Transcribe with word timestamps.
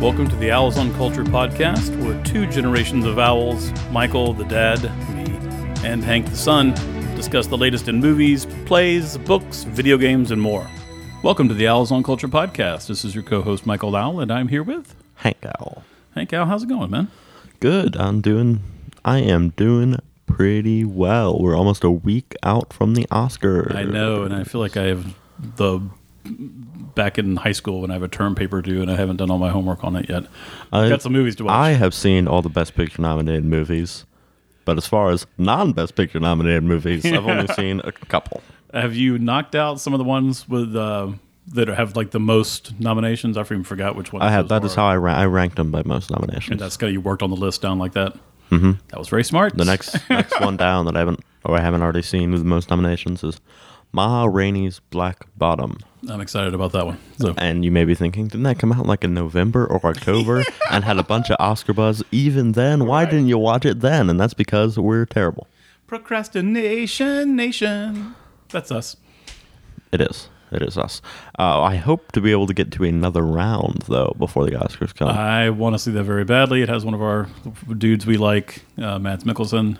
Welcome 0.00 0.30
to 0.30 0.36
the 0.36 0.50
Owls 0.50 0.78
on 0.78 0.94
Culture 0.94 1.24
podcast, 1.24 1.94
where 2.02 2.20
two 2.24 2.46
generations 2.46 3.04
of 3.04 3.18
owls, 3.18 3.70
Michael 3.90 4.32
the 4.32 4.46
dad, 4.46 4.82
me, 5.14 5.24
and 5.86 6.02
Hank 6.02 6.24
the 6.30 6.36
son, 6.36 6.72
discuss 7.14 7.46
the 7.46 7.58
latest 7.58 7.86
in 7.86 8.00
movies, 8.00 8.46
plays, 8.64 9.18
books, 9.18 9.64
video 9.64 9.98
games, 9.98 10.30
and 10.30 10.40
more. 10.40 10.66
Welcome 11.22 11.48
to 11.48 11.54
the 11.54 11.68
Owls 11.68 11.92
on 11.92 12.02
Culture 12.02 12.28
podcast. 12.28 12.86
This 12.86 13.04
is 13.04 13.14
your 13.14 13.24
co-host 13.24 13.66
Michael 13.66 13.94
Owl, 13.94 14.20
and 14.20 14.32
I'm 14.32 14.48
here 14.48 14.62
with 14.62 14.94
Hank 15.16 15.44
Owl. 15.44 15.84
Hank 16.14 16.32
Owl. 16.32 16.46
How's 16.46 16.62
it 16.62 16.70
going, 16.70 16.90
man? 16.90 17.08
Good. 17.60 17.94
I'm 17.94 18.22
doing. 18.22 18.62
I 19.04 19.18
am 19.18 19.50
doing 19.50 19.98
pretty 20.24 20.82
well. 20.82 21.38
We're 21.38 21.54
almost 21.54 21.84
a 21.84 21.90
week 21.90 22.34
out 22.42 22.72
from 22.72 22.94
the 22.94 23.04
Oscars. 23.08 23.74
I 23.74 23.82
know, 23.82 24.22
and 24.22 24.34
I 24.34 24.44
feel 24.44 24.62
like 24.62 24.78
I 24.78 24.84
have 24.84 25.14
the 25.38 25.80
back 26.24 27.18
in 27.18 27.36
high 27.36 27.52
school 27.52 27.80
when 27.80 27.90
I 27.90 27.94
have 27.94 28.02
a 28.02 28.08
term 28.08 28.34
paper 28.34 28.62
due, 28.62 28.82
and 28.82 28.90
I 28.90 28.96
haven't 28.96 29.16
done 29.16 29.30
all 29.30 29.38
my 29.38 29.50
homework 29.50 29.84
on 29.84 29.96
it 29.96 30.08
yet. 30.08 30.24
I, 30.72 30.88
Got 30.88 31.02
some 31.02 31.12
movies 31.12 31.36
to 31.36 31.44
watch. 31.44 31.54
I 31.54 31.70
have 31.70 31.94
seen 31.94 32.28
all 32.28 32.42
the 32.42 32.48
Best 32.48 32.74
Picture 32.74 33.02
nominated 33.02 33.44
movies, 33.44 34.04
but 34.64 34.76
as 34.76 34.86
far 34.86 35.10
as 35.10 35.26
non-Best 35.38 35.94
Picture 35.94 36.20
nominated 36.20 36.64
movies, 36.64 37.04
I've 37.04 37.26
only 37.26 37.46
seen 37.54 37.80
a 37.84 37.92
couple. 37.92 38.42
Have 38.72 38.94
you 38.94 39.18
knocked 39.18 39.54
out 39.54 39.80
some 39.80 39.94
of 39.94 39.98
the 39.98 40.04
ones 40.04 40.48
with 40.48 40.76
uh, 40.76 41.12
that 41.48 41.68
have 41.68 41.96
like 41.96 42.10
the 42.10 42.20
most 42.20 42.78
nominations? 42.78 43.36
I 43.36 43.42
even 43.42 43.64
forgot 43.64 43.96
which 43.96 44.12
one. 44.12 44.22
I 44.22 44.30
have. 44.30 44.48
That 44.48 44.64
is 44.64 44.74
how 44.74 44.86
I, 44.86 44.96
ra- 44.96 45.14
I 45.14 45.26
ranked 45.26 45.56
them 45.56 45.70
by 45.70 45.82
most 45.84 46.10
nominations. 46.10 46.50
And 46.52 46.60
that's 46.60 46.76
kind 46.76 46.88
of 46.88 46.94
you 46.94 47.00
worked 47.00 47.22
on 47.22 47.30
the 47.30 47.36
list 47.36 47.62
down 47.62 47.78
like 47.78 47.92
that. 47.92 48.16
Mm-hmm. 48.50 48.72
That 48.88 48.98
was 48.98 49.08
very 49.08 49.24
smart. 49.24 49.56
The 49.56 49.64
next 49.64 49.96
next 50.10 50.40
one 50.40 50.56
down 50.58 50.84
that 50.86 50.96
I 50.96 51.00
haven't 51.00 51.20
or 51.44 51.56
I 51.56 51.60
haven't 51.60 51.82
already 51.82 52.02
seen 52.02 52.30
with 52.32 52.40
the 52.40 52.46
most 52.48 52.70
nominations 52.70 53.24
is 53.24 53.40
Ma 53.92 54.24
Rainey's 54.24 54.80
Black 54.90 55.26
Bottom. 55.36 55.78
I'm 56.08 56.20
excited 56.20 56.54
about 56.54 56.72
that 56.72 56.86
one. 56.86 56.98
So 57.18 57.34
And 57.36 57.64
you 57.64 57.70
may 57.70 57.84
be 57.84 57.94
thinking, 57.94 58.26
didn't 58.28 58.44
that 58.44 58.58
come 58.58 58.72
out 58.72 58.86
like 58.86 59.04
in 59.04 59.12
November 59.12 59.66
or 59.66 59.84
October 59.84 60.42
and 60.70 60.82
had 60.84 60.98
a 60.98 61.02
bunch 61.02 61.30
of 61.30 61.36
Oscar 61.38 61.72
buzz 61.74 62.02
even 62.10 62.52
then? 62.52 62.86
Why 62.86 63.02
Right. 63.02 63.10
didn't 63.10 63.28
you 63.28 63.38
watch 63.38 63.64
it 63.66 63.80
then? 63.80 64.08
And 64.08 64.18
that's 64.18 64.34
because 64.34 64.78
we're 64.78 65.04
terrible. 65.04 65.46
procrastination 65.86 67.36
nation. 67.36 68.14
That's 68.48 68.70
us. 68.72 68.96
It 69.92 70.00
is. 70.00 70.28
It 70.52 70.62
is 70.62 70.76
us. 70.76 71.00
Uh, 71.38 71.60
I 71.62 71.76
hope 71.76 72.10
to 72.12 72.20
be 72.20 72.32
able 72.32 72.46
to 72.48 72.54
get 72.54 72.72
to 72.72 72.84
another 72.84 73.22
round 73.22 73.82
though 73.88 74.14
before 74.18 74.44
the 74.46 74.52
Oscars 74.52 74.94
come. 74.94 75.08
I 75.08 75.50
want 75.50 75.74
to 75.74 75.78
see 75.78 75.90
that 75.92 76.02
very 76.04 76.24
badly. 76.24 76.62
It 76.62 76.68
has 76.68 76.84
one 76.84 76.94
of 76.94 77.02
our 77.02 77.28
dudes 77.76 78.04
we 78.06 78.16
like, 78.16 78.64
uh, 78.78 78.98
Mads 78.98 79.24
Mikkelsen. 79.24 79.78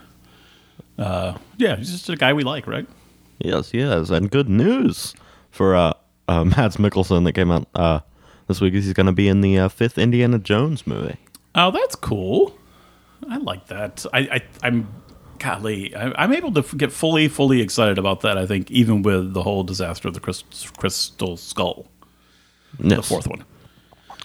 Uh, 0.98 1.39
yeah, 1.56 1.77
he's 1.77 1.91
just 1.91 2.08
a 2.08 2.17
guy 2.17 2.33
we 2.33 2.45
like, 2.45 2.67
right? 2.67 2.86
yes, 3.39 3.73
yes. 3.73 4.11
And 4.11 4.30
good 4.30 4.48
news 4.48 5.14
for 5.50 5.75
uh, 5.75 5.95
uh, 6.31 6.45
Mads 6.56 6.77
Mikkelsen 6.77 7.25
that 7.25 7.33
came 7.33 7.50
out 7.50 7.69
uh, 7.75 8.00
this 8.47 8.61
week 8.61 8.75
is 8.75 8.84
he's 8.84 8.95
going 8.95 9.06
to 9.06 9.12
be 9.12 9.28
in 9.28 9.41
the 9.41 9.59
uh, 9.59 9.69
fifth 9.69 9.98
Indiana 9.98 10.39
Jones 10.39 10.86
movie. 10.86 11.17
Oh, 11.55 11.70
that's 11.70 11.97
cool. 11.97 12.56
I 13.28 13.39
like 13.39 13.67
that. 13.67 14.06
I, 14.12 14.19
I 14.20 14.42
I'm 14.62 14.89
golly, 15.39 15.95
I, 15.97 16.12
I'm 16.23 16.33
able 16.33 16.53
to 16.55 16.77
get 16.77 16.92
fully, 16.92 17.27
fully 17.28 17.61
excited 17.61 17.98
about 17.98 18.20
that. 18.20 18.39
I 18.39 18.47
think 18.47 18.70
even 18.70 19.03
with 19.03 19.34
the 19.34 19.42
whole 19.42 19.64
disaster 19.64 20.08
of 20.08 20.14
the 20.14 20.20
Crys- 20.20 20.45
Crystal 20.78 21.36
Skull, 21.36 21.89
the 22.78 23.03
fourth 23.03 23.27
one. 23.27 23.45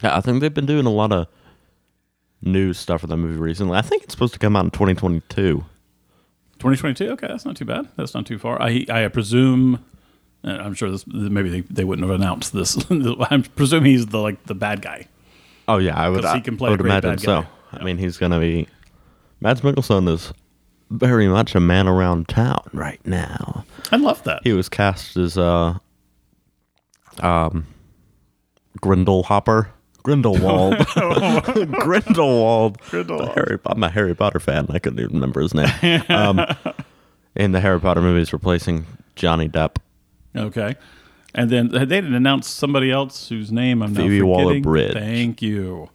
Yeah, 0.03 0.15
I 0.15 0.21
think 0.21 0.41
they've 0.41 0.53
been 0.53 0.65
doing 0.65 0.85
a 0.85 0.91
lot 0.91 1.11
of 1.11 1.27
new 2.41 2.73
stuff 2.73 3.01
for 3.01 3.07
that 3.07 3.17
movie 3.17 3.39
recently. 3.39 3.77
I 3.77 3.81
think 3.81 4.03
it's 4.03 4.13
supposed 4.13 4.33
to 4.33 4.39
come 4.39 4.55
out 4.55 4.65
in 4.65 4.71
2022. 4.71 5.65
2022. 6.59 7.09
Okay, 7.11 7.27
that's 7.27 7.45
not 7.45 7.55
too 7.57 7.65
bad. 7.65 7.87
That's 7.95 8.13
not 8.13 8.25
too 8.25 8.37
far. 8.37 8.61
I 8.61 8.85
I 8.89 9.07
presume. 9.07 9.83
I'm 10.45 10.73
sure 10.73 10.91
this 10.91 11.05
maybe 11.07 11.49
they, 11.49 11.61
they 11.61 11.83
wouldn't 11.83 12.07
have 12.07 12.15
announced 12.15 12.53
this. 12.53 12.77
I'm 13.29 13.43
presuming 13.43 13.91
he's 13.91 14.07
the 14.07 14.19
like 14.19 14.43
the 14.45 14.55
bad 14.55 14.81
guy. 14.81 15.07
Oh 15.67 15.77
yeah, 15.77 15.97
I 15.97 16.09
would. 16.09 16.25
I 16.25 16.39
can 16.39 16.57
play 16.57 16.69
I 16.69 16.71
would 16.71 16.81
imagine 16.81 17.17
so. 17.17 17.41
guy. 17.41 17.47
I 17.73 17.83
mean, 17.83 17.97
he's 17.97 18.17
gonna 18.17 18.39
be. 18.39 18.67
Mads 19.41 19.61
Mikkelsen 19.61 20.07
is 20.07 20.33
very 20.89 21.27
much 21.27 21.55
a 21.55 21.59
man 21.59 21.87
around 21.87 22.27
town 22.27 22.61
right 22.73 23.05
now. 23.05 23.65
I 23.91 23.97
love 23.97 24.23
that. 24.23 24.41
He 24.43 24.53
was 24.53 24.69
cast 24.69 25.17
as 25.17 25.37
uh, 25.37 25.77
um, 27.19 27.67
Grindelhopper. 28.79 29.69
Grindelwald. 30.03 30.77
Grindelwald. 31.71 32.79
Grindelwald. 32.81 33.31
Harry, 33.33 33.59
I'm 33.65 33.83
a 33.83 33.89
Harry 33.89 34.15
Potter 34.15 34.39
fan. 34.39 34.67
I 34.69 34.77
couldn't 34.77 34.99
even 34.99 35.13
remember 35.15 35.41
his 35.41 35.55
name. 35.55 36.03
Um, 36.09 36.45
in 37.35 37.51
the 37.51 37.59
Harry 37.59 37.79
Potter 37.79 38.01
movies, 38.01 38.31
replacing 38.31 38.85
Johnny 39.15 39.49
Depp. 39.49 39.77
Okay. 40.35 40.75
And 41.33 41.49
then 41.49 41.69
they 41.69 41.85
didn't 41.85 42.13
announce 42.15 42.47
somebody 42.47 42.91
else 42.91 43.27
whose 43.29 43.51
name 43.51 43.81
I'm 43.81 43.93
Phoebe 43.93 44.19
now 44.19 44.25
forgetting. 44.25 44.27
Waller-Bridge. 44.27 44.93
Thank 44.93 45.41
you. 45.41 45.89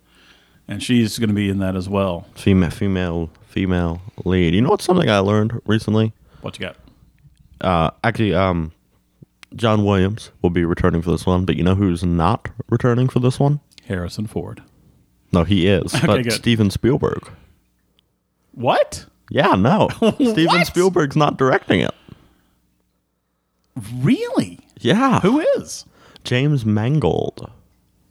And 0.68 0.82
she's 0.82 1.18
going 1.18 1.28
to 1.30 1.34
be 1.34 1.48
in 1.48 1.58
that 1.58 1.76
as 1.76 1.88
well. 1.88 2.26
Female, 2.34 2.70
female, 2.70 3.30
female 3.48 4.02
lead. 4.24 4.54
You 4.54 4.60
know 4.60 4.68
what's 4.68 4.84
something 4.84 5.08
I 5.10 5.18
learned 5.18 5.60
recently? 5.66 6.12
What 6.42 6.58
you 6.58 6.66
got? 6.66 6.76
Uh, 7.60 7.90
actually, 8.04 8.34
um, 8.34 8.72
John 9.56 9.84
Williams 9.84 10.30
will 10.42 10.50
be 10.50 10.64
returning 10.64 11.02
for 11.02 11.10
this 11.10 11.26
one, 11.26 11.44
but 11.44 11.56
you 11.56 11.64
know 11.64 11.74
who's 11.74 12.04
not 12.04 12.48
returning 12.68 13.08
for 13.08 13.18
this 13.20 13.40
one? 13.40 13.60
Harrison 13.86 14.26
Ford. 14.26 14.62
No, 15.32 15.44
he 15.44 15.66
is, 15.66 15.92
but 16.06 16.22
good. 16.22 16.32
Steven 16.32 16.70
Spielberg. 16.70 17.30
What? 18.52 19.06
Yeah, 19.30 19.54
no, 19.54 19.88
Steven? 20.14 20.64
Spielberg's 20.64 21.16
not 21.16 21.36
directing 21.36 21.80
it. 21.80 21.94
Really? 23.96 24.58
Yeah, 24.78 25.20
Who 25.20 25.40
is? 25.40 25.84
James 26.24 26.64
Mangold. 26.64 27.50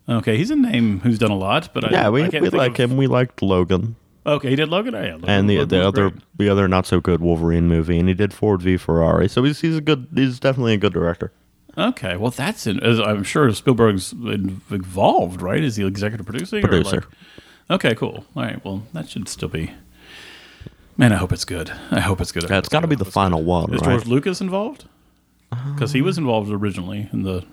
Okay, 0.08 0.38
he's 0.38 0.50
a 0.50 0.56
name 0.56 1.00
who's 1.02 1.20
done 1.20 1.32
a 1.32 1.38
lot, 1.38 1.70
but 1.74 1.86
I, 1.86 1.90
Yeah, 1.92 2.10
we, 2.10 2.24
I 2.24 2.30
we 2.40 2.50
like 2.50 2.80
of- 2.80 2.92
him. 2.92 2.98
We 2.98 3.08
liked 3.08 3.42
Logan 3.42 3.96
Okay, 4.26 4.50
he 4.50 4.56
did 4.56 4.70
Logan. 4.70 4.96
Oh, 4.96 5.02
yeah, 5.04 5.14
Logan- 5.14 5.30
and 5.30 5.50
the 5.50 5.64
the 5.66 5.86
other 5.88 6.10
great. 6.10 6.24
the 6.38 6.50
other 6.50 6.68
not 6.68 6.86
so 6.86 7.00
good 7.00 7.22
Wolverine 7.22 7.68
movie, 7.68 7.98
and 7.98 8.08
he 8.08 8.14
did 8.14 8.34
Ford 8.34 8.62
v 8.62 8.78
Ferrari. 8.78 9.28
So 9.28 9.44
he's 9.44 9.62
he's 9.62 9.78
a 9.78 9.82
good 9.82 10.08
he's 10.14 10.40
definitely 10.40 10.74
a 10.74 10.78
good 10.78 10.94
director. 10.94 11.32
Okay, 11.78 12.18
well, 12.18 12.32
that's 12.32 12.68
in, 12.68 12.80
as 12.84 13.00
I'm 13.00 13.24
sure 13.24 13.52
Spielberg's 13.54 14.12
involved, 14.12 15.42
right? 15.42 15.64
Is 15.64 15.78
he 15.78 15.86
executive 15.86 16.26
producing? 16.26 16.64
or, 16.66 16.68
Producer. 16.68 16.96
like- 16.98 17.06
okay, 17.86 17.96
cool. 17.96 18.26
All 18.36 18.44
right, 18.44 18.64
well, 18.66 18.84
that 18.94 19.10
should 19.10 19.30
still 19.30 19.50
be. 19.50 19.72
Man, 20.98 21.14
I 21.14 21.16
hope 21.16 21.32
it's 21.32 21.46
good. 21.46 21.72
I 21.92 22.02
hope 22.02 22.20
it's 22.20 22.34
good. 22.34 22.50
Yeah, 22.50 22.58
it's 22.58 22.68
got 22.68 22.82
to 22.82 22.88
be 22.88 22.96
the 22.98 23.06
final 23.06 23.42
one. 23.44 23.74
Is 23.74 23.80
right? 23.82 23.92
George 23.92 24.06
Lucas 24.08 24.42
involved? 24.42 24.86
Because 25.50 25.94
he 25.94 26.02
was 26.02 26.18
involved 26.18 26.52
originally 26.52 27.10
in 27.12 27.24
the 27.24 27.46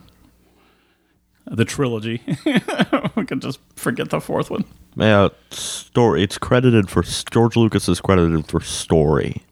the 1.46 1.64
trilogy. 1.64 2.22
we 3.16 3.24
can 3.24 3.40
just 3.40 3.60
forget 3.76 4.10
the 4.10 4.20
fourth 4.20 4.50
one. 4.50 4.64
Yeah, 4.96 5.28
story. 5.50 6.22
It's 6.22 6.38
credited 6.38 6.90
for 6.90 7.02
George 7.30 7.56
Lucas 7.56 7.88
is 7.88 8.00
credited 8.00 8.48
for 8.48 8.60
story. 8.60 9.42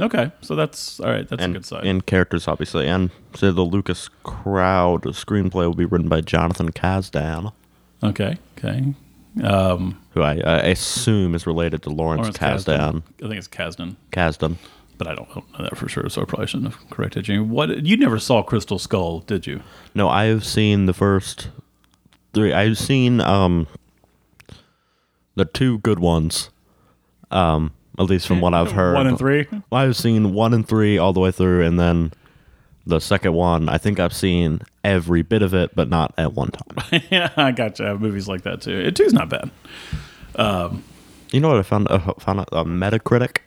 Okay, 0.00 0.30
so 0.42 0.54
that's 0.54 1.00
all 1.00 1.10
right. 1.10 1.28
That's 1.28 1.42
and, 1.42 1.56
a 1.56 1.58
good 1.58 1.66
sign. 1.66 1.86
and 1.86 2.06
characters 2.06 2.46
obviously 2.46 2.86
and 2.86 3.10
so 3.34 3.50
the 3.50 3.62
lucas 3.62 4.08
crowd 4.22 5.02
screenplay 5.02 5.66
will 5.66 5.74
be 5.74 5.84
written 5.84 6.08
by 6.08 6.20
jonathan 6.20 6.70
kasdan 6.70 7.52
okay, 8.02 8.38
okay. 8.56 8.94
Um, 9.42 10.00
who 10.10 10.22
i, 10.22 10.34
I 10.44 10.58
assume 10.68 11.34
is 11.34 11.46
related 11.48 11.82
to 11.82 11.90
lawrence, 11.90 12.40
Lawrence 12.40 12.64
kasdan 12.64 13.02
I 13.22 13.28
think 13.28 13.38
it's 13.38 13.48
Kasdan. 13.48 13.96
kasdan 14.12 14.56
but 14.98 15.06
I 15.06 15.14
don't 15.14 15.34
know 15.34 15.44
that 15.60 15.76
for 15.76 15.88
sure, 15.88 16.08
so 16.10 16.22
I 16.22 16.24
probably 16.24 16.46
shouldn't 16.48 16.72
have 16.74 16.90
corrected 16.90 17.28
you. 17.28 17.44
What 17.44 17.86
you 17.86 17.96
never 17.96 18.18
saw 18.18 18.42
Crystal 18.42 18.78
Skull, 18.78 19.20
did 19.20 19.46
you? 19.46 19.62
no 19.94 20.08
i've 20.08 20.44
seen 20.44 20.86
the 20.86 20.92
first 20.92 21.48
three 22.34 22.52
i've 22.52 22.76
seen 22.78 23.20
um 23.22 23.66
the 25.34 25.44
two 25.44 25.78
good 25.78 25.98
ones 25.98 26.50
um 27.30 27.72
at 27.98 28.04
least 28.06 28.26
from 28.28 28.40
what 28.40 28.54
i've 28.54 28.72
heard 28.72 28.94
One 28.94 29.06
and 29.06 29.18
three. 29.18 29.46
i've 29.72 29.96
seen 29.96 30.34
one 30.34 30.52
and 30.54 30.66
three 30.68 30.98
all 30.98 31.12
the 31.12 31.20
way 31.20 31.30
through 31.32 31.64
and 31.64 31.80
then 31.80 32.12
the 32.86 33.00
second 33.00 33.32
one 33.32 33.68
i 33.68 33.78
think 33.78 33.98
i've 33.98 34.12
seen 34.14 34.60
every 34.84 35.22
bit 35.22 35.42
of 35.42 35.54
it 35.54 35.74
but 35.74 35.88
not 35.88 36.12
at 36.18 36.34
one 36.34 36.50
time 36.50 37.02
yeah, 37.10 37.30
I 37.36 37.50
got 37.52 37.78
you. 37.78 37.86
I 37.86 37.88
have 37.88 38.00
movies 38.00 38.28
like 38.28 38.42
that 38.42 38.60
too. 38.60 38.78
It 38.78 38.94
two's 38.94 39.12
not 39.12 39.28
bad. 39.28 39.50
You 41.32 41.40
know 41.40 41.48
what 41.48 41.58
I 41.58 41.62
found? 41.62 41.88
I 41.88 41.98
found 41.98 42.40
out 42.40 42.48
a 42.52 42.64
Metacritic. 42.64 43.38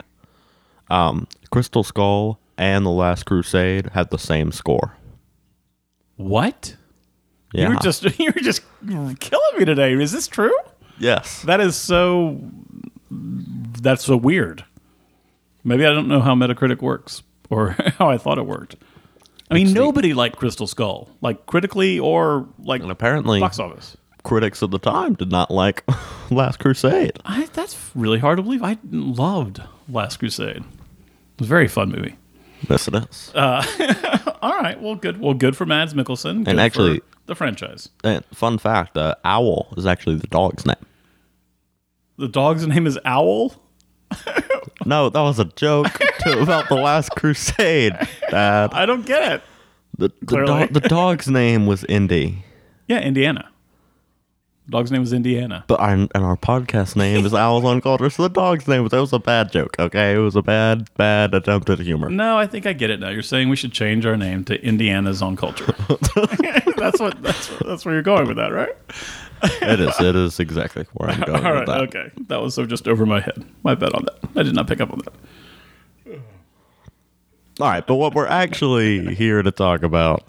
Um, 0.89 1.27
Crystal 1.51 1.83
Skull 1.83 2.39
and 2.57 2.85
The 2.85 2.89
Last 2.91 3.25
Crusade 3.25 3.89
had 3.93 4.09
the 4.09 4.17
same 4.17 4.51
score. 4.51 4.95
What? 6.15 6.75
Yeah. 7.53 7.69
You're 7.69 7.79
just 7.79 8.03
you're 8.19 8.31
just 8.33 8.61
killing 9.19 9.57
me 9.57 9.65
today. 9.65 9.93
Is 9.93 10.11
this 10.11 10.27
true? 10.27 10.53
yes. 10.99 11.41
That 11.43 11.59
is 11.61 11.75
so. 11.75 12.39
That's 13.09 14.05
so 14.05 14.15
weird. 14.15 14.63
Maybe 15.63 15.85
I 15.85 15.91
don't 15.91 16.07
know 16.07 16.21
how 16.21 16.33
Metacritic 16.35 16.81
works 16.81 17.23
or 17.49 17.71
how 17.97 18.09
I 18.09 18.17
thought 18.17 18.37
it 18.37 18.45
worked. 18.45 18.75
I 19.49 19.55
mean, 19.55 19.67
It's 19.67 19.75
nobody 19.75 20.13
liked 20.13 20.37
Crystal 20.37 20.65
Skull, 20.67 21.09
like 21.19 21.45
critically 21.45 21.99
or 21.99 22.47
like 22.59 22.81
And 22.81 22.89
apparently, 22.91 23.41
box 23.41 23.59
office. 23.59 23.97
critics 24.23 24.61
of 24.61 24.71
the 24.71 24.79
time 24.79 25.15
did 25.15 25.29
not 25.29 25.51
like 25.51 25.83
Last 26.31 26.59
Crusade. 26.59 27.19
I, 27.25 27.47
that's 27.51 27.77
really 27.93 28.19
hard 28.19 28.37
to 28.37 28.43
believe. 28.43 28.63
I 28.63 28.77
loved 28.89 29.61
Last 29.89 30.17
Crusade. 30.19 30.63
Was 31.41 31.47
a 31.47 31.49
very 31.49 31.67
fun 31.67 31.89
movie. 31.89 32.15
Yes, 32.69 32.87
it 32.87 32.93
is. 32.93 33.31
All 33.33 34.53
right, 34.61 34.79
well, 34.79 34.93
good. 34.93 35.19
Well, 35.19 35.33
good 35.33 35.57
for 35.57 35.65
Mads 35.65 35.95
Mikkelsen. 35.95 36.43
Good 36.43 36.49
and 36.51 36.59
actually, 36.59 36.99
for 36.99 37.05
the 37.25 37.33
franchise. 37.33 37.89
And 38.03 38.23
fun 38.31 38.59
fact: 38.59 38.95
uh, 38.95 39.15
Owl 39.25 39.73
is 39.75 39.87
actually 39.87 40.17
the 40.17 40.27
dog's 40.27 40.67
name. 40.67 40.75
The 42.17 42.27
dog's 42.27 42.67
name 42.67 42.85
is 42.85 42.99
Owl. 43.05 43.55
No, 44.85 45.09
that 45.09 45.19
was 45.21 45.39
a 45.39 45.45
joke 45.45 45.91
to, 46.19 46.41
about 46.41 46.69
the 46.69 46.75
Last 46.75 47.09
Crusade. 47.11 47.93
Dad. 48.29 48.71
I 48.73 48.85
don't 48.85 49.05
get 49.05 49.31
it. 49.31 49.41
The 49.97 50.11
the, 50.21 50.45
dog, 50.45 50.73
the 50.73 50.79
dog's 50.81 51.27
name 51.27 51.65
was 51.67 51.83
Indy, 51.85 52.43
Yeah, 52.87 52.99
Indiana. 52.99 53.50
Dog's 54.69 54.91
name 54.91 55.01
is 55.01 55.11
Indiana. 55.11 55.65
but 55.67 55.79
our 55.81 55.91
and 55.91 56.09
our 56.15 56.37
podcast 56.37 56.95
name 56.95 57.25
is 57.25 57.33
Owls 57.33 57.65
on 57.65 57.81
Culture. 57.81 58.09
So 58.09 58.23
the 58.23 58.29
dog's 58.29 58.67
name 58.67 58.83
was 58.83 58.91
that 58.91 59.01
was 59.01 59.11
a 59.11 59.19
bad 59.19 59.51
joke. 59.51 59.75
Okay, 59.77 60.13
it 60.13 60.19
was 60.19 60.35
a 60.35 60.41
bad 60.41 60.87
bad 60.95 61.33
attempt 61.33 61.69
at 61.69 61.79
humor. 61.79 62.09
No, 62.09 62.37
I 62.37 62.47
think 62.47 62.65
I 62.65 62.73
get 62.73 62.89
it 62.89 62.99
now. 62.99 63.09
You're 63.09 63.21
saying 63.23 63.49
we 63.49 63.55
should 63.57 63.73
change 63.73 64.05
our 64.05 64.15
name 64.15 64.45
to 64.45 64.63
Indiana's 64.63 65.21
on 65.21 65.35
culture. 65.35 65.65
that's 66.77 66.99
what 67.01 67.21
that's 67.21 67.49
that's 67.65 67.83
where 67.85 67.93
you're 67.95 68.01
going 68.03 68.27
with 68.27 68.37
that, 68.37 68.53
right? 68.53 68.75
It 69.43 69.79
is. 69.79 69.99
It 69.99 70.15
is 70.15 70.39
exactly 70.39 70.85
where 70.93 71.09
I'm 71.09 71.19
going 71.25 71.45
All 71.45 71.53
with 71.55 71.65
that. 71.65 71.81
okay. 71.81 72.11
That 72.27 72.41
was 72.41 72.53
so 72.55 72.65
just 72.65 72.87
over 72.87 73.05
my 73.05 73.19
head. 73.19 73.43
My 73.63 73.75
bet 73.75 73.93
on 73.93 74.05
that. 74.05 74.39
I 74.39 74.43
did 74.43 74.53
not 74.55 74.67
pick 74.67 74.79
up 74.79 74.91
on 74.93 74.99
that. 74.99 76.19
All 77.59 77.67
right, 77.67 77.85
but 77.85 77.95
what 77.95 78.13
we're 78.15 78.27
actually 78.27 79.13
here 79.15 79.41
to 79.41 79.51
talk 79.51 79.83
about 79.83 80.23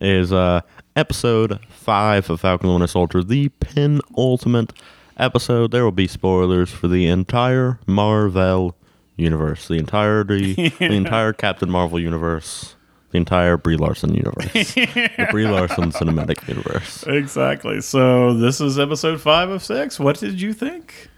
is 0.00 0.32
uh, 0.32 0.60
episode 0.96 1.58
five 1.68 2.28
of 2.30 2.40
Falcon 2.40 2.68
and 2.68 2.74
Winter 2.74 2.86
Soldier, 2.86 3.22
the 3.22 3.48
penultimate 3.60 4.72
episode. 5.16 5.70
There 5.70 5.84
will 5.84 5.92
be 5.92 6.06
spoilers 6.06 6.70
for 6.70 6.88
the 6.88 7.06
entire 7.06 7.78
Marvel 7.86 8.76
universe, 9.16 9.68
the 9.68 9.74
entirety, 9.74 10.54
the 10.78 10.92
entire 10.92 11.32
Captain 11.32 11.70
Marvel 11.70 12.00
universe, 12.00 12.76
the 13.10 13.18
entire 13.18 13.56
Brie 13.56 13.76
Larson 13.76 14.14
universe, 14.14 14.52
the 14.74 15.28
Brie 15.30 15.46
Larson 15.46 15.92
cinematic 15.92 16.46
universe. 16.48 17.04
Exactly. 17.06 17.80
So 17.80 18.34
this 18.34 18.60
is 18.60 18.78
episode 18.78 19.20
five 19.20 19.50
of 19.50 19.62
six. 19.62 19.98
What 20.00 20.18
did 20.18 20.40
you 20.40 20.52
think? 20.52 21.08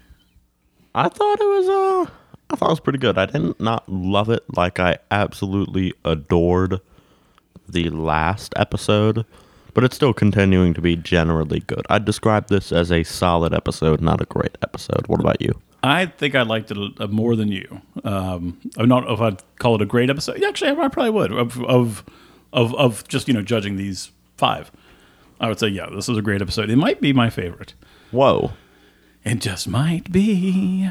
I 0.95 1.09
thought 1.09 1.39
it 1.39 1.45
was 1.45 1.67
uh 1.67 2.11
I 2.49 2.55
thought 2.55 2.69
it 2.69 2.71
was 2.71 2.79
pretty 2.79 2.99
good. 2.99 3.17
I 3.17 3.25
didn't 3.25 3.59
not 3.59 3.87
love 3.89 4.29
it 4.29 4.43
like 4.55 4.79
I 4.79 4.97
absolutely 5.11 5.93
adored 6.05 6.79
the 7.67 7.89
last 7.89 8.53
episode, 8.55 9.25
but 9.77 9.83
it's 9.83 9.95
still 9.95 10.11
continuing 10.11 10.73
to 10.73 10.81
be 10.81 10.95
generally 10.95 11.59
good. 11.59 11.85
I'd 11.87 12.03
describe 12.03 12.47
this 12.47 12.71
as 12.71 12.91
a 12.91 13.03
solid 13.03 13.53
episode, 13.53 14.01
not 14.01 14.19
a 14.19 14.25
great 14.25 14.57
episode. 14.63 15.05
What 15.05 15.19
about 15.19 15.39
you? 15.39 15.53
I 15.83 16.07
think 16.07 16.33
I 16.33 16.41
liked 16.41 16.71
it 16.71 17.11
more 17.11 17.35
than 17.35 17.49
you. 17.51 17.83
Um, 18.03 18.59
I'm 18.75 18.89
not 18.89 19.07
if 19.07 19.21
I'd 19.21 19.43
call 19.59 19.75
it 19.75 19.83
a 19.83 19.85
great 19.85 20.09
episode. 20.09 20.43
Actually, 20.43 20.71
I 20.71 20.87
probably 20.87 21.11
would. 21.11 21.31
Of, 21.31 21.63
of 21.65 22.03
of 22.51 22.73
of 22.73 23.07
just 23.07 23.27
you 23.27 23.35
know 23.35 23.43
judging 23.43 23.75
these 23.75 24.09
five, 24.35 24.71
I 25.39 25.47
would 25.47 25.59
say 25.59 25.67
yeah, 25.67 25.85
this 25.93 26.09
is 26.09 26.17
a 26.17 26.23
great 26.23 26.41
episode. 26.41 26.71
It 26.71 26.77
might 26.77 26.99
be 26.99 27.13
my 27.13 27.29
favorite. 27.29 27.75
Whoa. 28.09 28.53
It 29.23 29.41
just 29.41 29.67
might 29.67 30.11
be. 30.11 30.89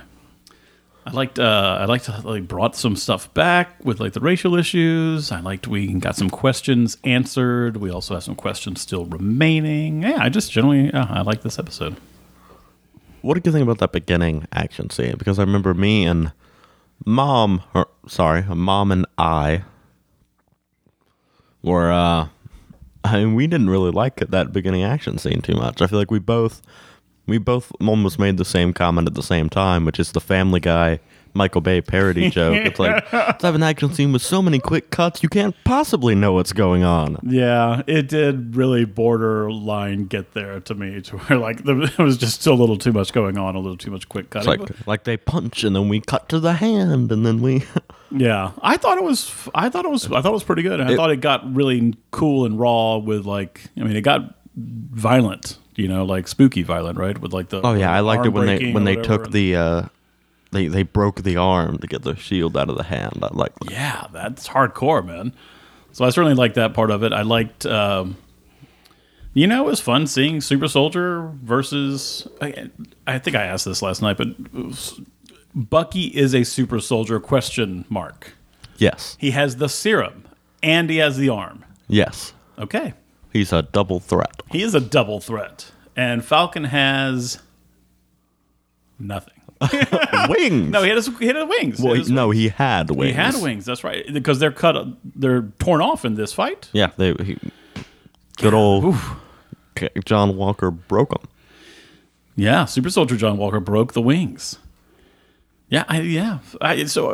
I 1.06 1.12
liked. 1.12 1.38
Uh, 1.38 1.78
I 1.80 1.84
liked 1.84 2.10
they 2.24 2.40
brought 2.40 2.74
some 2.74 2.96
stuff 2.96 3.32
back 3.32 3.84
with 3.84 4.00
like 4.00 4.12
the 4.12 4.20
racial 4.20 4.56
issues. 4.56 5.30
I 5.30 5.38
liked 5.38 5.68
we 5.68 5.94
got 5.94 6.16
some 6.16 6.28
questions 6.28 6.96
answered. 7.04 7.76
We 7.76 7.90
also 7.90 8.14
have 8.14 8.24
some 8.24 8.34
questions 8.34 8.80
still 8.80 9.04
remaining. 9.04 10.02
Yeah, 10.02 10.16
I 10.18 10.28
just 10.28 10.50
generally 10.50 10.86
yeah, 10.86 11.06
I 11.08 11.22
like 11.22 11.42
this 11.42 11.60
episode. 11.60 11.96
What 13.22 13.34
did 13.34 13.46
you 13.46 13.52
think 13.52 13.62
about 13.62 13.78
that 13.78 13.92
beginning 13.92 14.48
action 14.52 14.90
scene? 14.90 15.14
Because 15.16 15.38
I 15.38 15.42
remember 15.42 15.74
me 15.74 16.04
and 16.04 16.32
mom, 17.04 17.62
or 17.72 17.88
sorry, 18.08 18.42
mom 18.42 18.90
and 18.90 19.06
I 19.16 19.62
were, 21.62 21.90
uh, 21.90 22.28
I 23.04 23.24
mean, 23.24 23.34
we 23.36 23.46
didn't 23.46 23.70
really 23.70 23.92
like 23.92 24.16
that 24.16 24.52
beginning 24.52 24.82
action 24.82 25.18
scene 25.18 25.40
too 25.40 25.54
much. 25.54 25.80
I 25.82 25.86
feel 25.86 25.98
like 25.98 26.10
we 26.10 26.18
both, 26.18 26.62
we 27.26 27.38
both 27.38 27.72
almost 27.80 28.18
made 28.18 28.36
the 28.36 28.44
same 28.44 28.72
comment 28.72 29.06
at 29.08 29.14
the 29.14 29.22
same 29.22 29.48
time, 29.48 29.84
which 29.84 29.98
is 29.98 30.12
the 30.12 30.20
Family 30.20 30.60
Guy 30.60 31.00
Michael 31.34 31.60
Bay 31.60 31.82
parody 31.82 32.30
joke. 32.30 32.56
It's 32.64 32.78
like, 32.78 33.12
let's 33.12 33.42
have 33.42 33.54
an 33.54 33.62
action 33.62 33.92
scene 33.92 34.10
with 34.12 34.22
so 34.22 34.40
many 34.40 34.58
quick 34.58 34.90
cuts, 34.90 35.22
you 35.22 35.28
can't 35.28 35.54
possibly 35.64 36.14
know 36.14 36.32
what's 36.32 36.54
going 36.54 36.82
on. 36.82 37.18
Yeah, 37.22 37.82
it 37.86 38.08
did 38.08 38.56
really 38.56 38.86
borderline 38.86 40.06
get 40.06 40.32
there 40.34 40.60
to 40.60 40.74
me, 40.74 41.00
to 41.02 41.18
where 41.18 41.38
like 41.38 41.64
there 41.64 41.76
was 41.98 42.16
just 42.16 42.46
a 42.46 42.54
little 42.54 42.78
too 42.78 42.92
much 42.92 43.12
going 43.12 43.36
on, 43.36 43.54
a 43.54 43.58
little 43.58 43.76
too 43.76 43.90
much 43.90 44.08
quick 44.08 44.26
It's 44.34 44.46
cutting. 44.46 44.60
like, 44.62 44.86
like 44.86 45.04
they 45.04 45.16
punch 45.16 45.62
and 45.64 45.76
then 45.76 45.88
we 45.88 46.00
cut 46.00 46.28
to 46.30 46.40
the 46.40 46.54
hand 46.54 47.12
and 47.12 47.26
then 47.26 47.42
we. 47.42 47.64
Yeah, 48.10 48.52
I 48.62 48.76
thought 48.76 48.96
it 48.98 49.04
was. 49.04 49.48
I 49.54 49.68
thought 49.68 49.84
it 49.84 49.90
was. 49.90 50.06
I 50.06 50.22
thought 50.22 50.26
it 50.26 50.32
was 50.32 50.44
pretty 50.44 50.62
good. 50.62 50.80
I 50.80 50.92
It- 50.92 50.96
thought 50.96 51.10
it 51.10 51.20
got 51.20 51.54
really 51.54 51.92
cool 52.12 52.46
and 52.46 52.58
raw 52.58 52.96
with 52.98 53.26
like. 53.26 53.64
I 53.76 53.82
mean, 53.82 53.96
it 53.96 54.02
got 54.02 54.36
violent. 54.56 55.58
You 55.76 55.88
know, 55.88 56.04
like 56.04 56.26
spooky 56.26 56.62
violent, 56.62 56.98
right? 56.98 57.18
With 57.18 57.32
like 57.32 57.50
the. 57.50 57.60
Oh 57.62 57.74
yeah, 57.74 57.92
I 57.92 58.00
liked 58.00 58.26
it 58.26 58.30
when 58.30 58.46
they 58.46 58.72
when 58.72 58.84
they 58.84 58.96
took 58.96 59.30
the 59.30 59.56
uh 59.56 59.82
they 60.52 60.68
they 60.68 60.82
broke 60.82 61.22
the 61.22 61.36
arm 61.36 61.78
to 61.78 61.86
get 61.86 62.02
the 62.02 62.16
shield 62.16 62.56
out 62.56 62.70
of 62.70 62.76
the 62.76 62.84
hand. 62.84 63.18
I 63.22 63.28
like 63.32 63.54
that. 63.60 63.70
Yeah, 63.70 64.06
that's 64.12 64.48
hardcore, 64.48 65.04
man. 65.04 65.32
So 65.92 66.04
I 66.04 66.10
certainly 66.10 66.34
liked 66.34 66.54
that 66.56 66.74
part 66.74 66.90
of 66.90 67.02
it. 67.02 67.12
I 67.12 67.22
liked. 67.22 67.66
Um, 67.66 68.16
you 69.34 69.46
know, 69.46 69.66
it 69.66 69.66
was 69.66 69.80
fun 69.80 70.06
seeing 70.06 70.40
Super 70.40 70.66
Soldier 70.66 71.30
versus. 71.42 72.26
I, 72.40 72.70
I 73.06 73.18
think 73.18 73.36
I 73.36 73.44
asked 73.44 73.66
this 73.66 73.82
last 73.82 74.00
night, 74.00 74.16
but 74.16 74.28
Bucky 75.56 76.08
is 76.08 76.34
a 76.34 76.44
super 76.44 76.80
soldier? 76.80 77.18
Question 77.18 77.86
mark. 77.88 78.34
Yes. 78.76 79.16
He 79.18 79.30
has 79.30 79.56
the 79.56 79.68
serum 79.68 80.24
and 80.62 80.90
he 80.90 80.98
has 80.98 81.16
the 81.16 81.30
arm. 81.30 81.64
Yes. 81.88 82.34
Okay, 82.58 82.92
He's 83.36 83.52
a 83.52 83.62
double 83.62 84.00
threat. 84.00 84.42
He 84.50 84.62
is 84.62 84.74
a 84.74 84.80
double 84.80 85.20
threat. 85.20 85.70
And 85.94 86.24
Falcon 86.24 86.64
has 86.64 87.40
nothing. 88.98 89.32
wings. 90.28 90.70
No, 90.70 90.82
he 90.82 90.88
had 90.88 90.96
his, 90.96 91.06
he 91.18 91.26
had 91.26 91.36
his 91.36 91.46
wings. 91.46 91.80
well, 91.80 91.94
He 91.94 91.98
had 92.00 92.06
his 92.06 92.10
no, 92.10 92.28
wings. 92.28 92.40
he 92.40 92.48
had 92.48 92.90
wings. 92.90 93.10
he 93.10 93.12
had 93.12 93.34
wings. 93.42 93.64
That's 93.64 93.84
right. 93.84 94.04
Because 94.12 94.38
they're 94.38 94.52
cut. 94.52 94.86
They're 95.04 95.42
torn 95.58 95.80
off 95.80 96.04
in 96.04 96.14
this 96.14 96.32
fight. 96.32 96.68
Yeah, 96.72 96.90
they 96.96 97.14
he, 97.14 97.38
good 98.36 98.52
old 98.54 98.94
John 100.04 100.36
Walker 100.36 100.70
broke 100.70 101.10
them. 101.10 101.28
Yeah, 102.34 102.66
Super 102.66 102.90
Soldier 102.90 103.16
John 103.16 103.38
Walker 103.38 103.60
broke 103.60 103.94
the 103.94 104.02
wings. 104.02 104.58
Yeah, 105.70 105.84
I, 105.88 106.00
yeah. 106.02 106.40
I, 106.60 106.84
so, 106.84 107.10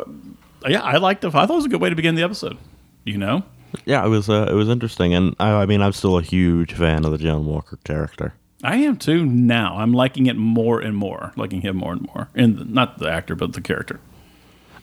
uh, 0.64 0.68
yeah, 0.68 0.82
I 0.82 0.96
liked 0.96 1.22
it. 1.24 1.28
I 1.28 1.30
thought 1.46 1.50
it 1.50 1.54
was 1.54 1.64
a 1.64 1.68
good 1.68 1.80
way 1.80 1.90
to 1.90 1.96
begin 1.96 2.16
the 2.16 2.22
episode. 2.24 2.58
You 3.04 3.18
know, 3.18 3.44
Yeah, 3.84 4.04
it 4.04 4.08
was 4.08 4.28
uh, 4.28 4.46
it 4.50 4.54
was 4.54 4.68
interesting, 4.68 5.14
and 5.14 5.34
I, 5.38 5.62
I 5.62 5.66
mean, 5.66 5.82
I'm 5.82 5.92
still 5.92 6.18
a 6.18 6.22
huge 6.22 6.72
fan 6.72 7.04
of 7.04 7.12
the 7.12 7.18
John 7.18 7.46
Walker 7.46 7.78
character. 7.84 8.34
I 8.62 8.76
am 8.76 8.96
too. 8.96 9.26
Now 9.26 9.76
I'm 9.78 9.92
liking 9.92 10.26
it 10.26 10.36
more 10.36 10.80
and 10.80 10.96
more, 10.96 11.32
liking 11.36 11.62
him 11.62 11.76
more 11.76 11.92
and 11.92 12.02
more, 12.02 12.28
and 12.34 12.72
not 12.72 12.98
the 12.98 13.10
actor, 13.10 13.34
but 13.34 13.54
the 13.54 13.60
character. 13.60 13.98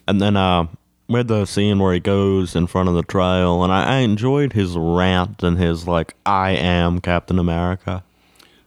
And 0.08 0.22
then 0.22 0.36
uh, 0.36 0.68
we 1.08 1.20
had 1.20 1.28
the 1.28 1.46
scene 1.46 1.80
where 1.80 1.94
he 1.94 2.00
goes 2.00 2.56
in 2.56 2.68
front 2.68 2.90
of 2.90 2.96
the 2.96 3.04
trial, 3.04 3.64
and 3.64 3.72
I, 3.72 3.84
I 3.84 3.98
enjoyed 4.00 4.54
his 4.54 4.76
rant 4.76 5.44
and 5.44 5.58
his 5.58 5.88
like, 5.88 6.16
"I 6.26 6.52
am 6.52 7.00
Captain 7.00 7.40
America." 7.40 8.04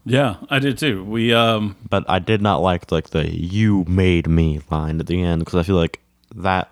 Yeah, 0.04 0.36
I 0.50 0.58
did 0.58 0.78
too. 0.78 1.04
We 1.04 1.32
um, 1.32 1.76
but 1.88 2.04
I 2.08 2.18
did 2.18 2.40
not 2.40 2.62
like 2.62 2.90
like 2.90 3.10
the 3.10 3.28
"you 3.30 3.84
made 3.86 4.26
me" 4.28 4.60
line 4.70 4.98
at 4.98 5.06
the 5.06 5.22
end 5.22 5.44
because 5.44 5.54
I 5.54 5.62
feel 5.62 5.76
like 5.76 6.00
that 6.34 6.70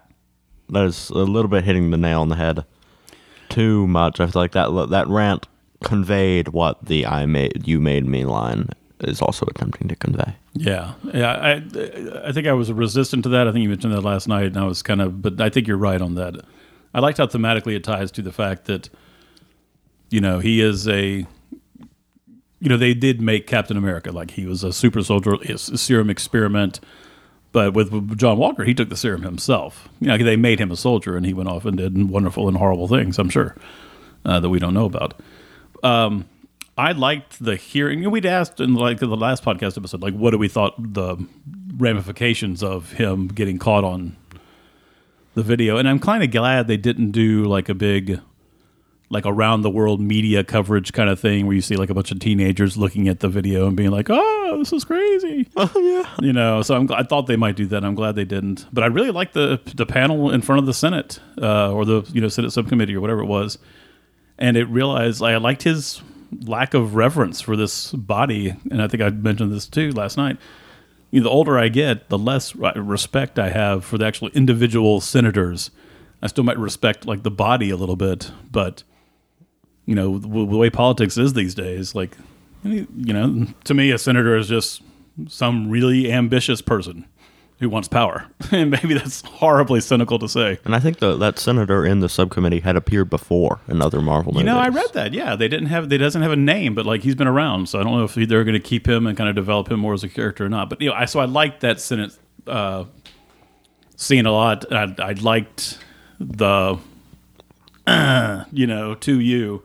that 0.71 0.85
is 0.85 1.11
a 1.11 1.19
little 1.19 1.49
bit 1.49 1.65
hitting 1.65 1.91
the 1.91 1.97
nail 1.97 2.23
on 2.23 2.29
the 2.29 2.37
head 2.37 2.65
too 3.51 3.87
much. 3.87 4.21
I 4.21 4.27
feel 4.27 4.41
like 4.41 4.53
that 4.53 4.89
that 4.91 5.09
rant 5.09 5.47
conveyed 5.85 6.49
what 6.49 6.85
the 6.85 7.07
"I 7.07 7.27
made 7.27 7.67
you 7.67 7.81
made 7.81 8.07
me" 8.07 8.25
line 8.25 8.69
is 9.01 9.23
also 9.23 9.47
attempting 9.47 9.89
to 9.89 9.97
convey. 9.97 10.35
Yeah, 10.55 10.95
yeah. 11.13 11.33
I 11.33 11.53
I 12.25 12.33
think 12.33 12.47
I 12.47 12.53
was 12.53 12.73
resistant 12.73 13.23
to 13.25 13.29
that. 13.31 13.49
I 13.49 13.53
think 13.53 13.63
you 13.63 13.69
mentioned 13.69 13.93
that 13.93 14.03
last 14.03 14.29
night, 14.29 14.47
and 14.47 14.57
I 14.57 14.65
was 14.65 14.83
kind 14.83 15.01
of. 15.01 15.23
But 15.23 15.41
I 15.41 15.49
think 15.49 15.67
you're 15.67 15.77
right 15.77 16.01
on 16.01 16.15
that. 16.17 16.35
I 16.93 17.01
liked 17.01 17.19
how 17.19 17.27
thematically 17.27 17.77
it 17.77 17.85
ties 17.85 18.11
to 18.13 18.23
the 18.23 18.33
fact 18.33 18.65
that, 18.65 18.89
you 20.11 20.21
know, 20.21 20.39
he 20.41 20.61
is 20.61 20.89
a. 20.89 21.27
You 22.63 22.69
know, 22.69 22.77
they 22.77 22.93
did 22.93 23.23
make 23.23 23.47
Captain 23.47 23.79
America 23.79 24.13
like 24.13 24.33
he 24.33 24.45
was 24.45 24.63
a 24.63 24.73
super 24.73 25.03
soldier, 25.03 25.35
a 25.35 25.57
serum 25.57 26.11
experiment. 26.11 26.79
But 27.53 27.75
with 27.75 28.17
John 28.17 28.39
Walker, 28.39 28.65
he 28.65 28.75
took 28.75 28.91
the 28.91 28.97
serum 28.97 29.23
himself. 29.23 29.89
You 30.01 30.09
know, 30.09 30.19
they 30.19 30.37
made 30.37 30.61
him 30.61 30.71
a 30.71 30.77
soldier, 30.77 31.17
and 31.17 31.27
he 31.27 31.33
went 31.33 31.49
off 31.49 31.65
and 31.65 31.77
did 31.77 32.09
wonderful 32.09 32.47
and 32.47 32.57
horrible 32.57 32.87
things. 32.87 33.19
I'm 33.19 33.29
sure 33.29 33.57
uh, 34.25 34.39
that 34.39 34.49
we 34.49 34.59
don't 34.59 34.75
know 34.75 34.85
about. 34.85 35.21
Um, 35.83 36.27
I 36.79 36.93
liked 36.93 37.45
the 37.45 37.57
hearing. 37.57 38.09
We'd 38.11 38.25
asked 38.25 38.61
in 38.61 38.75
like 38.75 39.01
the 39.01 39.07
last 39.09 39.45
podcast 39.45 39.77
episode, 39.77 40.01
like, 40.01 40.15
what 40.15 40.31
do 40.31 40.39
we 40.39 40.49
thought 40.49 40.75
the 40.95 41.17
ramifications 41.77 42.63
of 42.63 42.93
him 42.93 43.29
getting 43.29 43.59
caught 43.59 43.85
on 43.85 44.17
the 45.35 45.43
video? 45.43 45.77
And 45.77 45.89
I'm 45.89 45.99
kind 45.99 46.23
of 46.23 46.31
glad 46.31 46.69
they 46.69 46.77
didn't 46.77 47.11
do 47.11 47.45
like 47.45 47.69
a 47.69 47.75
big, 47.75 48.21
like 49.11 49.27
around 49.27 49.63
the 49.63 49.71
world 49.71 50.01
media 50.01 50.43
coverage 50.45 50.93
kind 50.93 51.11
of 51.11 51.19
thing 51.21 51.47
where 51.47 51.55
you 51.55 51.61
see 51.61 51.77
like 51.77 51.91
a 51.91 51.95
bunch 51.95 52.11
of 52.13 52.21
teenagers 52.21 52.77
looking 52.77 53.09
at 53.09 53.21
the 53.21 53.29
video 53.29 53.67
and 53.67 53.77
being 53.77 53.91
like, 53.91 54.07
"Oh, 54.09 54.57
this 54.59 54.73
is 54.73 54.85
crazy." 54.85 55.49
Oh 55.57 55.71
yeah, 55.75 56.09
you 56.25 56.33
know 56.33 56.63
so 56.63 56.75
I'm, 56.75 56.91
i 56.93 57.03
thought 57.03 57.27
they 57.27 57.37
might 57.37 57.55
do 57.55 57.67
that 57.67 57.85
i'm 57.85 57.95
glad 57.95 58.15
they 58.15 58.25
didn't 58.25 58.67
but 58.73 58.83
i 58.83 58.87
really 58.87 59.11
liked 59.11 59.35
the 59.35 59.61
the 59.75 59.85
panel 59.85 60.31
in 60.31 60.41
front 60.41 60.59
of 60.59 60.67
the 60.67 60.73
senate 60.73 61.21
uh, 61.41 61.71
or 61.73 61.85
the 61.85 62.03
you 62.13 62.21
know 62.21 62.29
senate 62.29 62.53
subcommittee 62.53 62.97
or 62.97 63.01
whatever 63.01 63.21
it 63.21 63.27
was 63.27 63.59
and 64.39 64.57
it 64.57 64.65
realized 64.65 65.23
i 65.23 65.37
liked 65.37 65.65
his 65.65 66.01
lack 66.45 66.75
of 66.75 66.95
reverence 66.95 67.41
for 67.41 67.57
this 67.57 67.93
body, 67.93 68.55
and 68.71 68.83
I 68.83 68.89
think 68.89 69.03
I 69.03 69.11
mentioned 69.11 69.53
this 69.53 69.67
too 69.67 69.93
last 69.93 70.17
night. 70.17 70.39
You 71.11 71.21
know, 71.21 71.25
the 71.25 71.31
older 71.31 71.59
I 71.59 71.69
get, 71.69 72.09
the 72.09 72.19
less 72.19 72.55
respect 72.55 73.39
I 73.39 73.51
have 73.51 73.85
for 73.85 73.99
the 73.99 74.07
actual 74.07 74.29
individual 74.29 75.01
senators. 75.01 75.71
I 76.23 76.29
still 76.29 76.45
might 76.45 76.59
respect 76.59 77.07
like 77.07 77.23
the 77.23 77.31
body 77.31 77.71
a 77.71 77.77
little 77.77 77.97
bit, 77.97 78.31
but 78.51 78.85
you 79.91 79.97
know 79.97 80.19
the, 80.19 80.29
the 80.29 80.57
way 80.57 80.71
politics 80.71 81.19
is 81.19 81.33
these 81.33 81.53
days, 81.53 81.97
like 81.97 82.17
you 82.63 82.87
know, 83.13 83.47
to 83.65 83.75
me, 83.75 83.91
a 83.91 83.99
senator 83.99 84.37
is 84.37 84.47
just 84.47 84.83
some 85.27 85.69
really 85.69 86.13
ambitious 86.13 86.63
person 86.63 87.07
who 87.59 87.69
wants 87.69 87.89
power, 87.89 88.27
and 88.53 88.71
maybe 88.71 88.95
that's 88.95 89.23
horribly 89.23 89.81
cynical 89.81 90.17
to 90.21 90.29
say. 90.29 90.59
And 90.65 90.77
I 90.77 90.79
think 90.79 90.99
the, 91.01 91.17
that 91.17 91.41
senator 91.41 91.85
in 91.85 91.99
the 91.99 92.09
subcommittee 92.09 92.61
had 92.61 92.77
appeared 92.77 93.11
before 93.11 93.59
in 93.67 93.83
other 93.83 94.01
Marvel 94.01 94.33
You 94.35 94.45
movies. 94.45 94.47
know, 94.47 94.59
I 94.61 94.69
read 94.69 94.93
that. 94.93 95.13
Yeah, 95.13 95.35
they 95.35 95.49
didn't 95.49 95.67
have. 95.67 95.89
They 95.89 95.99
doesn't 95.99 96.23
have 96.23 96.31
a 96.31 96.37
name, 96.37 96.77
but 96.77 96.87
like 96.87 97.03
he's 97.03 97.17
been 97.17 97.27
around, 97.27 97.69
so 97.69 97.81
I 97.81 97.83
don't 97.83 97.99
know 97.99 98.05
if 98.05 98.15
they're 98.15 98.45
going 98.45 98.55
to 98.55 98.61
keep 98.61 98.87
him 98.89 99.09
and 99.09 99.19
kind 99.19 99.29
of 99.29 99.35
develop 99.35 99.73
him 99.73 99.81
more 99.81 99.95
as 99.95 100.05
a 100.05 100.09
character 100.09 100.45
or 100.47 100.49
not. 100.49 100.71
But 100.71 100.81
you 100.81 100.89
know, 100.91 100.95
I 100.95 101.07
so 101.07 101.19
I 101.19 101.25
liked 101.25 101.63
that 101.63 101.81
Senate 101.81 102.17
uh, 102.47 102.85
scene 103.97 104.25
a 104.25 104.33
lot. 104.33 104.73
I, 104.73 104.95
I 105.01 105.13
liked 105.15 105.79
the, 106.21 106.79
you 108.53 108.67
know, 108.69 108.95
to 108.95 109.19
you, 109.21 109.65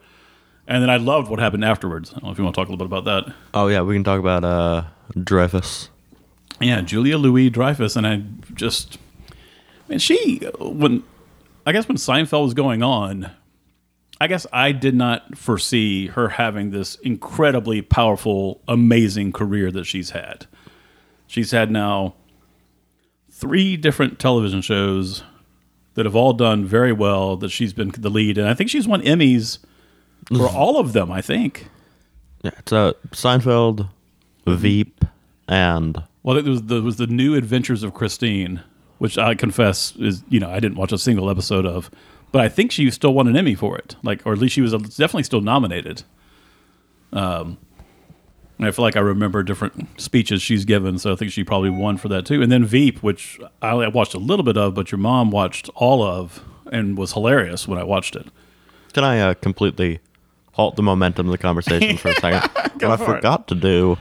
and 0.66 0.82
then 0.82 0.90
I 0.90 0.96
loved 0.96 1.28
what 1.30 1.38
happened 1.38 1.64
afterwards. 1.64 2.10
I 2.10 2.14
don't 2.14 2.24
know 2.24 2.30
if 2.32 2.38
you 2.38 2.44
want 2.44 2.54
to 2.54 2.60
talk 2.60 2.68
a 2.68 2.72
little 2.72 2.86
bit 2.86 2.98
about 2.98 3.04
that. 3.04 3.34
Oh 3.54 3.68
yeah, 3.68 3.82
we 3.82 3.94
can 3.94 4.04
talk 4.04 4.18
about 4.18 4.44
uh, 4.44 4.84
Dreyfus. 5.22 5.90
Yeah, 6.60 6.80
Julia 6.80 7.18
Louis 7.18 7.50
Dreyfus, 7.50 7.96
and 7.96 8.06
I 8.06 8.22
just, 8.54 8.98
man, 9.88 9.98
she 9.98 10.38
when 10.58 11.04
I 11.66 11.72
guess 11.72 11.86
when 11.88 11.96
Seinfeld 11.96 12.44
was 12.44 12.54
going 12.54 12.82
on, 12.82 13.30
I 14.20 14.26
guess 14.26 14.46
I 14.52 14.72
did 14.72 14.94
not 14.94 15.36
foresee 15.36 16.08
her 16.08 16.30
having 16.30 16.70
this 16.70 16.94
incredibly 16.96 17.82
powerful, 17.82 18.62
amazing 18.66 19.32
career 19.32 19.70
that 19.72 19.84
she's 19.84 20.10
had. 20.10 20.46
She's 21.26 21.50
had 21.50 21.70
now 21.70 22.14
three 23.30 23.76
different 23.76 24.18
television 24.18 24.62
shows 24.62 25.22
that 25.94 26.06
have 26.06 26.16
all 26.16 26.32
done 26.32 26.64
very 26.64 26.92
well. 26.92 27.36
That 27.36 27.50
she's 27.50 27.72
been 27.72 27.90
the 27.90 28.10
lead, 28.10 28.38
and 28.38 28.48
I 28.48 28.54
think 28.54 28.70
she's 28.70 28.88
won 28.88 29.02
Emmys 29.02 29.58
for 30.28 30.48
all 30.48 30.78
of 30.78 30.92
them. 30.92 31.10
I 31.10 31.20
think. 31.20 31.68
Yeah, 32.42 32.52
it's 32.58 32.72
uh, 32.72 32.92
Seinfeld, 33.10 33.88
Veep, 34.46 35.04
and 35.48 36.02
Well, 36.22 36.40
there 36.40 36.50
was, 36.50 36.62
there 36.62 36.82
was 36.82 36.96
the 36.96 37.06
new 37.06 37.34
Adventures 37.34 37.82
of 37.82 37.94
Christine, 37.94 38.62
which 38.98 39.18
I 39.18 39.34
confess 39.34 39.94
is 39.96 40.22
you 40.28 40.38
know 40.40 40.50
I 40.50 40.60
didn't 40.60 40.76
watch 40.76 40.92
a 40.92 40.98
single 40.98 41.30
episode 41.30 41.66
of, 41.66 41.90
but 42.32 42.42
I 42.42 42.48
think 42.48 42.72
she 42.72 42.90
still 42.90 43.14
won 43.14 43.26
an 43.26 43.36
Emmy 43.36 43.54
for 43.54 43.76
it, 43.78 43.96
like 44.02 44.24
or 44.26 44.32
at 44.32 44.38
least 44.38 44.54
she 44.54 44.60
was 44.60 44.72
definitely 44.72 45.24
still 45.24 45.40
nominated. 45.40 46.02
Um, 47.12 47.58
I 48.58 48.70
feel 48.70 48.84
like 48.84 48.96
I 48.96 49.00
remember 49.00 49.42
different 49.42 50.00
speeches 50.00 50.40
she's 50.40 50.64
given, 50.64 50.98
so 50.98 51.12
I 51.12 51.16
think 51.16 51.30
she 51.30 51.44
probably 51.44 51.70
won 51.70 51.98
for 51.98 52.08
that 52.08 52.24
too. 52.24 52.40
And 52.40 52.50
then 52.50 52.64
Veep, 52.64 53.02
which 53.02 53.38
I 53.60 53.86
watched 53.88 54.14
a 54.14 54.18
little 54.18 54.44
bit 54.44 54.56
of, 54.56 54.74
but 54.74 54.90
your 54.90 54.98
mom 54.98 55.30
watched 55.30 55.68
all 55.74 56.02
of 56.02 56.42
and 56.72 56.96
was 56.96 57.12
hilarious 57.12 57.68
when 57.68 57.78
I 57.78 57.84
watched 57.84 58.16
it. 58.16 58.28
Can 58.94 59.04
I 59.04 59.20
uh, 59.20 59.34
completely 59.34 60.00
halt 60.56 60.76
the 60.76 60.82
momentum 60.82 61.26
of 61.26 61.32
the 61.32 61.38
conversation 61.38 61.96
for 61.96 62.08
a 62.08 62.14
second? 62.20 62.50
what 62.82 62.84
I 62.84 62.96
for 62.96 63.02
it. 63.02 63.16
forgot 63.16 63.46
to 63.48 63.54
do 63.54 63.98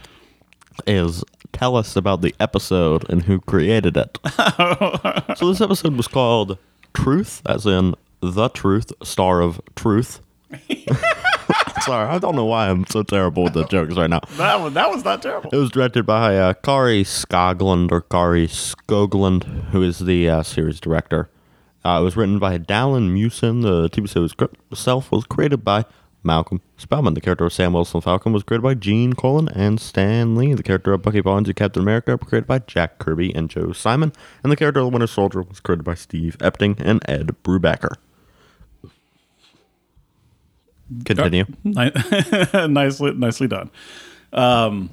is 0.87 1.23
tell 1.53 1.75
us 1.75 1.95
about 1.95 2.21
the 2.21 2.33
episode 2.39 3.07
and 3.09 3.23
who 3.23 3.39
created 3.41 3.95
it. 3.97 4.17
so 5.37 5.47
this 5.49 5.61
episode 5.61 5.95
was 5.95 6.07
called 6.07 6.57
Truth, 6.93 7.41
as 7.45 7.65
in 7.65 7.93
the 8.21 8.49
truth, 8.49 8.91
star 9.03 9.41
of 9.41 9.61
truth. 9.75 10.21
Sorry, 11.81 12.07
I 12.09 12.17
don't 12.19 12.35
know 12.35 12.45
why 12.45 12.69
I'm 12.69 12.85
so 12.87 13.03
terrible 13.03 13.43
with 13.43 13.53
the 13.53 13.65
jokes 13.65 13.95
right 13.95 14.09
now. 14.09 14.21
That 14.37 14.59
was 14.61 14.73
that 14.73 14.89
was 14.89 15.03
not 15.03 15.21
terrible. 15.21 15.49
It 15.51 15.57
was 15.57 15.69
directed 15.69 16.05
by 16.05 16.37
uh, 16.37 16.53
Kari 16.53 17.03
Skogland 17.03 17.91
or 17.91 18.01
Kari 18.01 18.47
Skogland, 18.47 19.43
who 19.71 19.83
is 19.83 19.99
the 19.99 20.29
uh, 20.29 20.43
series 20.43 20.79
director. 20.79 21.29
Uh, 21.83 21.99
it 21.99 22.03
was 22.03 22.15
written 22.17 22.39
by 22.39 22.57
Dalan 22.57 23.11
Musson. 23.11 23.61
The 23.61 23.89
TV 23.89 24.09
series 24.09 24.31
script 24.31 24.55
itself 24.71 25.11
was 25.11 25.25
created 25.25 25.63
by 25.63 25.85
Malcolm 26.25 26.61
Spellman. 26.77 27.13
The 27.13 27.21
character 27.21 27.45
of 27.45 27.53
Sam 27.53 27.73
Wilson 27.73 28.01
Falcon 28.01 28.33
was 28.33 28.43
created 28.43 28.63
by 28.63 28.73
Gene 28.73 29.13
Colan 29.13 29.47
and 29.49 29.79
Stan 29.79 30.35
Lee. 30.35 30.53
The 30.53 30.63
character 30.63 30.93
of 30.93 31.01
Bucky 31.01 31.21
Barnes 31.21 31.47
and 31.47 31.55
Captain 31.55 31.81
America 31.81 32.17
was 32.17 32.27
created 32.27 32.47
by 32.47 32.59
Jack 32.59 32.99
Kirby 32.99 33.33
and 33.33 33.49
Joe 33.49 33.71
Simon. 33.71 34.11
And 34.43 34.51
the 34.51 34.55
character 34.55 34.81
of 34.81 34.87
the 34.87 34.91
Winter 34.91 35.07
Soldier 35.07 35.43
was 35.43 35.59
created 35.59 35.85
by 35.85 35.93
Steve 35.93 36.37
Epting 36.39 36.79
and 36.79 37.01
Ed 37.07 37.35
Brubaker. 37.43 37.95
Continue. 41.03 41.45
Ni- 41.63 41.91
nicely, 42.67 43.13
nicely 43.13 43.47
done. 43.47 43.71
Um, 44.33 44.91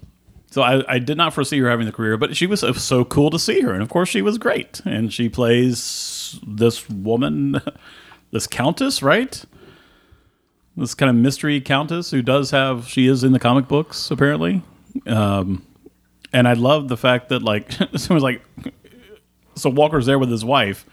so 0.50 0.62
I, 0.62 0.94
I 0.94 0.98
did 0.98 1.16
not 1.16 1.32
foresee 1.32 1.58
her 1.60 1.70
having 1.70 1.86
the 1.86 1.92
career, 1.92 2.16
but 2.16 2.36
she 2.36 2.46
was 2.46 2.62
uh, 2.62 2.74
so 2.74 3.04
cool 3.04 3.30
to 3.30 3.38
see 3.38 3.60
her, 3.62 3.72
and 3.72 3.82
of 3.82 3.88
course 3.88 4.08
she 4.08 4.22
was 4.22 4.38
great. 4.38 4.80
And 4.84 5.12
she 5.12 5.28
plays 5.28 6.38
this 6.46 6.88
woman, 6.88 7.60
this 8.32 8.46
countess, 8.46 9.02
right? 9.02 9.44
This 10.76 10.94
kind 10.94 11.10
of 11.10 11.16
mystery 11.16 11.60
countess 11.60 12.10
who 12.10 12.22
does 12.22 12.50
have 12.50 12.88
she 12.88 13.06
is 13.06 13.24
in 13.24 13.32
the 13.32 13.38
comic 13.38 13.68
books 13.68 14.10
apparently. 14.10 14.62
Um, 15.06 15.66
and 16.32 16.48
I 16.48 16.54
love 16.54 16.88
the 16.88 16.96
fact 16.96 17.28
that 17.28 17.42
like 17.42 17.70
someone's 17.96 18.22
like, 18.22 18.42
so 19.54 19.68
Walker's 19.70 20.06
there 20.06 20.18
with 20.18 20.30
his 20.30 20.44
wife, 20.44 20.86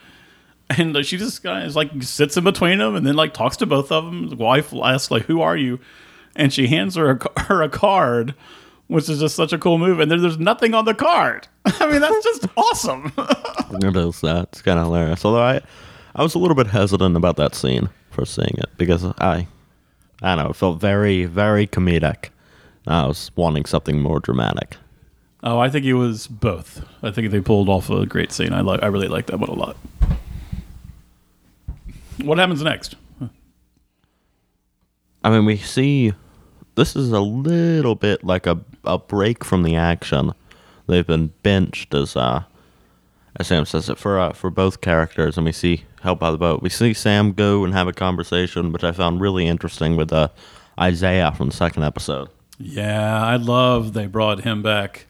and 0.70 1.06
she 1.06 1.18
just 1.18 1.42
kind 1.44 1.66
of 1.66 1.76
like 1.76 2.04
sits 2.04 2.36
in 2.36 2.44
between 2.44 2.80
them 2.80 2.96
and 2.96 3.06
then 3.08 3.16
like 3.16 3.34
talks 3.34 3.58
to 3.58 3.66
both 3.66 3.92
of 3.92 4.06
them. 4.06 4.30
The 4.30 4.36
wife 4.36 4.74
asks 4.74 5.12
like, 5.12 5.24
"Who 5.24 5.42
are 5.42 5.56
you?" 5.56 5.80
and 6.36 6.54
she 6.54 6.68
hands 6.68 6.96
her 6.96 7.12
a, 7.12 7.42
her 7.42 7.62
a 7.62 7.70
card, 7.70 8.34
which 8.88 9.10
is 9.10 9.20
just 9.20 9.36
such 9.36 9.54
a 9.54 9.58
cool 9.58 9.78
move. 9.78 10.00
And 10.00 10.10
then 10.10 10.22
there's 10.22 10.40
nothing 10.40 10.74
on 10.74 10.86
the 10.86 10.94
card. 10.94 11.48
I 11.66 11.92
mean, 11.92 12.02
that's 12.02 12.24
just 12.24 12.48
awesome. 12.58 13.12
It 13.72 13.96
is 13.96 14.22
kind 14.62 14.80
of 14.80 14.86
hilarious. 14.86 15.24
Although 15.26 15.44
I, 15.44 15.62
I 16.16 16.24
was 16.24 16.34
a 16.36 16.40
little 16.40 16.56
bit 16.56 16.68
hesitant 16.68 17.16
about 17.16 17.36
that 17.38 17.54
scene 17.54 17.90
for 18.10 18.26
seeing 18.26 18.56
it 18.58 18.70
because 18.78 19.06
I, 19.20 19.48
I 20.22 20.36
don't 20.36 20.44
know, 20.44 20.50
it 20.52 20.56
felt 20.56 20.80
very, 20.82 21.26
very 21.26 21.66
comedic. 21.68 22.30
I 22.88 23.06
was 23.06 23.32
wanting 23.36 23.66
something 23.66 24.02
more 24.02 24.20
dramatic. 24.20 24.78
oh, 25.44 25.60
I 25.60 25.70
think 25.70 25.86
it 25.86 25.94
was 25.94 26.28
both. 26.28 26.86
I 27.04 27.12
think 27.12 27.32
they 27.32 27.40
pulled 27.40 27.70
off 27.70 27.90
a 27.90 28.06
great 28.06 28.32
scene. 28.32 28.52
I 28.52 28.62
like. 28.62 28.82
I 28.84 28.88
really 28.88 29.08
like 29.08 29.28
that 29.28 29.40
one 29.40 29.50
a 29.50 29.54
lot. 29.54 29.78
What 32.24 32.38
happens 32.38 32.62
next? 32.62 32.96
I 35.24 35.30
mean, 35.30 35.46
we 35.46 35.58
see 35.58 36.14
this 36.76 36.96
is 36.96 37.12
a 37.12 37.20
little 37.20 37.96
bit 37.96 38.24
like 38.24 38.48
a, 38.48 38.60
a 38.84 38.98
break 38.98 39.44
from 39.46 39.64
the 39.64 39.76
action. 39.76 40.34
They've 40.88 41.06
been 41.06 41.34
benched 41.44 41.94
as 41.94 42.16
uh, 42.16 42.44
as 43.40 43.48
Sam 43.48 43.66
says 43.66 43.90
it 43.90 43.98
for 43.98 44.20
uh, 44.20 44.34
for 44.34 44.50
both 44.50 44.82
characters, 44.82 45.38
and 45.38 45.46
we 45.46 45.54
see 45.54 45.86
help 46.02 46.20
by 46.20 46.30
the 46.30 46.38
boat. 46.38 46.62
We 46.62 46.70
see 46.70 46.94
Sam 46.94 47.32
go 47.32 47.64
and 47.64 47.74
have 47.74 47.88
a 47.88 47.94
conversation, 47.94 48.72
which 48.72 48.84
I 48.84 48.92
found 48.92 49.22
really 49.22 49.48
interesting 49.48 49.96
with 49.96 50.12
uh, 50.12 50.28
Isaiah 50.80 51.32
from 51.32 51.50
the 51.50 51.56
second 51.56 51.84
episode. 51.84 52.30
Yeah, 52.58 53.24
I 53.24 53.38
love 53.38 53.94
they 53.94 54.06
brought 54.06 54.44
him 54.44 54.62
back. 54.62 55.08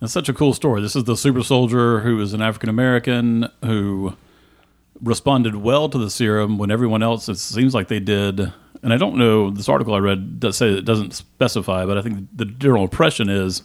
It's 0.00 0.12
such 0.12 0.28
a 0.28 0.32
cool 0.32 0.54
story. 0.54 0.80
This 0.80 0.96
is 0.96 1.04
the 1.04 1.16
super 1.16 1.42
soldier 1.42 2.00
who 2.00 2.20
is 2.20 2.32
an 2.32 2.40
African 2.40 2.70
American 2.70 3.48
who 3.62 4.16
responded 5.02 5.56
well 5.56 5.88
to 5.88 5.98
the 5.98 6.10
serum 6.10 6.58
when 6.58 6.70
everyone 6.70 7.02
else 7.02 7.28
it 7.28 7.36
seems 7.36 7.74
like 7.74 7.88
they 7.88 8.00
did. 8.00 8.52
And 8.82 8.94
I 8.94 8.96
don't 8.96 9.16
know 9.16 9.50
this 9.50 9.68
article 9.68 9.94
I 9.94 9.98
read 9.98 10.40
does 10.40 10.56
say 10.56 10.68
it 10.68 10.84
doesn't 10.84 11.12
specify, 11.12 11.84
but 11.84 11.98
I 11.98 12.02
think 12.02 12.28
the 12.34 12.46
general 12.46 12.84
impression 12.84 13.28
is 13.28 13.62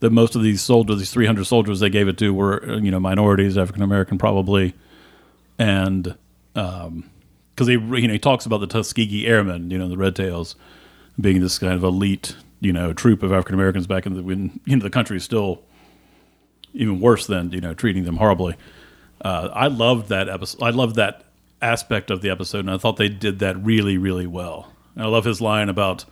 that 0.00 0.10
most 0.10 0.36
of 0.36 0.42
these 0.42 0.62
soldiers, 0.62 0.98
these 0.98 1.10
300 1.10 1.44
soldiers 1.44 1.80
they 1.80 1.90
gave 1.90 2.08
it 2.08 2.18
to, 2.18 2.32
were 2.32 2.64
uh, 2.68 2.76
you 2.78 2.90
know 2.90 3.00
minorities, 3.00 3.58
African 3.58 3.82
American 3.82 4.18
probably, 4.18 4.74
and 5.58 6.16
because 6.54 7.66
he 7.66 7.72
you 7.72 8.06
know 8.06 8.12
he 8.12 8.18
talks 8.18 8.46
about 8.46 8.58
the 8.58 8.66
Tuskegee 8.66 9.26
Airmen, 9.26 9.70
you 9.70 9.78
know 9.78 9.88
the 9.88 9.96
Red 9.96 10.16
Tails, 10.16 10.54
being 11.20 11.40
this 11.40 11.58
kind 11.58 11.74
of 11.74 11.82
elite 11.82 12.36
you 12.60 12.72
know 12.72 12.92
troop 12.92 13.22
of 13.22 13.32
African 13.32 13.54
Americans 13.54 13.86
back 13.86 14.06
in 14.06 14.14
the 14.14 14.22
when 14.22 14.60
you 14.64 14.76
know 14.76 14.82
the 14.82 14.90
country 14.90 15.16
is 15.16 15.24
still 15.24 15.62
even 16.74 17.00
worse 17.00 17.26
than 17.26 17.50
you 17.52 17.60
know 17.60 17.74
treating 17.74 18.04
them 18.04 18.16
horribly. 18.16 18.56
Uh, 19.20 19.48
I 19.52 19.66
loved 19.66 20.08
that 20.10 20.28
episode. 20.28 20.62
I 20.62 20.70
loved 20.70 20.96
that 20.96 21.24
aspect 21.60 22.10
of 22.10 22.22
the 22.22 22.30
episode, 22.30 22.60
and 22.60 22.70
I 22.70 22.78
thought 22.78 22.96
they 22.96 23.08
did 23.08 23.40
that 23.40 23.62
really, 23.62 23.98
really 23.98 24.26
well. 24.26 24.72
And 24.94 25.04
I 25.04 25.06
love 25.08 25.24
his 25.24 25.40
line 25.40 25.68
about, 25.68 26.04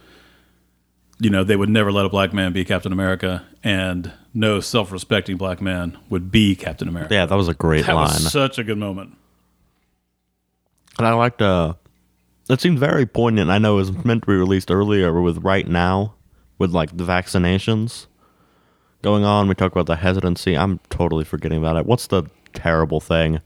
you 1.18 1.30
know, 1.30 1.44
they 1.44 1.56
would 1.56 1.68
never 1.70 1.90
let 1.90 2.04
a 2.04 2.08
black 2.08 2.32
man 2.32 2.52
be 2.52 2.64
Captain 2.64 2.92
America, 2.92 3.46
and 3.64 4.12
no 4.34 4.60
self-respecting 4.60 5.36
black 5.36 5.60
man 5.60 5.96
would 6.10 6.30
be 6.30 6.54
Captain 6.54 6.88
America. 6.88 7.14
Yeah, 7.14 7.26
that 7.26 7.34
was 7.34 7.48
a 7.48 7.54
great 7.54 7.86
that 7.86 7.94
line. 7.94 8.04
was 8.04 8.32
such 8.32 8.58
a 8.58 8.64
good 8.64 8.78
moment. 8.78 9.16
And 10.98 11.06
I 11.06 11.14
liked 11.14 11.42
uh 11.42 11.74
it 12.48 12.60
seemed 12.60 12.78
very 12.78 13.06
poignant. 13.06 13.50
I 13.50 13.58
know 13.58 13.74
it 13.74 13.76
was 13.76 14.04
meant 14.04 14.22
to 14.22 14.26
be 14.26 14.34
released 14.34 14.70
earlier 14.70 15.20
with 15.20 15.38
right 15.38 15.66
now 15.66 16.14
with 16.58 16.70
like 16.72 16.96
the 16.96 17.04
vaccinations 17.04 18.06
going 19.02 19.24
on. 19.24 19.48
We 19.48 19.54
talk 19.54 19.72
about 19.72 19.86
the 19.86 19.96
hesitancy. 19.96 20.56
I'm 20.56 20.80
totally 20.90 21.24
forgetting 21.24 21.58
about 21.58 21.76
it. 21.76 21.86
What's 21.86 22.06
the 22.06 22.24
terrible 22.54 23.00
thing 23.00 23.40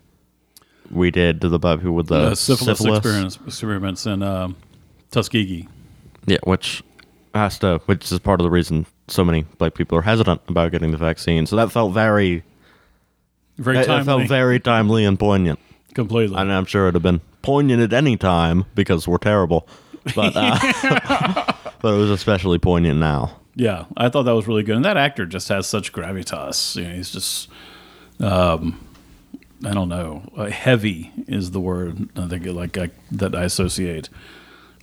we 0.90 1.10
did 1.10 1.40
to 1.40 1.48
the 1.48 1.58
people 1.58 1.92
with 1.92 2.08
the 2.08 2.30
Uh, 2.30 2.34
syphilis, 2.34 2.78
syphilis? 2.78 2.98
Experience, 2.98 3.38
experiments 3.46 4.06
in 4.06 4.22
um, 4.22 4.56
Tuskegee. 5.10 5.68
Yeah, 6.26 6.38
which 6.44 6.82
has 7.34 7.58
to, 7.60 7.80
which 7.86 8.10
is 8.10 8.18
part 8.18 8.40
of 8.40 8.44
the 8.44 8.50
reason 8.50 8.86
so 9.08 9.24
many 9.24 9.42
black 9.58 9.74
people 9.74 9.96
are 9.98 10.02
hesitant 10.02 10.40
about 10.48 10.72
getting 10.72 10.90
the 10.90 10.96
vaccine. 10.96 11.46
So 11.46 11.56
that 11.56 11.70
felt 11.72 11.92
very, 11.92 12.42
Very 13.58 13.76
that 13.78 13.86
timely. 13.86 14.04
felt 14.04 14.28
very 14.28 14.60
timely 14.60 15.04
and 15.04 15.18
poignant. 15.18 15.58
completely. 15.94 16.36
And 16.36 16.52
I'm 16.52 16.64
sure 16.64 16.84
it'd 16.84 16.94
have 16.94 17.02
been 17.02 17.20
poignant 17.42 17.82
at 17.82 17.92
any 17.92 18.16
time 18.16 18.64
because 18.74 19.06
we're 19.08 19.18
terrible, 19.18 19.66
but 20.14 20.32
uh, 20.36 20.58
but 21.80 21.94
it 21.94 21.98
was 21.98 22.10
especially 22.10 22.58
poignant 22.58 22.98
now. 23.00 23.36
Yeah, 23.56 23.86
I 23.96 24.08
thought 24.08 24.22
that 24.24 24.34
was 24.34 24.46
really 24.46 24.62
good, 24.62 24.76
and 24.76 24.84
that 24.84 24.96
actor 24.96 25.26
just 25.26 25.48
has 25.48 25.66
such 25.66 25.92
gravitas. 25.92 26.76
You 26.76 26.84
know, 26.88 26.94
he's 26.94 27.10
just, 27.10 27.48
um, 28.20 28.86
I 29.66 29.72
don't 29.74 29.88
know, 29.88 30.22
uh, 30.36 30.46
heavy 30.46 31.12
is 31.26 31.50
the 31.50 31.60
word 31.60 32.08
I 32.16 32.28
think 32.28 32.46
like 32.46 32.78
I, 32.78 32.90
that 33.10 33.34
I 33.34 33.42
associate. 33.44 34.08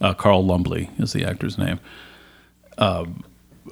Uh, 0.01 0.13
Carl 0.13 0.45
Lumbly 0.45 0.89
is 0.99 1.13
the 1.13 1.23
actor's 1.25 1.57
name. 1.57 1.79
Um, 2.77 3.23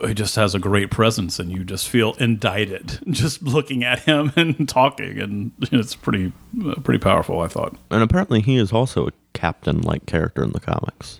he 0.05 0.13
just 0.13 0.35
has 0.35 0.53
a 0.53 0.59
great 0.59 0.91
presence, 0.91 1.39
and 1.39 1.51
you 1.51 1.63
just 1.63 1.87
feel 1.87 2.13
indicted 2.15 2.99
just 3.09 3.41
looking 3.43 3.83
at 3.83 3.99
him 3.99 4.31
and 4.35 4.67
talking, 4.67 5.19
and 5.19 5.51
it's 5.71 5.95
pretty, 5.95 6.33
uh, 6.65 6.75
pretty 6.81 6.99
powerful. 6.99 7.39
I 7.39 7.47
thought. 7.47 7.75
And 7.89 8.03
apparently, 8.03 8.41
he 8.41 8.57
is 8.57 8.71
also 8.73 9.07
a 9.07 9.11
captain-like 9.33 10.05
character 10.05 10.43
in 10.43 10.51
the 10.51 10.59
comics. 10.59 11.19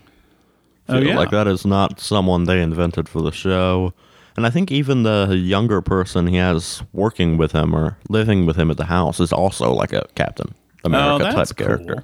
Oh, 0.87 0.99
yeah. 0.99 1.17
like 1.17 1.31
that 1.31 1.47
is 1.47 1.65
not 1.65 1.99
someone 1.99 2.43
they 2.43 2.61
invented 2.61 3.09
for 3.09 3.21
the 3.21 3.31
show. 3.31 3.93
And 4.37 4.45
I 4.45 4.49
think 4.49 4.71
even 4.71 5.03
the 5.03 5.35
younger 5.35 5.81
person 5.81 6.27
he 6.27 6.35
has 6.35 6.83
working 6.93 7.37
with 7.37 7.53
him 7.53 7.73
or 7.73 7.97
living 8.09 8.45
with 8.45 8.55
him 8.55 8.69
at 8.69 8.77
the 8.77 8.85
house 8.85 9.19
is 9.19 9.31
also 9.31 9.71
like 9.71 9.93
a 9.93 10.07
Captain 10.15 10.53
America 10.83 11.25
oh, 11.27 11.33
that's 11.33 11.49
type 11.49 11.57
character. 11.57 11.95
cool. 11.95 12.03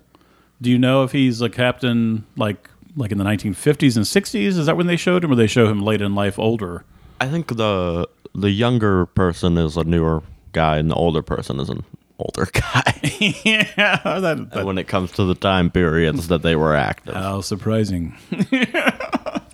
Do 0.61 0.71
you 0.71 0.79
know 0.79 1.03
if 1.03 1.11
he's 1.11 1.41
a 1.41 1.49
captain 1.49 2.25
like 2.37 2.69
like 2.95 3.11
in 3.11 3.17
the 3.17 3.23
1950s 3.23 3.95
and 3.95 4.05
60s? 4.05 4.35
Is 4.57 4.65
that 4.65 4.77
when 4.77 4.87
they 4.87 4.97
showed 4.97 5.23
him, 5.23 5.31
or 5.31 5.35
they 5.35 5.47
show 5.47 5.67
him 5.67 5.81
late 5.81 6.01
in 6.01 6.15
life, 6.15 6.37
older? 6.39 6.83
I 7.19 7.27
think 7.27 7.55
the 7.55 8.07
the 8.33 8.49
younger 8.49 9.05
person 9.05 9.57
is 9.57 9.77
a 9.77 9.83
newer 9.83 10.23
guy, 10.53 10.77
and 10.77 10.89
the 10.89 10.95
older 10.95 11.21
person 11.21 11.59
is 11.59 11.69
an 11.69 11.83
older 12.17 12.49
guy. 12.53 12.99
yeah, 13.45 13.99
that, 14.03 14.49
that 14.51 14.65
when 14.65 14.77
it 14.77 14.87
comes 14.87 15.11
to 15.13 15.25
the 15.25 15.35
time 15.35 15.69
periods 15.69 16.27
that 16.29 16.41
they 16.41 16.55
were 16.55 16.75
active, 16.75 17.13
how 17.13 17.41
surprising. 17.41 18.15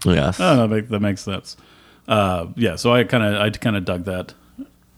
yes. 0.06 0.40
Oh, 0.40 0.56
that, 0.58 0.68
make, 0.70 0.90
that 0.90 1.00
makes 1.00 1.22
sense. 1.22 1.58
Uh, 2.08 2.48
yeah, 2.56 2.76
so 2.76 2.94
I 2.94 3.04
kind 3.04 3.24
of 3.24 3.42
I 3.42 3.50
kind 3.50 3.76
of 3.76 3.86
dug 3.86 4.06
that. 4.06 4.34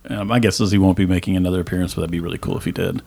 Um, 0.09 0.27
my 0.27 0.39
guess 0.39 0.59
is 0.59 0.71
he 0.71 0.77
won't 0.77 0.97
be 0.97 1.05
making 1.05 1.35
another 1.35 1.59
appearance, 1.59 1.93
but 1.93 2.01
that'd 2.01 2.11
be 2.11 2.19
really 2.19 2.37
cool 2.37 2.57
if 2.57 2.65
he 2.65 2.71
did. 2.71 3.01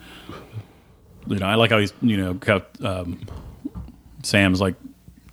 You 1.26 1.38
know, 1.38 1.46
I 1.46 1.54
like 1.54 1.70
how 1.70 1.78
he's 1.78 1.92
you 2.02 2.16
know 2.16 2.34
kept, 2.34 2.82
um, 2.82 3.20
Sam's 4.22 4.60
like, 4.60 4.74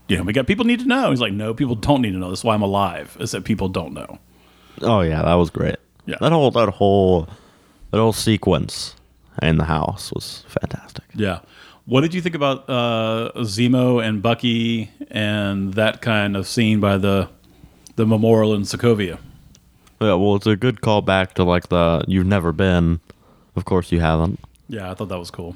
you 0.10 0.18
know, 0.18 0.24
we 0.24 0.34
got 0.34 0.48
people 0.48 0.66
need 0.66 0.80
to 0.80 0.88
know. 0.88 1.12
He's 1.12 1.22
like, 1.22 1.34
no, 1.34 1.54
people 1.54 1.76
don't 1.76 2.02
need 2.02 2.12
to 2.12 2.18
know. 2.18 2.30
That's 2.30 2.44
why 2.44 2.56
I'm 2.56 2.64
alive. 2.64 3.16
Is 3.20 3.32
that 3.32 3.44
people 3.46 3.70
don't 3.70 3.94
know. 3.94 4.20
Oh 4.82 5.02
yeah, 5.02 5.22
that 5.22 5.36
was 5.36 5.50
great. 5.50 5.78
Yeah. 6.06 6.16
that 6.20 6.32
whole 6.32 6.52
that 6.52 6.70
whole 6.70 7.30
that 7.92 7.98
whole 7.98 8.14
sequence 8.14 8.96
in 9.42 9.58
the 9.58 9.66
house 9.66 10.12
was 10.12 10.44
fantastic. 10.48 11.04
Yeah. 11.14 11.40
What 11.86 12.02
did 12.02 12.14
you 12.14 12.22
think 12.22 12.36
about 12.36 12.70
uh, 12.70 13.32
Zemo 13.38 14.04
and 14.04 14.22
Bucky 14.22 14.92
and 15.10 15.74
that 15.76 16.02
kind 16.02 16.36
of 16.36 16.48
scene 16.48 16.80
by 16.80 16.98
the 16.98 17.30
the 17.96 18.06
memorial 18.06 18.54
in 18.56 18.62
Sokovia? 18.64 19.20
Yeah, 20.02 20.14
well, 20.14 20.36
it's 20.36 20.48
a 20.48 20.56
good 20.56 20.82
callback 20.82 21.34
to 21.34 21.44
like 21.44 21.70
the 21.70 22.04
you've 22.08 22.26
never 22.28 22.52
been. 22.52 23.00
Of 23.56 23.66
course, 23.66 23.92
you 23.92 24.00
haven't. 24.00 24.40
Yeah, 24.68 24.90
I 24.90 24.94
thought 24.94 25.10
that 25.10 25.20
was 25.20 25.30
cool. 25.30 25.56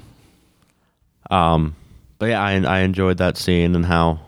Um, 1.30 1.74
but 2.18 2.26
yeah, 2.26 2.42
I 2.42 2.52
I 2.56 2.78
enjoyed 2.80 3.18
that 3.18 3.36
scene 3.36 3.74
and 3.74 3.86
how 3.86 4.20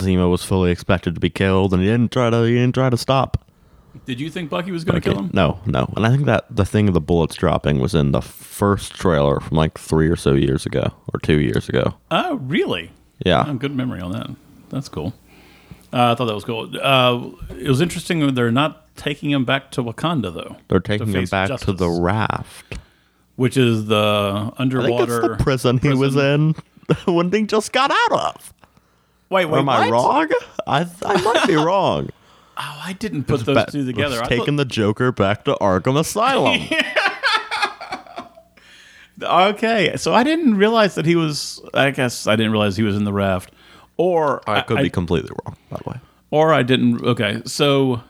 Zemo 0.00 0.30
was 0.30 0.42
fully 0.44 0.70
expected 0.70 1.14
to 1.14 1.20
be 1.20 1.30
killed, 1.30 1.72
and 1.72 1.82
he 1.82 1.88
didn't 1.88 2.12
try 2.12 2.30
to 2.30 2.42
he 2.42 2.54
didn't 2.54 2.74
try 2.74 2.90
to 2.90 2.96
stop. 2.96 3.42
Did 4.04 4.20
you 4.20 4.28
think 4.30 4.50
Bucky 4.50 4.70
was 4.72 4.84
going 4.84 5.00
to 5.00 5.08
Okay, 5.08 5.14
kill 5.16 5.24
him? 5.24 5.30
No, 5.32 5.58
no, 5.64 5.90
and 5.96 6.06
I 6.06 6.10
think 6.10 6.26
that 6.26 6.44
the 6.54 6.66
thing 6.66 6.86
of 6.88 6.94
the 6.94 7.00
bullets 7.00 7.34
dropping 7.34 7.78
was 7.80 7.94
in 7.94 8.12
the 8.12 8.20
first 8.20 8.94
trailer 8.94 9.40
from 9.40 9.56
like 9.56 9.78
three 9.78 10.08
or 10.08 10.16
so 10.16 10.34
years 10.34 10.66
ago, 10.66 10.92
or 11.14 11.20
two 11.20 11.40
years 11.40 11.68
ago. 11.68 11.94
Oh, 12.10 12.34
really? 12.36 12.90
Yeah, 13.24 13.44
Oh, 13.48 13.54
good 13.54 13.74
memory 13.74 14.00
on 14.00 14.12
that. 14.12 14.28
That's 14.68 14.88
cool. 14.90 15.14
Uh, 15.92 16.12
I 16.12 16.14
thought 16.14 16.26
that 16.26 16.34
was 16.34 16.44
cool. 16.44 16.70
Uh, 16.80 17.30
it 17.58 17.68
was 17.68 17.80
interesting 17.80 18.34
they're 18.34 18.50
not 18.52 18.94
taking 18.96 19.30
him 19.30 19.44
back 19.46 19.70
to 19.72 19.82
Wakanda 19.82 20.32
though, 20.34 20.56
they're 20.68 20.80
taking 20.80 21.08
him 21.08 21.24
back 21.24 21.58
to 21.60 21.72
the 21.72 21.88
raft. 21.88 22.78
which 23.36 23.56
is 23.56 23.86
the 23.86 23.96
I 23.96 24.40
think 24.40 24.50
it's 24.52 24.60
underwater 24.60 25.20
the 25.28 25.36
prison 25.42 25.78
he 25.78 25.94
was 25.94 26.16
in 26.16 26.54
when 27.06 27.32
he 27.32 27.44
just 27.44 27.72
got 27.72 27.90
out 27.90 28.12
of. 28.36 28.52
Wait, 29.28 29.46
wait, 29.46 29.58
Am 29.58 29.68
I 29.68 29.88
wrong? 29.88 30.28
I 30.66 30.86
I 31.04 31.22
might 31.22 31.46
be 31.46 31.54
wrong. 31.56 32.10
Oh, 32.58 32.80
I 32.84 32.92
didn't 32.94 33.24
put 33.24 33.44
those 33.44 33.54
Ba- 33.54 33.70
two 33.70 33.84
together. 33.84 34.22
I 34.22 34.28
taking 34.28 34.56
the 34.56 34.64
Joker 34.64 35.12
back 35.12 35.44
to 35.44 35.54
Arkham 35.60 35.98
Asylum. 35.98 36.62
okay, 39.22 39.96
so 39.96 40.14
I 40.14 40.22
didn't 40.24 40.56
realize 40.56 40.94
that 40.94 41.06
he 41.06 41.16
was. 41.16 41.60
I 41.74 41.90
guess 41.90 42.26
I 42.26 42.36
didn't 42.36 42.52
realize 42.52 42.76
he 42.76 42.82
was 42.82 42.96
in 42.96 43.04
the 43.04 43.12
raft, 43.12 43.52
or 43.96 44.48
I 44.48 44.60
could 44.62 44.78
I, 44.78 44.82
be 44.84 44.90
completely 44.90 45.30
wrong, 45.44 45.56
by 45.70 45.78
the 45.84 45.90
way. 45.90 45.96
or 46.30 46.52
I 46.52 46.62
didn't. 46.62 47.02
Okay, 47.04 47.42
so 47.44 48.02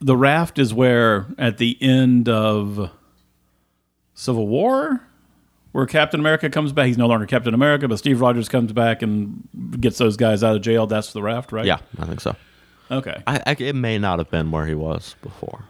the 0.00 0.16
raft 0.16 0.58
is 0.58 0.74
where 0.74 1.26
at 1.38 1.58
the 1.58 1.76
end 1.80 2.28
of 2.28 2.90
Civil 4.14 4.46
War, 4.46 5.00
where 5.74 5.86
Captain 5.86 6.20
America 6.20 6.48
comes 6.48 6.72
back. 6.72 6.86
He's 6.86 6.96
no 6.96 7.08
longer 7.08 7.26
Captain 7.26 7.52
America, 7.52 7.88
but 7.88 7.98
Steve 7.98 8.20
Rogers 8.20 8.48
comes 8.48 8.72
back 8.72 9.02
and 9.02 9.48
gets 9.80 9.98
those 9.98 10.16
guys 10.16 10.44
out 10.44 10.54
of 10.54 10.62
jail. 10.62 10.86
That's 10.86 11.12
the 11.12 11.20
raft, 11.20 11.50
right? 11.50 11.64
Yeah, 11.64 11.78
I 11.98 12.06
think 12.06 12.20
so. 12.20 12.36
Okay. 12.92 13.20
I, 13.26 13.42
I, 13.44 13.56
it 13.58 13.74
may 13.74 13.98
not 13.98 14.20
have 14.20 14.30
been 14.30 14.52
where 14.52 14.66
he 14.66 14.74
was 14.76 15.16
before. 15.20 15.64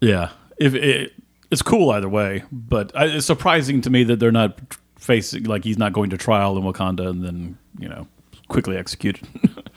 Yeah. 0.00 0.30
If 0.56 0.74
it, 0.74 1.12
it's 1.50 1.60
cool 1.60 1.90
either 1.90 2.08
way, 2.08 2.44
but 2.50 2.90
I, 2.96 3.04
it's 3.04 3.26
surprising 3.26 3.82
to 3.82 3.90
me 3.90 4.02
that 4.04 4.18
they're 4.18 4.32
not 4.32 4.58
facing 4.96 5.44
like 5.44 5.64
he's 5.64 5.76
not 5.76 5.92
going 5.92 6.08
to 6.08 6.16
trial 6.16 6.56
in 6.56 6.64
Wakanda 6.64 7.06
and 7.06 7.22
then 7.22 7.58
you 7.78 7.90
know 7.90 8.06
quickly 8.48 8.78
executed. 8.78 9.28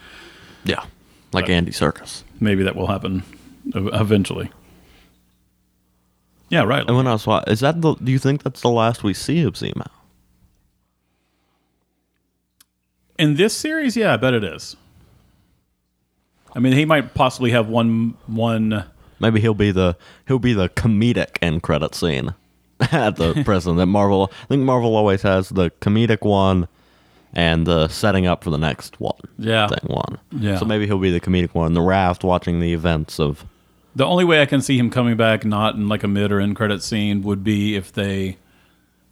Yeah, 0.64 0.84
like 1.32 1.48
Andy 1.48 1.70
Serkis. 1.70 2.24
Maybe 2.40 2.64
that 2.64 2.74
will 2.74 2.88
happen 2.88 3.22
eventually. 3.72 4.50
Yeah, 6.48 6.62
right. 6.62 6.84
And 6.86 6.96
when 6.96 7.06
I 7.06 7.12
was 7.12 7.26
wa- 7.26 7.42
is 7.46 7.60
that 7.60 7.80
the? 7.82 7.94
Do 7.94 8.10
you 8.12 8.18
think 8.18 8.42
that's 8.44 8.60
the 8.60 8.70
last 8.70 9.02
we 9.02 9.14
see 9.14 9.42
of 9.42 9.54
Zemo? 9.54 9.86
In 13.18 13.36
this 13.36 13.56
series, 13.56 13.96
yeah, 13.96 14.14
I 14.14 14.16
bet 14.16 14.34
it 14.34 14.44
is. 14.44 14.76
I 16.54 16.58
mean, 16.58 16.72
he 16.74 16.84
might 16.84 17.14
possibly 17.14 17.50
have 17.50 17.68
one 17.68 18.16
one. 18.26 18.84
Maybe 19.20 19.40
he'll 19.40 19.54
be 19.54 19.70
the 19.72 19.96
he'll 20.28 20.38
be 20.38 20.52
the 20.52 20.68
comedic 20.68 21.38
end 21.42 21.62
credit 21.62 21.94
scene 21.94 22.34
at 22.80 23.16
the 23.16 23.42
prison 23.44 23.76
that 23.76 23.86
Marvel. 23.86 24.30
I 24.44 24.46
think 24.46 24.62
Marvel 24.62 24.94
always 24.96 25.22
has 25.22 25.48
the 25.48 25.70
comedic 25.80 26.24
one 26.24 26.68
and 27.32 27.66
the 27.66 27.88
setting 27.88 28.26
up 28.26 28.44
for 28.44 28.50
the 28.50 28.58
next 28.58 29.00
one. 29.00 29.18
Yeah. 29.38 29.66
thing 29.68 29.78
one. 29.88 30.18
Yeah. 30.32 30.58
So 30.58 30.64
maybe 30.64 30.86
he'll 30.86 30.98
be 30.98 31.10
the 31.10 31.20
comedic 31.20 31.54
one, 31.54 31.72
the 31.74 31.82
raft, 31.82 32.22
watching 32.24 32.60
the 32.60 32.72
events 32.72 33.18
of. 33.18 33.44
The 33.96 34.04
only 34.04 34.24
way 34.24 34.42
I 34.42 34.46
can 34.46 34.60
see 34.60 34.78
him 34.78 34.90
coming 34.90 35.16
back, 35.16 35.46
not 35.46 35.74
in 35.74 35.88
like 35.88 36.04
a 36.04 36.08
mid 36.08 36.30
or 36.30 36.38
end 36.38 36.54
credit 36.54 36.82
scene, 36.82 37.22
would 37.22 37.42
be 37.42 37.76
if 37.76 37.90
they 37.90 38.36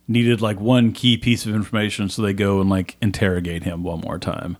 needed 0.06 0.42
like 0.42 0.60
one 0.60 0.92
key 0.92 1.16
piece 1.16 1.46
of 1.46 1.54
information, 1.54 2.10
so 2.10 2.20
they 2.20 2.34
go 2.34 2.60
and 2.60 2.68
like 2.68 2.98
interrogate 3.00 3.62
him 3.62 3.82
one 3.82 4.00
more 4.00 4.18
time. 4.18 4.58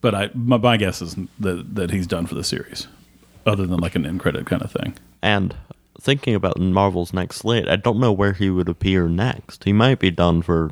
But 0.00 0.14
I, 0.14 0.30
my, 0.32 0.56
my 0.56 0.78
guess 0.78 1.02
is 1.02 1.14
that 1.40 1.74
that 1.74 1.90
he's 1.90 2.06
done 2.06 2.26
for 2.26 2.34
the 2.34 2.42
series, 2.42 2.88
other 3.44 3.66
than 3.66 3.80
like 3.80 3.94
an 3.94 4.06
end 4.06 4.20
credit 4.20 4.46
kind 4.46 4.62
of 4.62 4.72
thing. 4.72 4.94
And 5.22 5.54
thinking 6.00 6.34
about 6.34 6.58
Marvel's 6.58 7.12
next 7.12 7.36
slate, 7.36 7.68
I 7.68 7.76
don't 7.76 8.00
know 8.00 8.12
where 8.12 8.32
he 8.32 8.48
would 8.48 8.70
appear 8.70 9.08
next. 9.08 9.64
He 9.64 9.74
might 9.74 9.98
be 9.98 10.10
done 10.10 10.40
for 10.40 10.70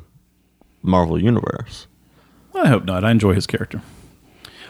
Marvel 0.81 1.21
Universe. 1.21 1.85
I 2.55 2.67
hope 2.69 2.85
not. 2.85 3.03
I 3.03 3.11
enjoy 3.11 3.33
his 3.33 3.45
character. 3.45 3.81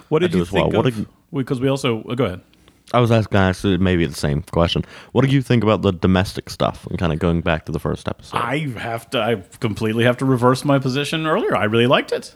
What 0.10 0.20
did 0.20 0.34
you 0.34 0.46
well. 0.52 0.64
think 0.64 0.74
What 0.74 0.88
of? 0.88 1.08
Because 1.34 1.60
we 1.60 1.70
also 1.70 2.04
oh, 2.06 2.16
go 2.16 2.26
ahead. 2.26 2.42
I 2.92 3.00
was 3.00 3.12
asking 3.12 3.38
actually 3.38 3.78
maybe 3.78 4.06
the 4.06 4.14
same 4.14 4.42
question. 4.44 4.84
What 5.14 5.26
do 5.26 5.32
you 5.32 5.42
think 5.42 5.64
about 5.64 5.82
the 5.82 5.92
domestic 5.92 6.50
stuff 6.50 6.86
and 6.88 7.00
kind 7.00 7.14
of 7.14 7.20
going 7.20 7.42
back 7.42 7.66
to 7.66 7.72
the 7.72 7.80
first 7.80 8.08
episode? 8.08 8.38
I 8.38 8.68
have 8.78 9.10
to. 9.12 9.20
I 9.20 9.44
completely 9.60 10.04
have 10.04 10.18
to 10.18 10.26
reverse 10.26 10.66
my 10.66 10.80
position 10.80 11.26
earlier. 11.26 11.56
I 11.56 11.64
really 11.66 11.88
liked 11.88 12.12
it. 12.12 12.36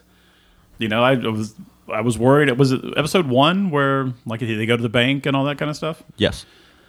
You 0.78 0.88
know, 0.88 1.04
I 1.04 1.16
was 1.16 1.56
I 1.92 2.02
was 2.02 2.18
worried. 2.18 2.50
It 2.50 2.58
was 2.58 2.74
episode 2.74 3.28
one 3.28 3.70
where 3.72 4.14
like 4.26 4.40
they 4.40 4.66
go 4.66 4.78
to 4.78 4.84
the 4.84 4.90
bank 4.90 5.26
and 5.26 5.36
all 5.36 5.46
that 5.46 5.58
kind 5.58 5.70
of 5.70 5.76
stuff. 5.76 6.04
yes. 6.18 6.46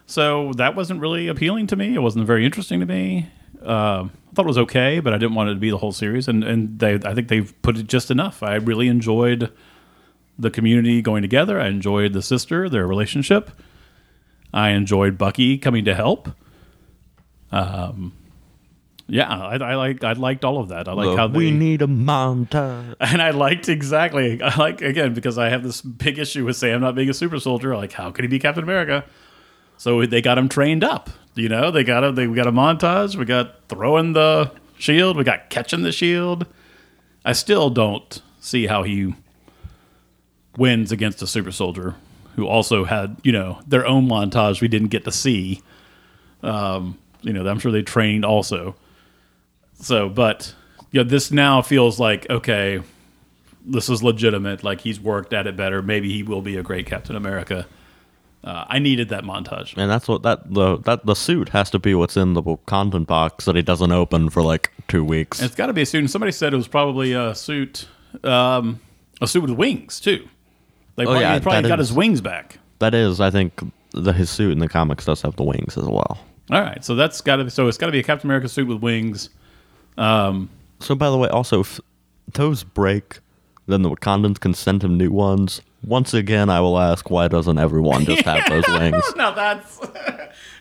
So 0.07 0.53
that 0.55 0.75
wasn't 0.75 1.01
really 1.01 1.29
appealing 1.29 1.67
to 1.67 1.77
me. 1.77 1.95
It 1.95 1.99
wasn't 1.99 2.27
very 2.27 2.47
interesting 2.47 2.81
to 2.81 2.87
me. 2.87 3.29
Uh, 3.63 4.09
I 4.09 4.35
thought 4.35 4.47
it 4.47 4.49
was 4.49 4.57
okay, 4.57 5.01
but 5.01 5.13
I 5.13 5.19
didn't 5.19 5.35
want 5.35 5.51
it 5.51 5.55
to 5.55 5.61
be 5.61 5.69
the 5.69 5.77
whole 5.77 5.93
series. 5.93 6.29
And 6.29 6.43
and 6.43 6.79
they, 6.79 6.95
I 6.95 7.13
think 7.15 7.29
they've 7.29 7.53
put 7.61 7.77
it 7.77 7.87
just 7.87 8.11
enough. 8.11 8.43
I 8.43 8.55
really 8.55 8.89
enjoyed 8.89 9.53
the 10.39 10.51
community 10.51 11.03
going 11.03 11.23
together. 11.23 11.61
I 11.61 11.69
enjoyed 11.69 12.13
the 12.13 12.23
sister, 12.23 12.69
their 12.69 12.87
relationship. 12.87 13.51
I 14.53 14.71
enjoyed 14.71 15.19
Bucky 15.19 15.59
coming 15.59 15.85
to 15.85 15.95
help. 15.95 16.31
Um, 17.51 18.13
Yeah, 19.09 19.29
I, 19.29 19.57
I 19.57 19.75
like 19.75 20.05
I 20.05 20.13
liked 20.13 20.45
all 20.45 20.59
of 20.59 20.69
that. 20.69 20.87
I 20.87 20.93
like 20.93 21.17
how 21.17 21.29
they, 21.29 21.39
we 21.39 21.51
need 21.51 21.83
a 21.83 21.87
montage. 21.87 22.95
and 23.01 23.23
I 23.23 23.31
liked 23.31 23.69
exactly. 23.69 24.41
I 24.43 24.55
like 24.57 24.83
again 24.83 25.15
because 25.15 25.39
I 25.39 25.49
have 25.49 25.63
this 25.63 25.81
big 25.81 26.19
issue 26.19 26.45
with 26.45 26.57
Sam 26.57 26.81
not 26.83 26.95
being 26.95 27.09
a 27.09 27.15
super 27.15 27.41
soldier. 27.41 27.75
Like, 27.77 27.93
how 27.93 28.11
could 28.11 28.25
he 28.25 28.29
be 28.29 28.39
Captain 28.39 28.63
America? 28.63 29.05
So 29.79 30.05
they 30.05 30.21
got 30.21 30.37
him 30.39 30.49
trained 30.49 30.85
up. 30.85 31.09
You 31.35 31.49
know, 31.49 31.71
they 31.71 31.85
got 31.85 32.05
him. 32.05 32.17
They 32.17 32.27
we 32.27 32.37
got 32.37 32.47
a 32.47 32.53
montage. 32.53 33.17
We 33.17 33.25
got 33.25 33.69
throwing 33.69 34.13
the 34.13 34.53
shield. 34.77 35.17
We 35.17 35.25
got 35.25 35.51
catching 35.51 35.83
the 35.83 35.93
shield. 35.93 36.47
I 37.25 37.33
still 37.33 37.71
don't 37.71 38.21
see 38.41 38.67
how 38.67 38.83
he 38.83 39.15
wins 40.59 40.93
against 40.93 41.23
a 41.23 41.27
super 41.27 41.53
soldier 41.53 41.95
who 42.37 42.47
also 42.47 42.85
had 42.85 43.17
you 43.25 43.33
know 43.33 43.61
their 43.67 43.87
own 43.87 44.07
montage 44.07 44.61
we 44.61 44.69
didn't 44.69 44.89
get 44.89 45.05
to 45.05 45.13
see. 45.13 45.63
Um, 46.43 46.99
you 47.23 47.33
know, 47.33 47.47
I'm 47.49 47.59
sure 47.59 47.73
they 47.73 47.83
trained 47.83 48.25
also. 48.25 48.77
So, 49.81 50.09
but 50.09 50.55
you 50.93 51.03
know, 51.03 51.09
this 51.09 51.31
now 51.31 51.63
feels 51.63 51.99
like 51.99 52.29
okay, 52.31 52.81
this 53.65 53.89
is 53.89 54.03
legitimate. 54.03 54.63
Like 54.63 54.81
he's 54.81 55.01
worked 55.01 55.33
at 55.33 55.47
it 55.47 55.57
better. 55.57 55.83
Maybe 55.83 56.13
he 56.13 56.23
will 56.23 56.43
be 56.43 56.57
a 56.57 56.63
great 56.63 56.87
Captain 56.87 57.17
America. 57.17 57.67
Uh, 58.45 58.65
I 58.69 58.79
needed 58.79 59.09
that 59.09 59.25
montage. 59.25 59.77
And 59.77 59.91
that's 59.91 60.07
what 60.07 60.23
that 60.23 60.53
the 60.53 60.79
that 60.79 61.05
the 61.07 61.15
suit 61.15 61.49
has 61.51 61.71
to 61.71 61.79
be 61.79 61.95
what's 61.95 62.17
in 62.17 62.35
the 62.35 62.43
content 62.67 63.09
box 63.09 63.47
that 63.47 63.57
he 63.57 63.63
doesn't 63.63 63.91
open 63.91 64.31
for 64.31 64.43
like 64.43 64.73
two 64.87 65.05
weeks. 65.05 65.41
And 65.41 65.47
it's 65.47 65.57
got 65.57 65.67
to 65.67 65.73
be 65.73 65.83
a 65.83 65.87
suit. 65.87 65.99
And 65.99 66.11
somebody 66.11 66.33
said 66.33 66.55
it 66.55 66.57
was 66.57 66.69
probably 66.69 67.13
a 67.13 67.35
suit, 67.35 67.89
um, 68.23 68.81
a 69.21 69.27
suit 69.27 69.43
with 69.43 69.51
wings 69.51 69.99
too. 69.99 70.29
They 70.99 71.05
probably, 71.05 71.21
yeah, 71.23 71.35
he 71.35 71.41
probably 71.41 71.69
got 71.69 71.81
is- 71.81 71.89
his 71.89 71.97
wings 71.97 72.21
back. 72.21 72.59
that 72.81 72.93
is, 72.95 73.21
I 73.21 73.31
think, 73.31 73.53
the, 73.93 74.13
his 74.13 74.29
suit 74.29 74.53
in 74.53 74.59
the 74.59 74.69
comics 74.69 75.05
does 75.07 75.23
have 75.23 75.37
the 75.37 75.45
wings 75.45 75.79
as 75.79 75.85
well. 75.85 76.19
All 76.51 76.61
right, 76.61 76.85
so 76.85 76.95
that's 76.95 77.21
got 77.23 77.37
to. 77.37 77.49
So 77.51 77.69
it's 77.69 77.79
got 77.79 77.87
to 77.87 77.93
be 77.93 78.01
a 78.01 78.03
Captain 78.03 78.27
America 78.29 78.49
suit 78.49 78.69
with 78.69 78.83
wings. 78.83 79.31
Um, 79.97 80.51
So, 80.81 80.95
by 80.95 81.09
the 81.11 81.17
way, 81.17 81.29
also, 81.29 81.61
if 81.61 81.81
those 82.35 82.63
break, 82.65 83.21
then 83.67 83.83
the 83.83 83.91
Wakandans 83.91 84.39
can 84.41 84.55
send 84.55 84.83
him 84.85 84.97
new 84.99 85.11
ones. 85.11 85.61
Once 85.85 86.13
again, 86.15 86.51
I 86.51 86.61
will 86.61 86.79
ask, 86.79 87.11
why 87.11 87.29
doesn't 87.29 87.59
everyone 87.59 88.05
just 88.05 88.23
have 88.25 88.45
those 88.49 88.67
wings? 88.69 89.05
Now 89.17 89.31
that's 89.33 89.81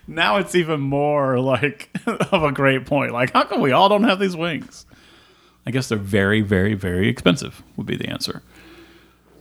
now 0.08 0.38
it's 0.38 0.56
even 0.56 0.80
more 0.80 1.40
like 1.40 1.90
of 2.06 2.44
a 2.44 2.52
great 2.52 2.86
point. 2.86 3.12
Like, 3.14 3.34
how 3.34 3.44
come 3.46 3.62
we 3.62 3.72
all 3.72 3.90
don't 3.90 4.04
have 4.04 4.20
these 4.20 4.36
wings? 4.36 4.86
I 5.66 5.72
guess 5.72 5.90
they're 5.90 5.98
very, 5.98 6.42
very, 6.42 6.74
very 6.76 7.08
expensive. 7.10 7.64
Would 7.78 7.88
be 7.88 7.98
the 7.98 8.08
answer. 8.10 8.42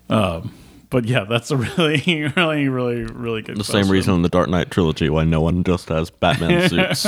Um, 0.09 0.55
but 0.91 1.05
yeah, 1.05 1.25
that's 1.25 1.51
a 1.51 1.57
really, 1.57 2.31
really, 2.37 2.69
really, 2.69 3.05
really 3.05 3.43
good. 3.43 3.57
The 3.57 3.65
same 3.65 3.89
reason 3.91 4.15
in 4.15 4.23
the 4.23 4.29
Dark 4.29 4.49
Knight 4.49 4.71
trilogy 4.71 5.09
why 5.11 5.25
no 5.25 5.41
one 5.41 5.65
just 5.65 5.89
has 5.89 6.11
Batman 6.11 6.69
suits. 6.69 7.07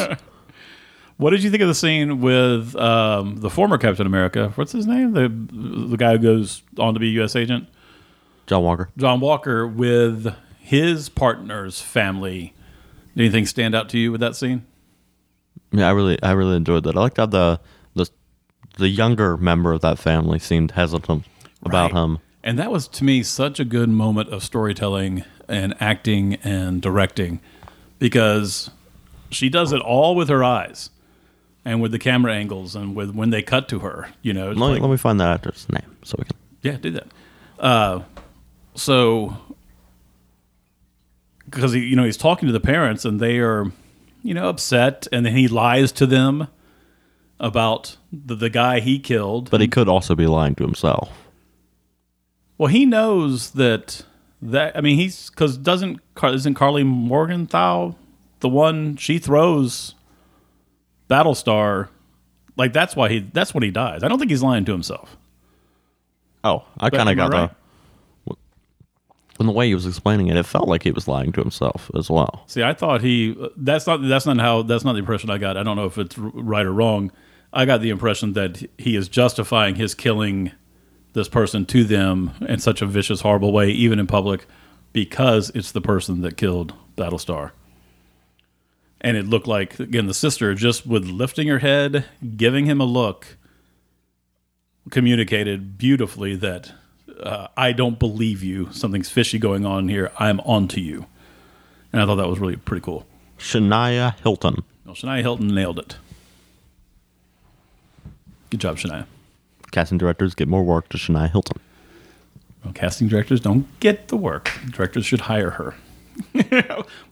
What 1.16 1.30
did 1.30 1.42
you 1.42 1.50
think 1.50 1.62
of 1.62 1.68
the 1.68 1.74
scene 1.74 2.20
with 2.20 2.76
um, 2.76 3.36
the 3.38 3.50
former 3.50 3.76
Captain 3.78 4.06
America? 4.06 4.52
What's 4.54 4.70
his 4.72 4.86
name? 4.86 5.12
The 5.12 5.28
the 5.88 5.96
guy 5.96 6.12
who 6.12 6.18
goes 6.18 6.62
on 6.78 6.94
to 6.94 7.00
be 7.00 7.08
U.S. 7.10 7.34
agent, 7.34 7.68
John 8.46 8.62
Walker. 8.62 8.88
John 8.96 9.18
Walker, 9.20 9.66
with 9.66 10.32
his 10.60 11.08
partner's 11.08 11.80
family. 11.80 12.54
Did 13.16 13.22
anything 13.24 13.46
stand 13.46 13.74
out 13.74 13.88
to 13.90 13.98
you 13.98 14.12
with 14.12 14.20
that 14.20 14.36
scene? 14.36 14.64
Yeah, 15.72 15.88
I 15.88 15.90
really, 15.90 16.22
I 16.22 16.30
really 16.32 16.54
enjoyed 16.56 16.84
that. 16.84 16.96
I 16.96 17.00
liked 17.00 17.16
how 17.16 17.26
the 17.26 17.60
the 17.94 18.08
the 18.76 18.88
younger 18.88 19.36
member 19.36 19.72
of 19.72 19.80
that 19.80 19.98
family 19.98 20.38
seemed 20.38 20.70
hesitant 20.72 21.24
about 21.64 21.92
Right. 21.92 22.00
him. 22.00 22.18
And 22.42 22.58
that 22.58 22.70
was 22.70 22.88
to 22.88 23.04
me 23.04 23.22
such 23.22 23.58
a 23.60 23.64
good 23.64 23.88
moment 23.88 24.30
of 24.30 24.42
storytelling 24.44 25.24
and 25.48 25.74
acting 25.80 26.34
and 26.36 26.80
directing 26.80 27.40
because 27.98 28.70
she 29.30 29.48
does 29.48 29.72
it 29.72 29.80
all 29.80 30.14
with 30.14 30.28
her 30.28 30.42
eyes 30.44 30.90
and 31.64 31.82
with 31.82 31.90
the 31.92 31.98
camera 31.98 32.32
angles 32.34 32.74
and 32.76 32.94
with 32.94 33.10
when 33.14 33.30
they 33.30 33.42
cut 33.42 33.68
to 33.70 33.80
her, 33.80 34.08
you 34.22 34.32
know. 34.32 34.48
Let, 34.48 34.56
me 34.56 34.62
like- 34.74 34.82
let 34.82 34.90
me 34.90 34.96
find 34.96 35.20
that 35.20 35.30
actor's 35.34 35.66
name 35.70 35.96
so 36.02 36.14
we 36.18 36.24
can. 36.24 36.36
yeah, 36.62 36.76
do 36.76 36.90
that. 36.92 37.06
Uh, 37.58 38.02
so, 38.74 39.36
because 41.44 41.72
he, 41.72 41.80
you 41.80 41.96
know, 41.96 42.04
he's 42.04 42.16
talking 42.16 42.46
to 42.46 42.52
the 42.52 42.60
parents 42.60 43.04
and 43.04 43.18
they 43.20 43.38
are, 43.38 43.72
you 44.22 44.32
know, 44.34 44.48
upset, 44.48 45.08
and 45.12 45.26
then 45.26 45.34
he 45.34 45.48
lies 45.48 45.90
to 45.92 46.06
them 46.06 46.46
about 47.40 47.96
the, 48.12 48.34
the 48.36 48.50
guy 48.50 48.80
he 48.80 48.98
killed. 48.98 49.50
But 49.50 49.60
he 49.60 49.68
could 49.68 49.88
also 49.88 50.14
be 50.14 50.26
lying 50.26 50.54
to 50.56 50.64
himself. 50.64 51.10
Well, 52.58 52.68
he 52.68 52.84
knows 52.84 53.52
that 53.52 54.04
that 54.42 54.76
I 54.76 54.80
mean 54.80 54.96
he's 54.96 55.30
because 55.30 55.56
doesn't 55.56 56.00
isn't 56.22 56.54
Karli 56.54 56.84
Morgenthau 56.84 57.94
the 58.40 58.48
one 58.48 58.96
she 58.96 59.18
throws 59.18 59.94
Battlestar 61.08 61.88
like 62.56 62.72
that's 62.72 62.94
why 62.94 63.08
he 63.08 63.20
that's 63.32 63.54
when 63.54 63.62
he 63.62 63.70
dies. 63.70 64.02
I 64.02 64.08
don't 64.08 64.18
think 64.18 64.30
he's 64.30 64.42
lying 64.42 64.64
to 64.66 64.72
himself. 64.72 65.16
Oh, 66.44 66.64
I 66.78 66.90
kind 66.90 67.08
of 67.08 67.16
got 67.16 67.32
right? 67.32 67.50
the. 68.26 68.36
In 69.40 69.46
the 69.46 69.52
way 69.52 69.68
he 69.68 69.74
was 69.74 69.86
explaining 69.86 70.26
it, 70.26 70.36
it 70.36 70.46
felt 70.46 70.66
like 70.66 70.82
he 70.82 70.90
was 70.90 71.06
lying 71.06 71.30
to 71.30 71.40
himself 71.40 71.92
as 71.96 72.10
well. 72.10 72.42
See, 72.48 72.64
I 72.64 72.74
thought 72.74 73.02
he 73.02 73.36
that's 73.56 73.86
not 73.86 74.02
that's 74.02 74.26
not 74.26 74.38
how 74.38 74.62
that's 74.62 74.84
not 74.84 74.94
the 74.94 74.98
impression 74.98 75.30
I 75.30 75.38
got. 75.38 75.56
I 75.56 75.62
don't 75.62 75.76
know 75.76 75.86
if 75.86 75.96
it's 75.96 76.18
right 76.18 76.66
or 76.66 76.72
wrong. 76.72 77.12
I 77.52 77.64
got 77.64 77.80
the 77.80 77.90
impression 77.90 78.32
that 78.32 78.68
he 78.76 78.96
is 78.96 79.08
justifying 79.08 79.76
his 79.76 79.94
killing 79.94 80.50
this 81.12 81.28
person 81.28 81.66
to 81.66 81.84
them 81.84 82.32
in 82.40 82.58
such 82.58 82.82
a 82.82 82.86
vicious, 82.86 83.22
horrible 83.22 83.52
way, 83.52 83.70
even 83.70 83.98
in 83.98 84.06
public, 84.06 84.46
because 84.92 85.50
it's 85.54 85.72
the 85.72 85.80
person 85.80 86.20
that 86.22 86.36
killed 86.36 86.74
Battlestar. 86.96 87.52
And 89.00 89.16
it 89.16 89.26
looked 89.26 89.46
like 89.46 89.78
again 89.78 90.06
the 90.06 90.14
sister 90.14 90.54
just 90.54 90.86
with 90.86 91.04
lifting 91.04 91.48
her 91.48 91.60
head, 91.60 92.04
giving 92.36 92.66
him 92.66 92.80
a 92.80 92.84
look, 92.84 93.36
communicated 94.90 95.78
beautifully 95.78 96.34
that 96.36 96.72
uh, 97.22 97.48
I 97.56 97.72
don't 97.72 97.98
believe 97.98 98.42
you. 98.42 98.70
Something's 98.72 99.10
fishy 99.10 99.38
going 99.38 99.64
on 99.64 99.88
here. 99.88 100.10
I'm 100.18 100.40
onto 100.40 100.80
you. 100.80 101.06
And 101.92 102.02
I 102.02 102.06
thought 102.06 102.16
that 102.16 102.28
was 102.28 102.38
really 102.38 102.56
pretty 102.56 102.84
cool. 102.84 103.06
Shania 103.38 104.18
Hilton. 104.20 104.64
Well, 104.84 104.94
Shania 104.94 105.22
Hilton 105.22 105.48
nailed 105.48 105.78
it. 105.78 105.96
Good 108.50 108.60
job, 108.60 108.76
Shania. 108.76 109.06
Casting 109.70 109.98
directors 109.98 110.34
get 110.34 110.48
more 110.48 110.62
work 110.62 110.88
to 110.90 110.96
Shania 110.98 111.30
Hilton. 111.30 111.60
Well, 112.64 112.72
casting 112.72 113.08
directors 113.08 113.40
don't 113.40 113.66
get 113.80 114.08
the 114.08 114.16
work. 114.16 114.50
Directors 114.70 115.06
should 115.06 115.20
hire 115.22 115.50
her. 115.50 115.74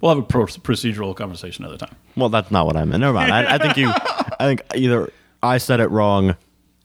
we'll 0.01 0.09
have 0.14 0.19
a 0.19 0.23
pro- 0.23 0.47
procedural 0.47 1.14
conversation 1.14 1.64
another 1.64 1.79
time. 1.79 1.95
Well, 2.16 2.29
that's 2.29 2.51
not 2.51 2.66
what 2.66 2.77
I 2.77 2.85
meant. 2.85 3.01
Never 3.01 3.12
mind. 3.14 3.33
I, 3.33 3.55
I 3.55 3.59
think 3.59 3.77
you. 3.77 3.88
I 3.90 4.37
think 4.47 4.62
either 4.75 5.12
I 5.42 5.59
said 5.59 5.79
it 5.81 5.90
wrong, 5.90 6.37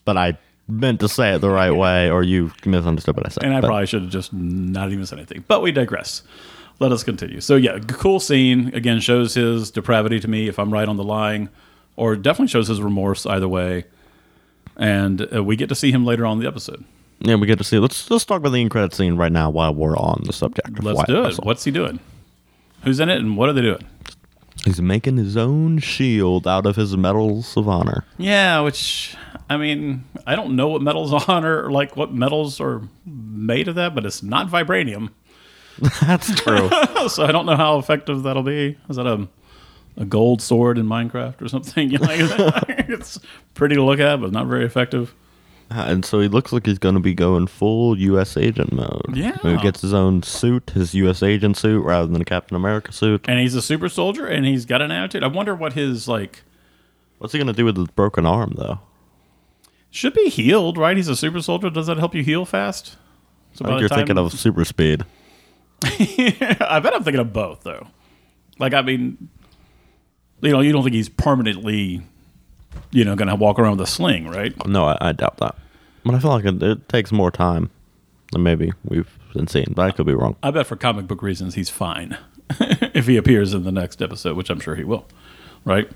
but 0.06 0.18
I 0.18 0.38
meant 0.68 1.00
to 1.00 1.10
say 1.10 1.34
it 1.34 1.40
the 1.40 1.50
right 1.50 1.72
way, 1.76 2.10
or 2.12 2.22
you 2.24 2.52
misunderstood 2.66 3.16
what 3.16 3.26
I 3.26 3.30
said. 3.30 3.44
And 3.44 3.56
I 3.56 3.62
But 3.62 3.68
probably 3.68 3.88
should 3.88 4.04
have 4.04 4.12
just 4.12 4.32
not 4.34 4.92
even 4.92 5.06
said 5.06 5.18
anything. 5.18 5.44
But 5.48 5.62
we 5.62 5.72
digress. 5.72 6.22
Let 6.80 6.92
us 6.92 7.04
continue. 7.04 7.42
So, 7.42 7.56
yeah, 7.56 7.78
cool 7.88 8.20
scene. 8.20 8.74
Again, 8.74 9.00
shows 9.00 9.36
his 9.36 9.70
depravity 9.72 10.20
to 10.20 10.28
me, 10.28 10.48
if 10.48 10.58
I'm 10.58 10.72
right 10.72 10.88
on 10.88 10.98
the 10.98 11.04
lying, 11.04 11.50
or 11.96 12.16
definitely 12.16 12.48
shows 12.48 12.68
his 12.68 12.82
remorse 12.82 13.26
either 13.26 13.48
way. 13.48 13.86
And 14.78 15.28
uh, 15.34 15.44
we 15.44 15.56
get 15.56 15.70
to 15.70 15.76
see 15.76 15.92
him 15.92 16.06
later 16.06 16.26
on 16.26 16.38
in 16.38 16.44
the 16.44 16.48
episode. 16.48 16.84
yeah, 17.20 17.36
we 17.36 17.48
get 17.48 17.58
to 17.58 17.64
see. 17.64 17.78
Let's 17.80 18.10
let's 18.10 18.26
talk 18.26 18.38
about 18.38 18.52
the 18.52 18.62
end 18.62 18.72
credit 18.72 18.94
scene 18.94 19.16
right 19.16 19.32
now 19.32 19.50
while 19.50 19.74
we're 19.74 19.98
on 19.98 20.24
the 20.26 20.34
subject. 20.34 20.80
of 20.80 20.84
Let's 20.84 21.04
do 21.04 21.18
it. 21.20 21.22
Russell. 21.22 21.44
What's 21.44 21.64
he 21.64 21.72
doing? 21.72 22.00
Who's 22.84 23.00
in 23.00 23.10
it 23.10 23.18
and 23.20 23.38
what 23.38 23.50
are 23.50 23.54
they 23.54 23.62
doing? 23.62 23.86
He's 24.66 24.82
making 24.82 25.18
his 25.18 25.38
own 25.38 25.80
shield 25.80 26.48
out 26.48 26.66
of 26.66 26.76
his 26.76 26.96
medals 26.96 27.58
of 27.58 27.68
honor. 27.68 28.06
Yeah, 28.18 28.60
which 28.62 29.16
I 29.50 29.58
mean, 29.58 30.04
I 30.26 30.36
don't 30.36 30.56
know 30.56 30.68
what 30.70 30.82
metals 30.82 31.12
on 31.28 31.46
or 31.46 31.72
like 31.72 31.98
what 31.98 32.14
metals 32.14 32.60
are 32.62 32.82
made 33.06 33.68
of 33.68 33.76
that, 33.76 33.94
but 33.96 34.06
it's 34.06 34.24
not 34.24 34.48
vibranium. 34.50 35.10
That's 36.02 36.34
true. 36.42 36.70
so 37.10 37.24
I 37.26 37.32
don't 37.32 37.46
know 37.46 37.56
how 37.56 37.80
effective 37.80 38.24
that'll 38.24 38.44
be. 38.44 38.78
Is 38.90 38.98
that 38.98 39.08
a 39.08 39.28
a 39.98 40.06
gold 40.06 40.42
sword 40.42 40.78
in 40.78 40.86
Minecraft 40.86 41.42
or 41.42 41.48
something? 41.48 41.92
You 41.92 41.98
like 42.00 42.20
it's 42.90 43.20
pretty 43.54 43.76
to 43.76 43.84
look 43.84 44.00
at, 44.00 44.22
but 44.22 44.32
not 44.32 44.48
very 44.48 44.66
effective. 44.66 45.14
Ah, 45.74 45.88
and 45.88 46.04
so 46.04 46.20
he 46.20 46.28
looks 46.28 46.52
like 46.52 46.66
he's 46.66 46.80
going 46.80 46.96
to 46.96 47.02
be 47.02 47.14
going 47.14 47.48
full 47.48 47.98
U.S. 47.98 48.36
agent 48.36 48.74
mode. 48.74 49.14
Yeah. 49.14 49.38
He 49.42 49.56
gets 49.58 49.82
his 49.82 49.94
own 49.94 50.22
suit, 50.22 50.72
his 50.72 50.94
U.S. 50.96 51.24
agent 51.24 51.56
suit, 51.56 51.82
rather 51.86 52.08
than 52.08 52.22
a 52.22 52.26
Captain 52.26 52.58
America 52.58 52.92
suit. 52.92 53.24
And 53.30 53.40
he's 53.40 53.56
a 53.56 53.62
super 53.62 53.88
soldier, 53.88 54.28
and 54.28 54.46
he's 54.46 54.66
got 54.66 54.82
an 54.82 54.92
attitude. 54.92 55.24
I 55.24 55.28
wonder 55.28 55.56
what 55.56 55.74
his 55.74 56.10
like 56.10 56.44
What's 57.22 57.34
he 57.34 57.38
going 57.38 57.46
to 57.48 57.54
do 57.54 57.66
with 57.66 57.78
his 57.78 57.88
broken 57.90 58.26
arm, 58.26 58.56
though? 58.58 58.80
should 59.92 60.14
be 60.14 60.30
healed, 60.30 60.78
right? 60.78 60.98
He's 60.98 61.08
a 61.10 61.16
super 61.16 61.42
soldier. 61.42 61.70
Does 61.70 61.86
that 61.86 61.98
help 61.98 62.16
you 62.16 62.24
heal 62.24 62.46
fast? 62.46 62.98
So 63.54 63.66
I 63.66 63.68
think 63.68 63.80
you're 63.82 63.90
time- 63.90 63.98
thinking 64.00 64.18
of 64.18 64.34
super 64.34 64.66
speed. 64.66 65.06
I 65.84 66.80
bet 66.82 66.96
I'm 66.96 67.04
thinking 67.04 67.20
of 67.20 67.32
both, 67.32 67.62
though. 67.62 67.88
Like, 68.58 68.74
I 68.74 68.82
mean, 68.82 69.30
you 70.42 70.52
know, 70.52 70.62
you 70.62 70.72
don't 70.72 70.84
think 70.84 70.96
he's 70.96 71.10
permanently, 71.10 72.02
you 72.92 73.04
know, 73.06 73.16
going 73.16 73.28
to 73.28 73.36
walk 73.36 73.60
around 73.60 73.78
with 73.78 73.88
a 73.88 73.92
sling, 73.92 74.28
right? 74.28 74.54
No, 74.68 74.86
I, 74.86 74.98
I 75.02 75.12
doubt 75.12 75.38
that. 75.38 75.56
But 76.04 76.16
I 76.16 76.20
feel 76.20 76.32
like 76.32 76.46
it, 76.46 76.62
it 76.64 76.90
takes 76.90 77.12
more 77.12 77.32
time 77.32 77.70
than 78.32 78.44
maybe 78.44 78.72
we've 78.86 79.10
been 79.34 79.48
seeing. 79.48 79.74
But 79.76 79.84
I 79.84 79.92
could 79.92 80.06
be 80.06 80.14
wrong. 80.14 80.36
I 80.42 80.52
bet 80.52 80.68
for 80.68 80.76
comic 80.76 81.08
book 81.08 81.22
reasons, 81.22 81.56
he's 81.56 81.70
fine 81.70 82.18
if 82.60 83.08
he 83.08 83.18
appears 83.18 83.54
in 83.54 83.64
the 83.64 83.72
next 83.72 84.02
episode, 84.02 84.36
which 84.36 84.50
I'm 84.50 84.60
sure 84.60 84.76
he 84.76 84.84
will, 84.84 85.06
right? 85.66 85.90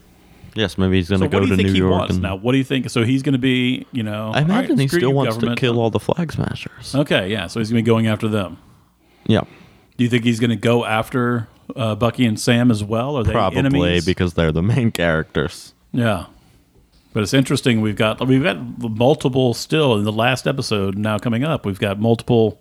Yes, 0.54 0.78
maybe 0.78 0.96
he's 0.96 1.10
going 1.10 1.20
So 1.20 1.26
to 1.28 1.30
go 1.30 1.46
to 1.46 1.56
New 1.58 1.74
York. 1.74 2.10
and, 2.12 2.22
now? 2.22 2.38
What 2.38 2.54
do 2.54 2.58
you 2.58 2.64
think? 2.64 2.90
So 2.90 3.04
he's 3.04 3.24
going 3.24 3.34
to 3.34 3.40
be, 3.40 3.86
you 3.92 4.04
know, 4.04 4.12
I 4.12 4.26
all 4.26 4.32
right, 4.34 4.44
imagine 4.44 4.78
he 4.78 4.88
still 4.88 5.12
wants 5.12 5.36
to 5.38 5.54
kill 5.56 5.80
all 5.80 5.90
the 5.90 6.00
flag 6.00 6.32
smashers. 6.32 6.96
Okay, 6.96 7.30
yeah. 7.30 7.48
So 7.48 7.60
he's 7.60 7.70
going 7.72 7.84
to 7.84 7.84
be 7.84 7.86
going 7.86 8.08
after 8.08 8.30
them. 8.30 8.58
Yeah, 9.26 9.42
Do 9.98 10.04
you 10.04 10.10
think 10.10 10.24
he's 10.24 10.40
going 10.40 10.52
to 10.52 10.56
go 10.56 10.86
after 10.86 11.48
uh, 11.76 11.96
Bucky 11.96 12.26
and 12.26 12.40
Sam 12.40 12.70
as 12.72 12.84
well? 12.84 13.18
Are 13.18 13.24
they 13.24 13.32
probably 13.32 13.60
enemies? 13.60 14.06
because 14.06 14.34
they're 14.34 14.52
the 14.52 14.64
main 14.64 14.92
characters. 14.92 15.74
yeah. 15.92 16.26
But 17.14 17.24
it's 17.24 17.34
interesting. 17.34 17.80
We've 17.80 17.96
got 17.96 18.28
we've 18.28 18.44
got 18.44 18.58
multiple 18.80 19.54
still 19.54 19.96
in 19.96 20.04
the 20.04 20.12
last 20.12 20.46
episode 20.48 20.98
now 20.98 21.18
coming 21.18 21.46
up. 21.46 21.66
We've 21.66 21.80
got 21.80 21.98
multiple 21.98 22.60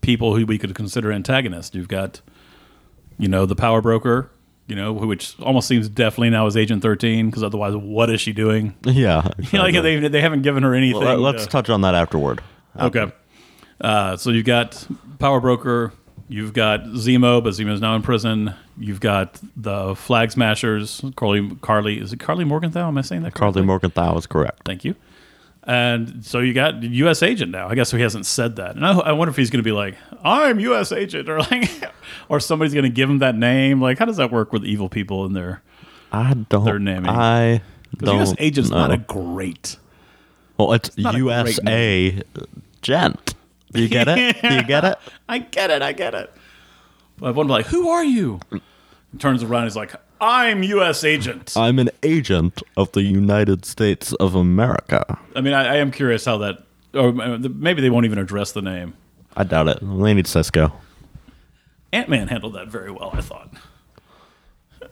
people 0.00 0.34
who 0.34 0.46
we 0.46 0.56
could 0.56 0.74
consider 0.74 1.12
antagonists. 1.12 1.74
You've 1.74 1.88
got, 1.88 2.22
you 3.18 3.28
know, 3.28 3.44
the 3.44 3.54
power 3.54 3.82
broker. 3.82 4.30
You 4.66 4.76
know, 4.76 4.94
which 4.94 5.38
almost 5.40 5.68
seems 5.68 5.90
definitely 5.90 6.30
now 6.30 6.46
is 6.46 6.56
Agent 6.56 6.80
Thirteen 6.80 7.26
because 7.28 7.42
otherwise, 7.42 7.76
what 7.76 8.08
is 8.08 8.18
she 8.22 8.32
doing? 8.32 8.74
Yeah, 8.86 9.28
You 9.52 9.58
know, 9.58 9.64
like 9.66 9.74
they 9.74 10.08
they 10.08 10.22
haven't 10.22 10.40
given 10.40 10.62
her 10.62 10.74
anything. 10.74 11.02
Well, 11.02 11.18
let- 11.18 11.34
let's 11.34 11.44
to- 11.44 11.50
touch 11.50 11.68
on 11.68 11.82
that 11.82 11.94
afterward. 11.94 12.40
Okay. 12.80 13.12
Uh, 13.78 14.16
so 14.16 14.30
you've 14.30 14.46
got 14.46 14.86
Power 15.18 15.38
Broker, 15.38 15.92
you've 16.28 16.52
got 16.52 16.84
Zemo, 16.84 17.42
but 17.42 17.50
Zemo's 17.54 17.80
now 17.80 17.94
in 17.96 18.02
prison. 18.02 18.54
You've 18.78 19.00
got 19.00 19.38
the 19.56 19.94
Flag 19.94 20.30
Smashers, 20.30 21.02
Karli, 21.16 21.56
Karli, 21.60 22.00
is 22.00 22.12
it 22.12 22.20
Karli 22.20 22.44
Morgenthau? 22.44 22.88
Am 22.88 22.98
I 22.98 23.02
saying 23.02 23.22
that 23.22 23.34
Karli? 23.34 23.62
Morgenthau 23.62 24.16
is 24.16 24.26
correct. 24.26 24.62
Thank 24.64 24.84
you. 24.84 24.94
And 25.66 26.24
so 26.24 26.40
you 26.40 26.52
got 26.52 26.82
U.S. 26.82 27.22
agent 27.22 27.50
now. 27.50 27.68
I 27.68 27.74
guess 27.74 27.90
he 27.90 28.00
hasn't 28.00 28.26
said 28.26 28.56
that. 28.56 28.76
And 28.76 28.84
I, 28.84 28.92
I 28.98 29.12
wonder 29.12 29.30
if 29.30 29.36
he's 29.36 29.48
going 29.48 29.62
to 29.62 29.66
be 29.66 29.72
like, 29.72 29.96
"I'm 30.22 30.60
U.S. 30.60 30.92
agent," 30.92 31.28
or 31.28 31.38
like, 31.38 31.70
or 32.28 32.38
somebody's 32.38 32.74
going 32.74 32.84
to 32.84 32.90
give 32.90 33.08
him 33.08 33.20
that 33.20 33.34
name. 33.34 33.80
Like, 33.80 33.98
how 33.98 34.04
does 34.04 34.18
that 34.18 34.30
work 34.30 34.52
with 34.52 34.64
evil 34.64 34.90
people 34.90 35.24
in 35.24 35.32
there? 35.32 35.62
I 36.12 36.34
don't. 36.34 36.66
Their 36.66 36.78
naming. 36.78 37.08
I 37.08 37.62
don't. 37.96 38.16
U.S. 38.16 38.34
agent's 38.38 38.68
know. 38.68 38.76
not 38.76 38.92
a 38.92 38.98
great. 38.98 39.78
Well, 40.58 40.74
it's 40.74 40.90
a 40.98 41.16
USA 41.16 42.22
gent. 42.82 43.33
Do 43.74 43.82
you 43.82 43.88
get 43.88 44.08
it? 44.08 44.40
Do 44.40 44.54
you 44.54 44.62
get 44.62 44.84
it? 44.84 44.98
I 45.28 45.38
get 45.38 45.70
it. 45.70 45.82
I 45.82 45.92
get 45.92 46.14
it. 46.14 46.32
But 47.18 47.26
I 47.26 47.30
wonder, 47.32 47.52
like, 47.52 47.66
who 47.66 47.88
are 47.88 48.04
you? 48.04 48.40
He 48.52 49.18
turns 49.18 49.42
around. 49.42 49.64
He's 49.64 49.76
like, 49.76 49.94
I'm 50.20 50.62
U.S. 50.62 51.04
agent. 51.04 51.52
I'm 51.56 51.78
an 51.78 51.90
agent 52.02 52.62
of 52.76 52.90
the 52.92 53.02
United 53.02 53.64
States 53.64 54.12
of 54.14 54.34
America. 54.34 55.18
I 55.36 55.40
mean, 55.40 55.52
I, 55.52 55.74
I 55.74 55.76
am 55.76 55.90
curious 55.90 56.24
how 56.24 56.38
that, 56.38 56.62
or 56.94 57.12
maybe 57.12 57.82
they 57.82 57.90
won't 57.90 58.06
even 58.06 58.18
address 58.18 58.52
the 58.52 58.62
name. 58.62 58.94
I 59.36 59.44
doubt 59.44 59.68
it. 59.68 59.78
They 59.80 60.14
need 60.14 60.26
Cisco. 60.26 60.72
Ant 61.92 62.08
Man 62.08 62.28
handled 62.28 62.54
that 62.54 62.68
very 62.68 62.90
well, 62.90 63.10
I 63.12 63.20
thought. 63.20 63.52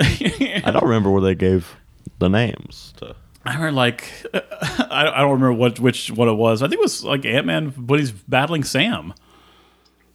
I 0.00 0.70
don't 0.72 0.82
remember 0.84 1.10
where 1.10 1.22
they 1.22 1.34
gave 1.34 1.76
the 2.18 2.28
names 2.28 2.92
to. 2.96 3.14
I 3.44 3.54
remember, 3.54 3.72
like, 3.72 4.08
I, 4.34 5.12
I 5.14 5.20
don't 5.20 5.32
remember 5.32 5.52
what 5.54 5.80
which 5.80 6.10
what 6.10 6.28
it 6.28 6.36
was. 6.36 6.62
I 6.62 6.68
think 6.68 6.80
it 6.80 6.82
was 6.82 7.04
like 7.04 7.24
Ant 7.24 7.46
Man, 7.46 7.74
but 7.76 7.98
he's 7.98 8.12
battling 8.12 8.64
Sam, 8.64 9.14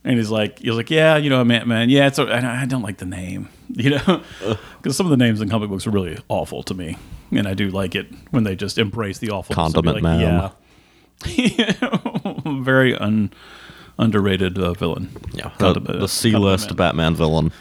and 0.04 0.18
he's 0.18 0.30
like, 0.30 0.60
he's 0.60 0.74
like, 0.74 0.90
yeah, 0.90 1.18
you 1.18 1.30
know, 1.30 1.42
I'm 1.42 1.52
Ant 1.52 1.68
Man. 1.68 1.90
Yeah, 1.90 2.08
it's. 2.08 2.20
A, 2.20 2.26
and 2.26 2.46
I 2.48 2.66
don't 2.66 2.84
like 2.84 2.98
the 2.98 3.06
name, 3.06 3.50
you 3.70 3.92
know, 3.92 4.22
because 4.78 4.96
some 4.96 5.06
of 5.06 5.10
the 5.10 5.18
names 5.18 5.42
in 5.42 5.50
comic 5.50 5.70
books 5.70 5.86
are 5.86 5.92
really 5.92 6.18
awful 6.30 6.64
to 6.64 6.74
me, 6.74 6.98
and 7.32 7.48
I 7.48 7.54
do 7.54 7.70
like 7.70 7.96
it 7.96 8.08
when 8.32 8.44
they 8.44 8.56
just 8.56 8.78
embrace 8.78 9.20
the 9.20 9.32
awful. 9.32 9.56
Condiment 9.56 10.02
Man. 10.02 10.20
Yeah. 10.22 10.52
very 12.62 12.96
un, 12.96 13.32
underrated 13.98 14.58
uh, 14.58 14.74
villain. 14.74 15.10
The, 15.34 15.52
Condiment- 15.58 16.00
the 16.00 16.08
C-list 16.08 16.76
Batman 16.76 17.16
villain. 17.16 17.52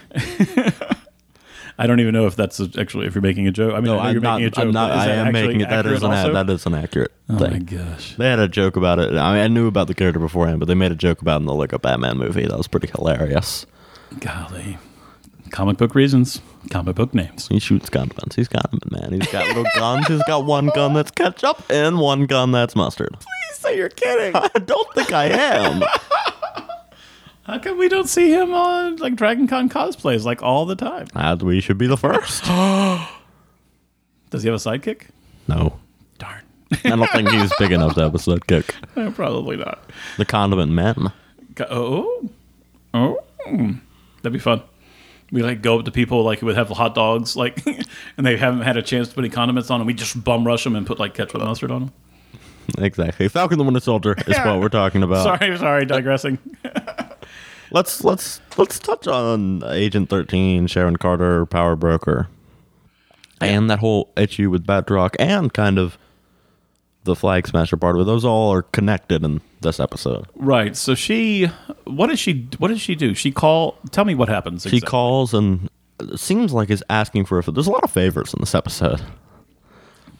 Man. 1.79 1.85
I 1.85 1.87
don't 1.87 2.01
even 2.01 2.13
know 2.15 2.27
if 2.27 2.37
that's 2.37 2.61
actually 2.79 3.07
if 3.07 3.15
you're 3.15 3.23
making 3.23 3.47
a 3.47 3.53
joke. 3.53 3.75
I 3.75 3.81
mean, 3.81 3.93
I 3.93 4.09
I'm 4.09 4.13
you're 4.15 4.23
not. 4.23 4.41
making 4.41 4.47
a 4.47 4.51
joke. 4.51 4.65
I'm 4.65 4.71
not. 4.73 4.91
I 4.93 5.07
am 5.13 5.33
making 5.33 5.61
it. 5.61 5.69
That 5.69 5.81
accurate 5.81 5.97
is 5.97 6.03
an. 6.03 6.13
also? 6.13 6.33
That 6.33 6.51
is 6.51 6.67
an 6.67 6.75
accurate 6.75 7.13
Oh 7.29 7.39
my 7.39 7.59
gosh. 7.59 8.15
They 8.17 8.29
had 8.29 8.39
a 8.39 8.49
joke 8.49 8.77
about 8.77 8.99
it. 8.99 9.13
I 9.13 9.35
mean, 9.35 9.43
I 9.43 9.49
knew 9.49 9.67
about 9.67 9.89
the 9.89 9.95
character 9.95 10.21
beforehand, 10.21 10.61
but 10.61 10.67
they 10.67 10.75
made 10.75 10.93
a 10.93 10.97
joke 10.97 11.21
about 11.23 11.37
it 11.37 11.41
in 11.41 11.47
the 11.47 11.55
Lego 11.55 11.79
Batman 11.79 12.19
movie. 12.19 12.47
That 12.47 12.57
was 12.57 12.69
pretty 12.69 12.89
hilarious. 12.89 13.67
Golly. 14.21 14.79
Comic 15.51 15.77
book 15.77 15.95
reasons, 15.95 16.41
comic 16.71 16.97
book 16.97 17.15
names. 17.15 17.47
He 17.49 17.61
shoots 17.61 17.89
condiments. 17.89 18.35
He's 18.35 18.49
condiment 18.49 18.91
man. 18.91 19.13
He's 19.13 19.31
got 19.31 19.47
little 19.47 19.65
guns. 19.77 20.09
He's 20.09 20.23
got 20.25 20.45
one 20.45 20.71
gun 20.75 20.93
that's 20.93 21.11
ketchup 21.13 21.63
and 21.71 21.99
one 22.01 22.27
gun 22.27 22.51
that's 22.51 22.75
mustard. 22.75 23.13
Please 23.13 23.59
say 23.59 23.77
you're 23.77 23.89
kidding. 23.89 24.35
I 24.35 24.49
don't 24.59 24.93
think 24.95 25.13
I 25.13 25.27
am. 25.27 25.83
How 27.47 27.59
come 27.61 27.79
we 27.79 27.89
don't 27.89 28.09
see 28.09 28.33
him 28.33 28.53
on 28.53 28.97
like 28.97 29.15
Dragon 29.15 29.47
Con 29.47 29.69
cosplays 29.69 30.25
like 30.25 30.43
all 30.43 30.67
the 30.67 30.75
time? 30.75 31.07
Uh, 31.15 31.37
we 31.41 31.61
should 31.61 31.79
be 31.79 31.87
the 31.87 31.97
first. 31.97 32.45
Does 34.31 34.43
he 34.43 34.49
have 34.49 34.57
a 34.57 34.59
sidekick? 34.59 35.03
No. 35.47 35.79
Darn. 36.19 36.43
I 36.85 36.91
don't 36.91 37.09
think 37.13 37.29
he's 37.31 37.53
big 37.59 37.71
enough 37.71 37.95
to 37.95 38.01
have 38.03 38.15
a 38.15 38.19
sidekick. 38.19 38.67
kick. 38.67 38.75
Eh, 38.97 39.11
Probably 39.15 39.57
not. 39.57 39.79
The 40.17 40.25
condiment 40.25 40.73
men. 40.73 41.13
Go- 41.55 41.67
Oh, 41.71 42.31
oh, 42.95 43.21
that'd 44.23 44.33
be 44.33 44.39
fun. 44.41 44.63
We 45.31 45.43
like 45.43 45.63
go 45.63 45.79
up 45.79 45.85
to 45.85 45.93
people 45.93 46.25
like 46.25 46.41
who 46.41 46.47
would 46.47 46.57
have 46.57 46.69
hot 46.71 46.95
dogs, 46.97 47.37
like, 47.37 47.65
and 48.17 48.27
they 48.27 48.37
haven't 48.37 48.63
had 48.63 48.77
a 48.77 48.83
chance 48.83 49.09
to 49.09 49.15
put 49.15 49.25
any 49.25 49.31
condiments 49.33 49.71
on 49.71 49.79
them. 49.81 49.87
We 49.87 49.95
just 49.95 50.23
bum 50.25 50.45
rush 50.47 50.65
them 50.65 50.75
and 50.75 50.85
put 50.87 50.99
like 50.99 51.15
ketchup 51.15 51.37
and 51.37 51.45
mustard 51.45 51.71
on 51.71 51.87
them. 51.87 51.93
Exactly. 52.79 53.29
Falcon 53.29 53.59
the 53.59 53.65
Winter 53.65 53.79
Soldier 53.81 54.17
is 54.27 54.37
what 54.45 54.61
we're 54.61 54.69
talking 54.69 55.05
about. 55.05 55.23
Sorry, 55.23 55.57
sorry, 55.57 55.85
digressing. 55.87 56.39
Let's 57.71 58.05
let's 58.05 58.41
let's 58.57 58.79
touch 58.79 59.07
on 59.07 59.63
Agent 59.65 60.09
Thirteen, 60.09 60.67
Sharon 60.67 60.97
Carter, 60.97 61.47
Power 61.47 61.77
Broker, 61.77 62.29
and 63.41 63.71
that 63.71 63.81
whole 63.81 64.13
issue 64.17 64.51
with 64.51 64.67
Batroc, 64.67 65.17
and 65.19 65.53
kind 65.53 65.79
of 65.79 65.99
the 67.05 67.17
Flag 67.17 67.47
Smasher 67.47 67.77
part 67.77 67.97
of 67.97 68.03
it. 68.03 68.05
Those 68.05 68.25
all 68.25 68.53
are 68.53 68.63
connected 68.63 69.25
in 69.25 69.41
this 69.63 69.81
episode. 69.81 70.27
right. 70.35 70.77
So 70.77 70.95
she, 70.95 71.51
what 71.85 72.09
does 72.09 72.21
she? 72.21 72.49
What 72.59 72.69
does 72.69 72.81
she 72.81 72.95
do? 72.95 73.15
She 73.15 73.33
call. 73.33 73.79
Tell 73.91 74.05
me 74.05 74.15
what 74.15 74.29
happens. 74.29 74.63
She 74.63 74.77
exactly. 74.77 74.91
calls 74.91 75.35
and 75.35 75.71
seems 76.17 76.53
like 76.53 76.71
is 76.71 76.85
asking 76.91 77.25
for 77.25 77.39
a. 77.39 77.51
There's 77.51 77.67
a 77.67 77.73
lot 77.73 77.85
of 77.85 77.91
favors 77.91 78.35
in 78.35 78.41
this 78.41 78.55
episode. 78.55 79.01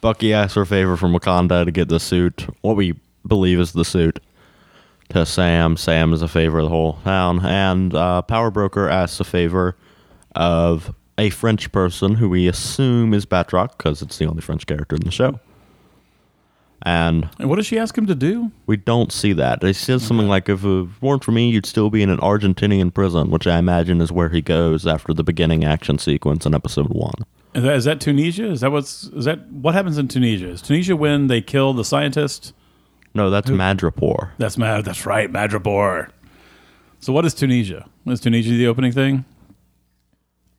Bucky 0.01 0.33
asks 0.33 0.53
for 0.53 0.61
a 0.61 0.65
favor 0.65 0.95
from 0.97 1.13
Wakanda 1.13 1.65
to 1.65 1.71
get 1.71 1.89
the 1.89 1.99
suit, 1.99 2.47
what 2.61 2.75
we 2.75 2.99
believe 3.25 3.59
is 3.59 3.73
the 3.73 3.83
suit, 3.85 4.19
to 5.09 5.25
Sam. 5.25 5.77
Sam 5.77 6.13
is 6.13 6.21
a 6.21 6.27
favor 6.27 6.59
of 6.59 6.65
the 6.65 6.69
whole 6.69 6.93
town, 7.03 7.45
and 7.45 7.93
uh, 7.93 8.21
Power 8.23 8.51
Broker 8.51 8.89
asks 8.89 9.19
a 9.19 9.23
favor 9.23 9.75
of 10.35 10.93
a 11.17 11.29
French 11.29 11.71
person 11.71 12.15
who 12.15 12.29
we 12.29 12.47
assume 12.47 13.13
is 13.13 13.25
Batroc 13.25 13.77
because 13.77 14.01
it's 14.01 14.17
the 14.17 14.25
only 14.25 14.41
French 14.41 14.65
character 14.67 14.95
in 14.95 15.03
the 15.03 15.11
show. 15.11 15.39
And 16.83 17.27
And 17.39 17.49
what 17.49 17.55
does 17.55 17.65
she 17.65 17.79
ask 17.79 17.97
him 17.97 18.05
to 18.05 18.13
do? 18.13 18.51
we 18.67 18.77
don't 18.77 19.11
see 19.11 19.33
that. 19.33 19.61
They 19.61 19.73
says 19.73 20.03
something 20.03 20.27
like, 20.27 20.47
"If 20.47 20.63
it 20.63 20.87
weren't 21.01 21.23
for 21.23 21.31
me, 21.31 21.49
you'd 21.49 21.65
still 21.65 21.89
be 21.89 22.03
in 22.03 22.11
an 22.11 22.19
Argentinian 22.19 22.93
prison," 22.93 23.31
which 23.31 23.47
I 23.47 23.57
imagine 23.57 23.99
is 23.99 24.11
where 24.11 24.29
he 24.29 24.41
goes 24.41 24.85
after 24.85 25.11
the 25.13 25.23
beginning 25.23 25.63
action 25.65 25.97
sequence 25.97 26.45
in 26.45 26.53
episode 26.53 26.89
one. 26.89 27.15
Is 27.55 27.63
that, 27.63 27.75
is 27.77 27.83
that 27.85 27.99
Tunisia? 27.99 28.45
Is 28.51 28.61
that 28.61 28.71
what's? 28.71 29.05
Is 29.05 29.25
that 29.25 29.47
what 29.51 29.73
happens 29.73 29.97
in 29.97 30.07
Tunisia? 30.07 30.49
Is 30.49 30.61
Tunisia 30.61 30.95
when 30.95 31.25
they 31.27 31.41
kill 31.41 31.73
the 31.73 31.83
scientist? 31.83 32.53
No, 33.17 33.29
that's 33.29 33.49
Madripoor. 33.49 34.29
That's 34.37 34.57
mad. 34.57 34.85
That's 34.85 35.05
right, 35.05 35.31
Madripoor. 35.31 36.09
So 36.99 37.11
what 37.11 37.25
is 37.25 37.33
Tunisia? 37.33 37.87
Is 38.05 38.19
Tunisia 38.19 38.51
the 38.51 38.67
opening 38.67 38.91
thing? 38.91 39.25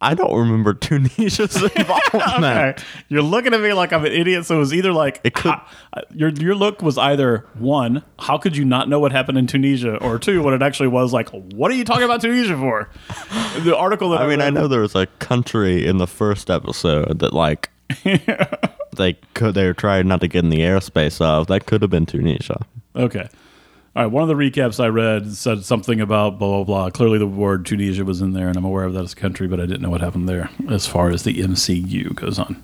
I 0.00 0.14
don't 0.14 0.32
remember 0.38 0.74
Tunisia's 0.88 1.56
involvement. 1.76 2.44
Okay. 2.44 2.74
You're 3.08 3.22
looking 3.22 3.52
at 3.54 3.60
me 3.60 3.72
like 3.72 3.92
I'm 3.92 4.04
an 4.04 4.12
idiot. 4.12 4.44
So 4.46 4.54
it 4.56 4.58
was 4.60 4.72
either 4.72 4.92
like 4.92 5.20
It 5.24 5.34
could- 5.34 5.54
your 6.14 6.28
your 6.30 6.54
look 6.54 6.82
was 6.82 6.96
either 6.98 7.44
one, 7.54 8.04
how 8.20 8.38
could 8.38 8.56
you 8.56 8.64
not 8.64 8.88
know 8.88 9.00
what 9.00 9.10
happened 9.10 9.38
in 9.38 9.46
Tunisia, 9.48 9.96
or 9.96 10.18
two, 10.20 10.40
what 10.42 10.54
it 10.54 10.62
actually 10.62 10.88
was 10.88 11.12
like. 11.12 11.28
What 11.30 11.70
are 11.72 11.74
you 11.74 11.84
talking 11.84 12.04
about 12.04 12.20
Tunisia 12.20 12.56
for? 12.56 12.88
The 13.64 13.76
article 13.76 14.10
that 14.10 14.20
I 14.20 14.28
mean, 14.28 14.40
I 14.40 14.50
know 14.50 14.68
there 14.68 14.82
was 14.82 14.94
a 14.94 15.06
country 15.18 15.84
in 15.84 15.98
the 15.98 16.06
first 16.06 16.48
episode 16.50 17.18
that 17.18 17.32
like 17.32 17.70
they 18.96 19.14
could 19.34 19.54
they 19.54 19.66
were 19.66 19.74
trying 19.74 20.08
not 20.08 20.20
to 20.20 20.28
get 20.28 20.44
in 20.44 20.50
the 20.50 20.60
airspace 20.60 21.20
of. 21.20 21.46
That 21.48 21.66
could 21.66 21.82
have 21.82 21.90
been 21.90 22.06
Tunisia. 22.06 22.60
Okay. 22.96 23.28
All 23.96 24.02
right. 24.04 24.12
One 24.12 24.22
of 24.22 24.28
the 24.28 24.34
recaps 24.34 24.82
I 24.82 24.86
read 24.88 25.32
said 25.32 25.64
something 25.64 26.00
about 26.00 26.38
blah 26.38 26.62
blah 26.62 26.64
blah. 26.64 26.90
Clearly, 26.90 27.18
the 27.18 27.26
word 27.26 27.66
Tunisia 27.66 28.04
was 28.04 28.20
in 28.20 28.32
there, 28.32 28.48
and 28.48 28.56
I'm 28.56 28.64
aware 28.64 28.84
of 28.84 28.92
that 28.94 29.04
as 29.04 29.12
a 29.12 29.16
country, 29.16 29.48
but 29.48 29.60
I 29.60 29.66
didn't 29.66 29.82
know 29.82 29.90
what 29.90 30.00
happened 30.00 30.28
there 30.28 30.50
as 30.68 30.86
far 30.86 31.10
as 31.10 31.24
the 31.24 31.34
MCU 31.40 32.14
goes 32.14 32.38
on. 32.38 32.62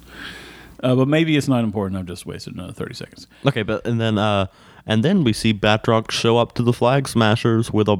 Uh, 0.82 0.94
but 0.94 1.08
maybe 1.08 1.36
it's 1.36 1.48
not 1.48 1.64
important. 1.64 1.98
I've 1.98 2.06
just 2.06 2.26
wasted 2.26 2.54
another 2.54 2.72
30 2.72 2.94
seconds. 2.94 3.26
Okay, 3.46 3.62
but 3.62 3.86
and 3.86 4.00
then 4.00 4.18
uh 4.18 4.46
and 4.86 5.02
then 5.02 5.24
we 5.24 5.32
see 5.32 5.54
Batroc 5.54 6.10
show 6.10 6.36
up 6.36 6.52
to 6.54 6.62
the 6.62 6.72
Flag 6.74 7.08
Smashers 7.08 7.72
with 7.72 7.88
a 7.88 7.96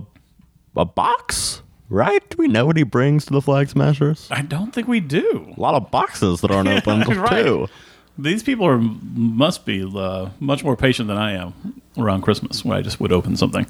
a 0.76 0.84
box. 0.84 1.62
Right? 1.90 2.28
Do 2.30 2.37
we 2.38 2.48
know 2.48 2.64
what 2.66 2.76
he 2.78 2.82
brings 2.82 3.26
to 3.26 3.32
the 3.34 3.42
Flag 3.42 3.68
Smashers? 3.68 4.26
I 4.30 4.40
don't 4.42 4.72
think 4.72 4.88
we 4.88 5.00
do. 5.00 5.52
A 5.56 5.60
lot 5.60 5.74
of 5.74 5.90
boxes 5.90 6.40
that 6.40 6.50
aren't 6.50 6.68
opened 6.68 7.06
Right. 7.16 7.44
too. 7.44 7.68
These 8.16 8.42
people 8.42 8.66
are 8.66 8.79
must 8.79 9.66
be 9.66 9.83
uh, 9.83 10.31
much 10.40 10.62
more 10.62 10.77
patient 10.77 11.09
than 11.09 11.16
I 11.16 11.33
am 11.33 11.81
around 11.98 12.22
Christmas, 12.22 12.64
when 12.64 12.77
I 12.77 12.83
just 12.83 13.00
would 13.00 13.12
open 13.12 13.37
something. 13.37 13.66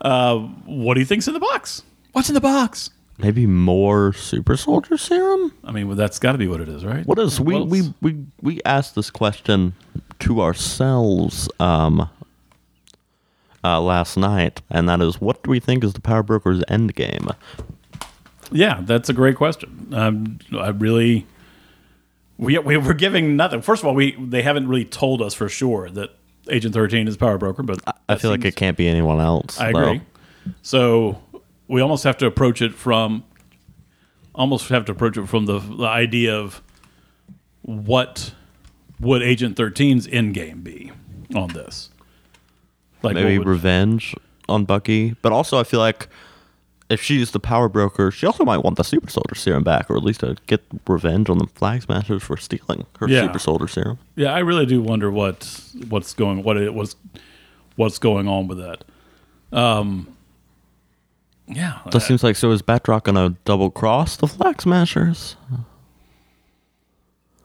Uh, 0.00 0.38
what 0.64 0.94
do 0.94 1.00
you 1.00 1.06
think's 1.06 1.28
in 1.28 1.34
the 1.34 1.40
box? 1.40 1.82
What's 2.12 2.28
in 2.28 2.34
the 2.34 2.40
box? 2.40 2.90
maybe 3.18 3.46
more 3.46 4.12
super 4.12 4.56
soldier 4.56 4.96
serum. 4.96 5.52
I 5.64 5.72
mean, 5.72 5.88
well, 5.88 5.96
that's 5.96 6.18
got 6.18 6.32
to 6.32 6.38
be 6.38 6.48
what 6.48 6.60
it 6.60 6.68
is, 6.68 6.84
right? 6.84 7.06
What 7.06 7.18
is 7.18 7.40
we, 7.40 7.54
What 7.54 7.68
we 7.68 7.94
we 8.02 8.24
we 8.42 8.60
asked 8.64 8.94
this 8.94 9.10
question 9.10 9.74
to 10.20 10.42
ourselves 10.42 11.48
um 11.60 12.08
uh, 13.64 13.80
last 13.80 14.16
night, 14.16 14.62
and 14.70 14.88
that 14.88 15.00
is, 15.00 15.20
what 15.20 15.42
do 15.42 15.50
we 15.50 15.58
think 15.58 15.82
is 15.82 15.92
the 15.92 16.00
Power 16.00 16.22
Brokers 16.22 16.62
end 16.68 16.94
game? 16.94 17.28
Yeah, 18.52 18.80
that's 18.82 19.08
a 19.08 19.12
great 19.12 19.34
question. 19.34 19.88
Um, 19.92 20.38
I 20.56 20.68
really, 20.68 21.26
we, 22.38 22.58
we 22.58 22.76
we're 22.76 22.94
giving 22.94 23.36
nothing. 23.36 23.62
First 23.62 23.82
of 23.82 23.88
all, 23.88 23.94
we 23.94 24.12
they 24.18 24.42
haven't 24.42 24.68
really 24.68 24.84
told 24.84 25.22
us 25.22 25.34
for 25.34 25.48
sure 25.48 25.88
that 25.90 26.10
Agent 26.50 26.74
Thirteen 26.74 27.08
is 27.08 27.16
Power 27.16 27.38
Broker, 27.38 27.62
but 27.62 27.80
I 28.08 28.16
feel 28.16 28.30
like 28.30 28.44
it 28.44 28.56
can't 28.56 28.76
be 28.76 28.88
anyone 28.88 29.20
else. 29.20 29.58
I 29.58 29.72
though. 29.72 29.78
agree. 29.78 30.00
So 30.62 31.20
we 31.68 31.80
almost 31.80 32.04
have 32.04 32.16
to 32.18 32.26
approach 32.26 32.62
it 32.62 32.72
from, 32.74 33.24
almost 34.34 34.68
have 34.68 34.84
to 34.84 34.92
approach 34.92 35.16
it 35.16 35.26
from 35.28 35.46
the, 35.46 35.58
the 35.58 35.86
idea 35.86 36.36
of 36.36 36.62
what 37.62 38.32
would 39.00 39.22
Agent 39.22 39.56
13's 39.56 40.06
end 40.06 40.34
game 40.34 40.60
be 40.62 40.92
on 41.34 41.48
this. 41.48 41.90
Like 43.02 43.14
Maybe 43.14 43.38
would- 43.38 43.48
revenge 43.48 44.14
on 44.48 44.64
Bucky, 44.64 45.16
but 45.22 45.32
also 45.32 45.58
I 45.58 45.64
feel 45.64 45.80
like 45.80 46.08
if 46.88 47.02
she's 47.02 47.32
the 47.32 47.40
Power 47.40 47.68
Broker, 47.68 48.10
she 48.10 48.26
also 48.26 48.44
might 48.44 48.58
want 48.58 48.76
the 48.76 48.84
Super 48.84 49.10
Soldier 49.10 49.34
Serum 49.34 49.64
back, 49.64 49.90
or 49.90 49.96
at 49.96 50.02
least 50.04 50.20
to 50.20 50.36
get 50.46 50.62
revenge 50.86 51.28
on 51.28 51.38
the 51.38 51.46
Flag 51.46 51.82
Smashers 51.82 52.22
for 52.22 52.36
stealing 52.36 52.86
her 53.00 53.08
Yeah. 53.08 53.22
Super 53.22 53.38
Soldier 53.38 53.66
Serum. 53.68 53.98
Yeah, 54.14 54.32
I 54.32 54.38
really 54.40 54.66
do 54.66 54.80
wonder 54.80 55.10
what 55.10 55.60
what's 55.88 56.14
going 56.14 56.42
what 56.42 56.56
it 56.56 56.74
was 56.74 56.94
what's 57.76 57.98
going 57.98 58.28
on 58.28 58.46
with 58.48 58.58
that. 58.58 58.84
Um 59.56 60.08
yeah. 61.48 61.78
That 61.92 62.00
seems 62.00 62.22
like 62.24 62.36
so 62.36 62.50
is 62.50 62.62
Batroc 62.62 63.04
gonna 63.04 63.36
double 63.44 63.70
cross 63.70 64.16
the 64.16 64.26
Flag 64.28 64.60
Smashers? 64.62 65.36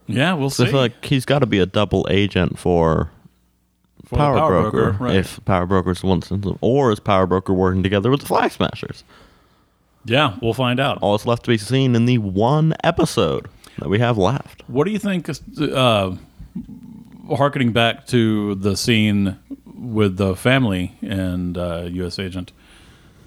yeah, 0.08 0.34
we'll 0.34 0.50
So 0.50 0.64
see. 0.64 0.70
I 0.70 0.72
feel 0.72 0.80
like 0.82 1.06
he's 1.06 1.26
got 1.26 1.40
to 1.40 1.46
be 1.46 1.60
a 1.60 1.66
double 1.66 2.06
agent 2.10 2.60
for, 2.60 3.10
the 4.10 4.18
Power, 4.18 4.50
Broker, 4.50 4.98
right. 5.00 5.16
if 5.16 5.40
Power 5.46 5.66
Broker's 5.66 6.02
the 6.02 6.08
one 6.08 6.22
or 6.60 6.92
is 6.92 7.00
Power 7.00 7.26
Broker 7.26 7.54
working 7.54 7.82
together 7.82 8.10
with 8.12 8.20
the 8.20 8.26
Flag 8.26 8.52
Smashers? 8.52 9.04
Yeah, 10.06 10.38
we'll 10.42 10.54
find 10.54 10.80
out. 10.80 10.98
All 11.02 11.14
that's 11.16 11.26
left 11.26 11.44
to 11.46 11.50
be 11.50 11.58
seen 11.58 11.96
in 11.96 12.06
the 12.06 12.18
one 12.18 12.74
episode 12.84 13.48
that 13.80 13.88
we 13.90 14.00
have 14.00 14.18
left. 14.18 14.64
What 14.68 14.86
do 14.86 14.92
you 14.92 15.00
think? 15.00 15.30
Uh, 15.60 16.16
harkening 17.30 17.72
back 17.72 18.08
to 18.08 18.56
the 18.56 18.76
scene 18.76 19.38
with 19.66 20.18
the 20.18 20.36
family 20.36 20.96
and 21.02 21.58
uh, 21.58 21.88
U.S. 21.92 22.20
agent, 22.20 22.52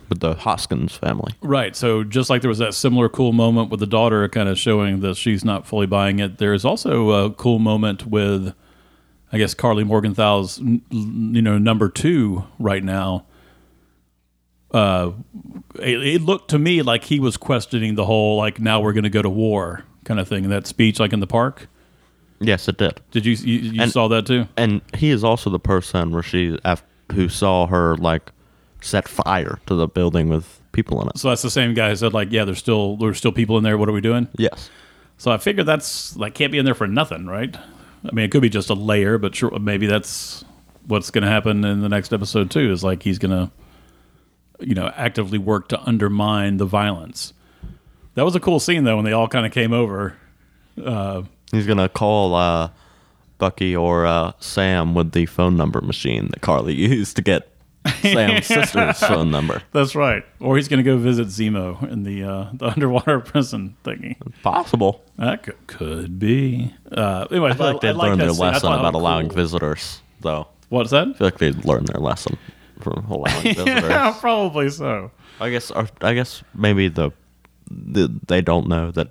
With 0.09 0.21
the 0.21 0.35
Hoskins 0.35 0.97
family. 0.97 1.33
right? 1.43 1.75
So 1.75 2.05
just 2.05 2.31
like 2.31 2.43
there 2.43 2.49
was 2.49 2.59
that 2.59 2.75
similar 2.75 3.09
cool 3.09 3.33
moment 3.33 3.71
with 3.71 3.81
the 3.81 3.87
daughter, 3.87 4.29
kind 4.29 4.49
of 4.49 4.59
showing 4.59 5.01
that 5.01 5.17
she's 5.17 5.45
not 5.45 5.67
fully 5.67 5.87
buying 5.87 6.19
it. 6.19 6.39
There 6.39 6.53
is 6.55 6.65
also 6.65 7.11
a 7.11 7.31
cool 7.31 7.59
moment 7.59 8.07
with, 8.07 8.55
I 9.33 9.39
guess, 9.39 9.55
Karli 9.55 9.85
Morgenthau's, 9.85 10.59
n- 10.61 10.83
you 10.91 11.43
know, 11.43 11.59
number 11.59 11.89
two 11.89 12.45
right 12.59 12.85
now. 12.85 13.25
Uh, 14.75 15.13
it, 15.77 16.03
it 16.17 16.23
looked 16.23 16.51
to 16.51 16.59
me 16.59 16.83
like 16.83 17.05
he 17.05 17.21
was 17.21 17.37
questioning 17.37 17.95
the 17.95 18.05
whole 18.05 18.37
like 18.37 18.59
now 18.61 18.81
we're 18.81 18.93
going 18.93 19.05
to 19.05 19.11
go 19.11 19.23
to 19.23 19.31
war 19.31 19.85
kind 20.05 20.19
of 20.21 20.27
thing. 20.29 20.45
in 20.45 20.51
That 20.51 20.67
speech, 20.67 20.99
like 20.99 21.13
in 21.13 21.21
the 21.21 21.27
park. 21.27 21.69
Yes, 22.41 22.69
it 22.69 22.77
did. 22.77 23.01
Did 23.13 23.25
you 23.25 23.33
you, 23.35 23.59
you 23.71 23.83
And- 23.83 23.91
saw 23.93 24.09
that 24.09 24.27
too? 24.27 24.47
And 24.57 24.81
he 24.95 25.11
is 25.11 25.23
also 25.25 25.49
the 25.51 25.61
person 25.61 26.11
where 26.11 26.23
she 26.23 26.59
who 27.13 27.29
saw 27.29 27.67
her 27.67 27.97
like 27.99 28.33
set 28.81 29.07
fire 29.09 29.59
to 29.67 29.75
the 29.75 29.87
building 29.87 30.29
with 30.29 30.61
people 30.73 31.01
in 31.01 31.09
it. 31.09 31.19
So 31.19 31.29
that's 31.29 31.43
the 31.43 31.51
same 31.51 31.73
guy 31.75 31.91
who 31.91 31.97
said 31.97 32.13
like, 32.13 32.33
yeah, 32.33 32.45
there's 32.45 32.59
still 32.59 32.97
there's 32.97 33.17
still 33.19 33.33
people 33.33 33.57
in 33.57 33.63
there. 33.65 33.79
What 33.79 33.89
are 33.89 33.93
we 33.93 34.01
doing? 34.01 34.27
Yes. 34.37 34.71
So 35.17 35.31
I 35.31 35.39
figured 35.39 35.67
that's 35.67 36.17
like 36.17 36.35
can't 36.35 36.51
be 36.51 36.59
in 36.59 36.65
there 36.65 36.75
for 36.75 36.89
nothing, 36.89 37.27
right? 37.27 37.57
I 37.57 38.13
mean, 38.13 38.25
it 38.25 38.31
could 38.33 38.43
be 38.43 38.51
just 38.51 38.69
a 38.69 38.75
layer, 38.75 39.17
but 39.19 39.35
sure, 39.37 39.57
maybe 39.59 39.87
that's 39.87 40.45
what's 40.89 41.11
going 41.11 41.23
to 41.25 41.31
happen 41.31 41.65
in 41.65 41.81
the 41.81 41.89
next 41.89 42.13
episode 42.13 42.51
too. 42.51 42.73
Is 42.73 42.83
like 42.85 43.03
he's 43.05 43.19
going 43.19 43.31
to, 43.31 43.51
you 44.67 44.75
know, 44.75 44.93
actively 44.97 45.39
work 45.39 45.69
to 45.69 45.81
undermine 45.83 46.57
the 46.57 46.67
violence. 46.67 47.33
That 48.15 48.25
was 48.25 48.35
a 48.35 48.41
cool 48.41 48.61
scene 48.61 48.85
though 48.85 48.97
when 48.97 49.05
they 49.05 49.13
all 49.13 49.29
kind 49.29 49.45
of 49.47 49.53
came 49.53 49.73
over. 49.73 50.17
Uh, 50.83 51.23
He's 51.51 51.67
gonna 51.67 51.89
call 51.89 52.35
uh, 52.35 52.71
Bucky 53.39 53.77
or 53.77 54.07
uh, 54.07 54.33
Sam 54.41 54.95
with 54.95 55.13
the 55.13 55.27
phone 55.27 55.57
number 55.57 55.81
machine 55.81 56.29
that 56.29 56.41
Karli 56.41 56.75
used 56.75 57.17
to 57.17 57.23
get 57.23 57.49
Sam's 58.01 58.47
sister's 58.47 58.99
phone 58.99 59.31
number. 59.31 59.63
that's 59.73 59.95
right. 59.95 60.25
Or 60.41 60.57
he's 60.57 60.69
going 60.69 60.79
to 60.79 60.83
go 60.83 60.97
visit 60.97 61.29
Zemo 61.29 61.87
in 61.91 62.03
the 62.05 62.25
uh, 62.25 62.49
the 62.55 62.67
underwater 62.71 63.21
prison 63.21 63.77
thingy. 63.85 64.17
Possible. 64.43 65.05
That 65.19 65.43
could, 65.43 65.67
could 65.67 66.19
be. 66.19 66.73
Uh, 66.91 67.27
anyway, 67.31 67.51
I 67.51 67.55
feel 67.55 67.73
like 67.73 67.81
they'd 67.83 67.93
learned 67.93 68.21
their 68.21 68.33
lesson 68.33 68.73
about 68.73 68.95
allowing 68.95 69.31
visitors, 69.31 70.01
though. 70.21 70.49
What's 70.71 70.91
that? 70.93 71.09
I 71.09 71.13
feel 71.13 71.27
like 71.27 71.39
they'd 71.39 71.65
learned 71.67 71.89
their 71.89 72.01
lesson 72.01 72.39
from 72.85 73.05
allowing 73.11 73.43
visitors. 73.43 73.83
yeah, 73.83 74.17
probably 74.21 74.71
so. 74.71 75.11
I 75.41 75.51
guess. 75.51 75.71
Or, 75.71 75.89
I 76.01 76.15
guess 76.15 76.45
maybe 76.55 76.89
the, 76.89 77.11
the 77.71 78.09
they 78.29 78.41
don't 78.41 78.69
know 78.69 78.91
that 78.93 79.09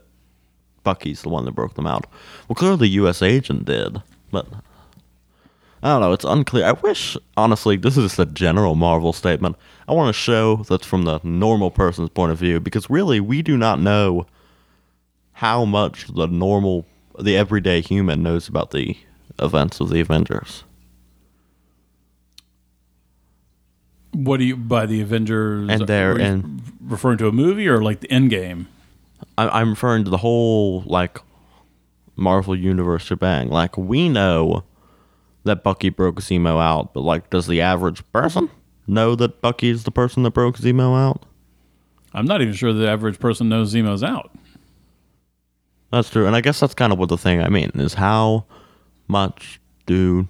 Bucky's 0.83 1.21
the 1.21 1.29
one 1.29 1.45
that 1.45 1.51
broke 1.51 1.73
them 1.73 1.87
out. 1.87 2.05
Well, 2.47 2.55
clearly 2.55 2.77
the 2.77 2.87
U.S. 2.89 3.21
agent 3.21 3.65
did, 3.65 4.01
but 4.31 4.47
I 5.81 5.89
don't 5.89 6.01
know. 6.01 6.13
It's 6.13 6.23
unclear. 6.23 6.65
I 6.65 6.71
wish, 6.71 7.17
honestly, 7.35 7.75
this 7.75 7.97
is 7.97 8.03
just 8.05 8.19
a 8.19 8.25
general 8.25 8.75
Marvel 8.75 9.11
statement. 9.11 9.57
I 9.87 9.91
want 9.93 10.13
to 10.15 10.19
show 10.19 10.57
that's 10.69 10.85
from 10.85 11.03
the 11.03 11.19
normal 11.23 11.71
person's 11.71 12.09
point 12.09 12.31
of 12.31 12.37
view 12.37 12.61
because 12.61 12.89
really 12.89 13.19
we 13.19 13.41
do 13.41 13.57
not 13.57 13.81
know 13.81 14.25
how 15.33 15.65
much 15.65 16.07
the 16.07 16.27
normal, 16.27 16.85
the 17.19 17.35
everyday 17.35 17.81
human 17.81 18.23
knows 18.23 18.47
about 18.47 18.71
the 18.71 18.95
events 19.39 19.81
of 19.81 19.89
the 19.89 19.99
Avengers. 19.99 20.63
What 24.13 24.37
do 24.37 24.45
you 24.45 24.55
by 24.55 24.85
the 24.85 25.01
Avengers? 25.01 25.69
And 25.69 25.87
they're 25.87 26.17
in- 26.17 26.61
referring 26.81 27.17
to 27.19 27.27
a 27.27 27.31
movie 27.31 27.67
or 27.67 27.81
like 27.81 27.99
the 28.01 28.11
end 28.11 28.29
game. 28.29 28.67
I, 29.37 29.61
I'm 29.61 29.71
referring 29.71 30.03
to 30.05 30.09
the 30.09 30.17
whole 30.17 30.81
like 30.85 31.19
Marvel 32.15 32.55
Universe 32.55 33.03
shebang. 33.03 33.49
Like 33.49 33.77
we 33.77 34.09
know 34.09 34.63
that 35.43 35.63
Bucky 35.63 35.89
broke 35.89 36.21
Zemo 36.21 36.61
out, 36.61 36.93
but 36.93 37.01
like, 37.01 37.29
does 37.29 37.47
the 37.47 37.61
average 37.61 38.03
person 38.11 38.49
know 38.87 39.15
that 39.15 39.41
Bucky 39.41 39.69
is 39.69 39.83
the 39.83 39.91
person 39.91 40.23
that 40.23 40.31
broke 40.31 40.57
Zemo 40.57 40.97
out? 40.97 41.25
I'm 42.13 42.25
not 42.25 42.41
even 42.41 42.53
sure 42.53 42.71
the 42.73 42.87
average 42.89 43.19
person 43.19 43.49
knows 43.49 43.73
Zemo's 43.73 44.03
out. 44.03 44.31
That's 45.91 46.09
true, 46.09 46.25
and 46.25 46.35
I 46.35 46.41
guess 46.41 46.59
that's 46.59 46.73
kind 46.73 46.93
of 46.93 46.99
what 46.99 47.09
the 47.09 47.17
thing 47.17 47.41
I 47.41 47.49
mean 47.49 47.71
is 47.75 47.93
how 47.95 48.45
much 49.07 49.59
do 49.85 50.27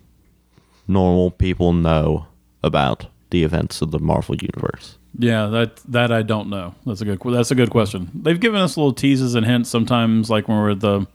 normal 0.88 1.32
people 1.32 1.74
know 1.74 2.28
about 2.64 3.06
the 3.34 3.44
events 3.44 3.82
of 3.82 3.92
the 3.92 4.00
Marvel 4.00 4.36
Universe? 4.36 4.98
Yeah, 5.20 5.48
that 5.48 5.76
that 5.90 6.12
I 6.14 6.22
don't 6.22 6.50
know. 6.50 6.74
That's 6.86 7.02
a 7.02 7.06
good 7.06 7.20
that's 7.26 7.52
a 7.52 7.56
good 7.56 7.70
question. 7.70 8.10
They've 8.16 8.40
given 8.40 8.62
us 8.62 8.78
little 8.78 8.94
teases 8.94 9.36
and 9.36 9.46
hints 9.46 9.70
sometimes, 9.70 10.30
like 10.30 10.48
when 10.48 10.58
we're 10.58 10.72
at 10.72 10.80
the 10.80 11.06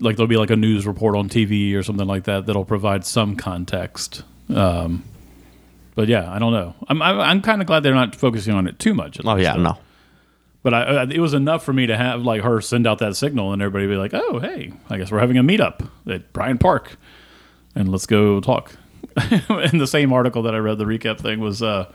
like 0.00 0.16
there'll 0.16 0.28
be 0.28 0.36
like 0.36 0.50
a 0.50 0.56
news 0.56 0.86
report 0.86 1.16
on 1.16 1.28
TV 1.28 1.74
or 1.74 1.82
something 1.82 2.06
like 2.06 2.24
that 2.24 2.46
that'll 2.46 2.64
provide 2.64 3.04
some 3.04 3.36
context. 3.36 4.22
Um, 4.54 5.04
but 5.94 6.08
yeah, 6.08 6.32
I 6.32 6.38
don't 6.38 6.52
know. 6.52 6.74
I'm 6.88 7.02
I'm, 7.02 7.20
I'm 7.20 7.42
kind 7.42 7.60
of 7.60 7.66
glad 7.66 7.82
they're 7.82 7.94
not 7.94 8.14
focusing 8.14 8.54
on 8.54 8.66
it 8.66 8.78
too 8.78 8.94
much. 8.94 9.18
at 9.18 9.26
Oh 9.26 9.36
yeah, 9.36 9.54
though. 9.54 9.62
no, 9.62 9.78
But 10.62 10.74
I, 10.74 10.82
I, 10.82 11.02
it 11.04 11.18
was 11.18 11.34
enough 11.34 11.64
for 11.64 11.72
me 11.72 11.86
to 11.86 11.96
have 11.96 12.22
like 12.22 12.42
her 12.42 12.60
send 12.60 12.86
out 12.86 12.98
that 12.98 13.16
signal 13.16 13.52
and 13.52 13.60
everybody 13.60 13.86
be 13.86 13.96
like, 13.96 14.14
"Oh, 14.14 14.38
hey, 14.38 14.72
I 14.88 14.98
guess 14.98 15.10
we're 15.10 15.18
having 15.20 15.36
a 15.38 15.42
meetup 15.42 15.88
at 16.08 16.32
Bryant 16.32 16.60
Park, 16.60 16.96
and 17.74 17.90
let's 17.90 18.06
go 18.06 18.40
talk." 18.40 18.76
In 19.72 19.78
the 19.78 19.86
same 19.86 20.12
article 20.12 20.42
that 20.42 20.54
I 20.54 20.58
read, 20.58 20.78
the 20.78 20.84
recap 20.84 21.20
thing 21.20 21.40
was 21.40 21.62
uh, 21.62 21.90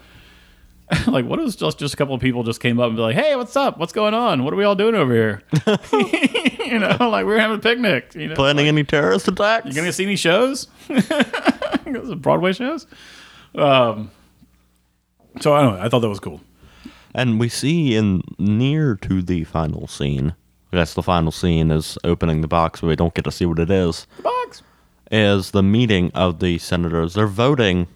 like, 1.08 1.26
"What 1.26 1.40
is 1.40 1.56
just 1.56 1.80
just 1.80 1.94
a 1.94 1.98
couple 1.98 2.16
of 2.16 2.22
people 2.22 2.44
just 2.44 2.60
came 2.60 2.80
up 2.80 2.88
and 2.88 2.96
be 2.96 3.02
like, 3.02 3.16
"Hey, 3.16 3.36
what's 3.36 3.56
up? 3.56 3.78
What's 3.78 3.94
going 3.94 4.14
on? 4.14 4.44
What 4.44 4.54
are 4.54 4.58
we 4.58 4.64
all 4.64 4.76
doing 4.76 4.96
over 4.96 5.14
here?" 5.14 5.42
you 6.66 6.80
know, 6.80 6.98
like 7.00 7.26
we're 7.26 7.40
having 7.40 7.58
a 7.58 7.62
picnic. 7.62 8.14
You 8.16 8.30
know, 8.30 8.36
planning 8.36 8.68
any 8.68 8.84
terrorist 8.84 9.28
attacks? 9.28 9.68
you 9.68 9.74
gonna 9.74 9.94
see 9.94 10.04
any 10.04 10.16
shows? 10.16 10.68
Broadway 12.18 12.54
shows. 12.54 12.88
Um, 13.56 14.12
so 15.40 15.54
I 15.54 15.62
don't 15.62 15.76
know. 15.76 15.82
I 15.82 15.90
thought 15.90 16.00
that 16.00 16.10
was 16.10 16.20
cool. 16.20 16.42
And 17.14 17.40
we 17.40 17.50
see 17.50 17.96
in 17.96 18.24
near 18.40 18.96
to 18.96 19.22
the 19.22 19.44
final 19.44 19.88
scene, 19.88 20.36
guess 20.72 20.94
the 20.94 21.04
final 21.04 21.32
scene 21.32 21.72
is 21.72 21.98
opening 22.04 22.42
the 22.42 22.48
box, 22.48 22.82
but 22.82 22.88
we 22.88 22.96
don't 22.96 23.14
get 23.14 23.26
to 23.26 23.32
see 23.32 23.46
what 23.46 23.60
it 23.60 23.70
is. 23.70 24.08
Is 25.14 25.52
the 25.52 25.62
meeting 25.64 26.12
of 26.16 26.40
the 26.40 26.58
senators. 26.58 27.14
They're 27.14 27.28
voting 27.28 27.88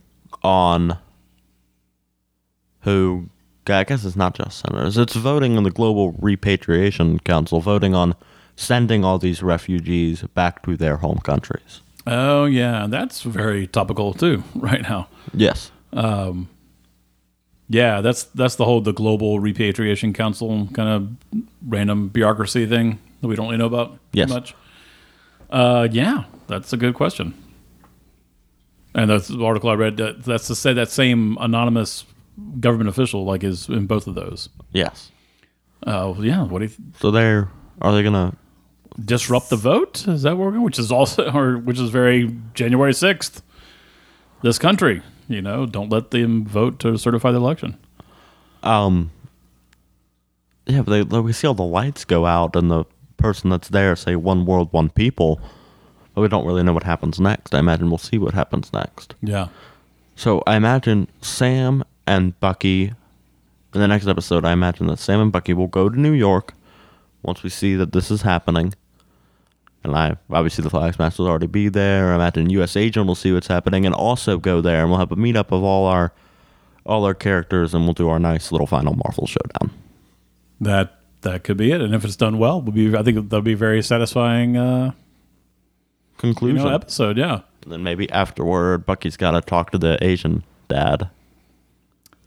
on 0.43 0.97
who, 2.81 3.29
I 3.67 3.83
guess 3.83 4.05
it's 4.05 4.15
not 4.15 4.35
just 4.35 4.59
senators, 4.59 4.97
it's 4.97 5.15
voting 5.15 5.57
on 5.57 5.63
the 5.63 5.71
Global 5.71 6.11
Repatriation 6.13 7.19
Council, 7.19 7.59
voting 7.59 7.95
on 7.95 8.15
sending 8.55 9.03
all 9.03 9.17
these 9.19 9.41
refugees 9.43 10.21
back 10.33 10.63
to 10.63 10.77
their 10.77 10.97
home 10.97 11.17
countries. 11.19 11.81
Oh 12.05 12.45
yeah, 12.45 12.87
that's 12.87 13.23
very 13.23 13.67
topical 13.67 14.13
too 14.13 14.43
right 14.55 14.81
now. 14.81 15.07
Yes. 15.33 15.71
Um, 15.93 16.47
Yeah, 17.69 17.99
that's 18.01 18.23
that's 18.25 18.55
the 18.55 18.63
whole 18.65 18.79
the 18.81 18.93
global 18.93 19.39
repatriation 19.39 20.13
council 20.13 20.69
kind 20.73 20.87
of 21.33 21.43
random 21.67 22.07
bureaucracy 22.09 22.65
thing 22.67 22.99
that 23.21 23.27
we 23.27 23.35
don't 23.35 23.47
really 23.47 23.57
know 23.57 23.65
about 23.65 23.97
Yes. 24.13 24.29
much. 24.29 24.55
Uh, 25.49 25.87
yeah, 25.91 26.23
that's 26.47 26.73
a 26.73 26.77
good 26.77 26.93
question. 26.93 27.33
And 28.95 29.09
that's 29.09 29.27
the 29.27 29.43
article 29.43 29.69
I 29.69 29.73
read. 29.75 29.97
That, 29.97 30.23
that's 30.23 30.47
to 30.47 30.55
say 30.55 30.73
that 30.73 30.89
same 30.89 31.37
anonymous 31.39 32.05
government 32.59 32.89
official 32.89 33.25
like 33.25 33.43
is 33.43 33.67
in 33.69 33.85
both 33.85 34.07
of 34.07 34.15
those. 34.15 34.49
Yes. 34.71 35.11
Uh, 35.85 36.13
yeah. 36.19 36.43
What 36.43 36.59
do 36.59 36.65
you 36.65 36.69
th- 36.69 36.79
So 36.99 37.11
they're 37.11 37.49
are 37.81 37.93
they 37.93 38.01
gonna 38.01 38.33
disrupt 39.03 39.49
the 39.49 39.55
vote? 39.55 40.07
Is 40.07 40.23
that 40.23 40.35
what 40.37 40.45
we're 40.45 40.51
going? 40.51 40.63
Which 40.63 40.79
is 40.79 40.91
also, 40.91 41.29
or 41.35 41.57
which 41.57 41.77
is 41.79 41.89
very 41.91 42.35
January 42.55 42.93
sixth. 42.93 43.43
This 44.41 44.57
country, 44.59 45.01
you 45.27 45.41
know, 45.41 45.65
don't 45.65 45.89
let 45.89 46.11
them 46.11 46.45
vote 46.45 46.79
to 46.79 46.97
certify 46.97 47.31
the 47.31 47.37
election. 47.37 47.77
um 48.63 49.11
yeah, 50.65 50.81
but 50.81 51.09
they, 51.09 51.19
we 51.21 51.31
see 51.33 51.47
all 51.47 51.53
the 51.53 51.63
lights 51.63 52.03
go 52.03 52.25
out 52.25 52.55
and 52.55 52.69
the 52.69 52.83
person 53.15 53.49
that's 53.49 53.69
there 53.69 53.95
say 53.95 54.15
one 54.17 54.45
world, 54.45 54.67
one 54.73 54.89
people, 54.89 55.39
but 56.17 56.23
we 56.23 56.27
don't 56.29 56.47
really 56.47 56.63
know 56.63 56.73
what 56.73 56.81
happens 56.81 57.19
next. 57.19 57.53
I 57.53 57.59
imagine 57.59 57.89
we'll 57.89 57.99
see 57.99 58.17
what 58.17 58.33
happens 58.33 58.73
next. 58.73 59.13
Yeah. 59.21 59.49
So 60.15 60.41
I 60.47 60.55
imagine 60.55 61.07
Sam 61.21 61.83
and 62.07 62.37
Bucky 62.39 62.85
in 62.85 63.79
the 63.81 63.87
next 63.87 64.07
episode. 64.07 64.43
I 64.43 64.51
imagine 64.51 64.87
that 64.87 64.97
Sam 64.97 65.21
and 65.21 65.31
Bucky 65.31 65.53
will 65.53 65.67
go 65.67 65.89
to 65.89 66.01
New 66.01 66.13
York 66.13 66.55
once 67.21 67.43
we 67.43 67.51
see 67.51 67.75
that 67.75 67.91
this 67.91 68.09
is 68.09 68.23
happening. 68.23 68.73
And 69.83 69.95
I 69.95 70.17
obviously 70.31 70.63
the 70.63 70.71
Flag 70.71 70.95
Smash 70.95 71.19
will 71.19 71.27
already 71.27 71.45
be 71.45 71.69
there. 71.69 72.11
I 72.11 72.15
imagine 72.15 72.49
U.S. 72.49 72.75
Agent 72.75 73.05
will 73.05 73.13
see 73.13 73.31
what's 73.31 73.45
happening 73.45 73.85
and 73.85 73.93
also 73.93 74.39
go 74.39 74.59
there, 74.59 74.81
and 74.81 74.89
we'll 74.89 74.97
have 74.97 75.11
a 75.11 75.15
meetup 75.15 75.51
of 75.51 75.63
all 75.63 75.85
our 75.85 76.13
all 76.83 77.05
our 77.05 77.13
characters, 77.13 77.75
and 77.75 77.83
we'll 77.83 77.93
do 77.93 78.09
our 78.09 78.17
nice 78.17 78.51
little 78.51 78.65
final 78.65 78.95
Marvel 78.95 79.27
showdown. 79.27 79.69
That 80.59 80.95
that 81.21 81.43
could 81.43 81.57
be 81.57 81.71
it, 81.71 81.79
and 81.79 81.93
if 81.93 82.03
it's 82.03 82.15
done 82.15 82.39
well, 82.39 82.59
will 82.59 82.71
be 82.71 82.97
I 82.97 83.03
think 83.03 83.29
that'll 83.29 83.43
be 83.43 83.53
very 83.53 83.83
satisfying 83.83 84.57
uh, 84.57 84.93
you 86.17 86.33
Conclusion. 86.33 86.63
know 86.63 86.73
episode. 86.73 87.17
Yeah, 87.17 87.41
and 87.63 87.71
then 87.71 87.83
maybe 87.83 88.09
afterward, 88.11 88.85
Bucky's 88.85 89.17
got 89.17 89.31
to 89.31 89.41
talk 89.41 89.71
to 89.71 89.77
the 89.77 89.97
Asian 90.03 90.43
dad. 90.67 91.09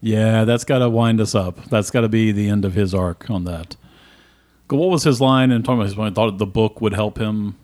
yeah, 0.00 0.44
that's 0.44 0.64
got 0.64 0.78
to 0.78 0.88
wind 0.88 1.20
us 1.20 1.34
up. 1.34 1.64
That's 1.66 1.90
got 1.90 2.02
to 2.02 2.08
be 2.08 2.32
the 2.32 2.48
end 2.48 2.64
of 2.64 2.74
his 2.74 2.94
arc 2.94 3.28
on 3.30 3.44
that. 3.44 3.76
But 4.68 4.76
What 4.76 4.90
was 4.90 5.02
his 5.04 5.20
line? 5.20 5.50
And 5.50 5.64
talking 5.64 5.78
about 5.80 5.88
his 5.88 5.98
line, 5.98 6.14
thought 6.14 6.38
the 6.38 6.46
book 6.46 6.80
would 6.80 6.94
help 6.94 7.18
him. 7.18 7.56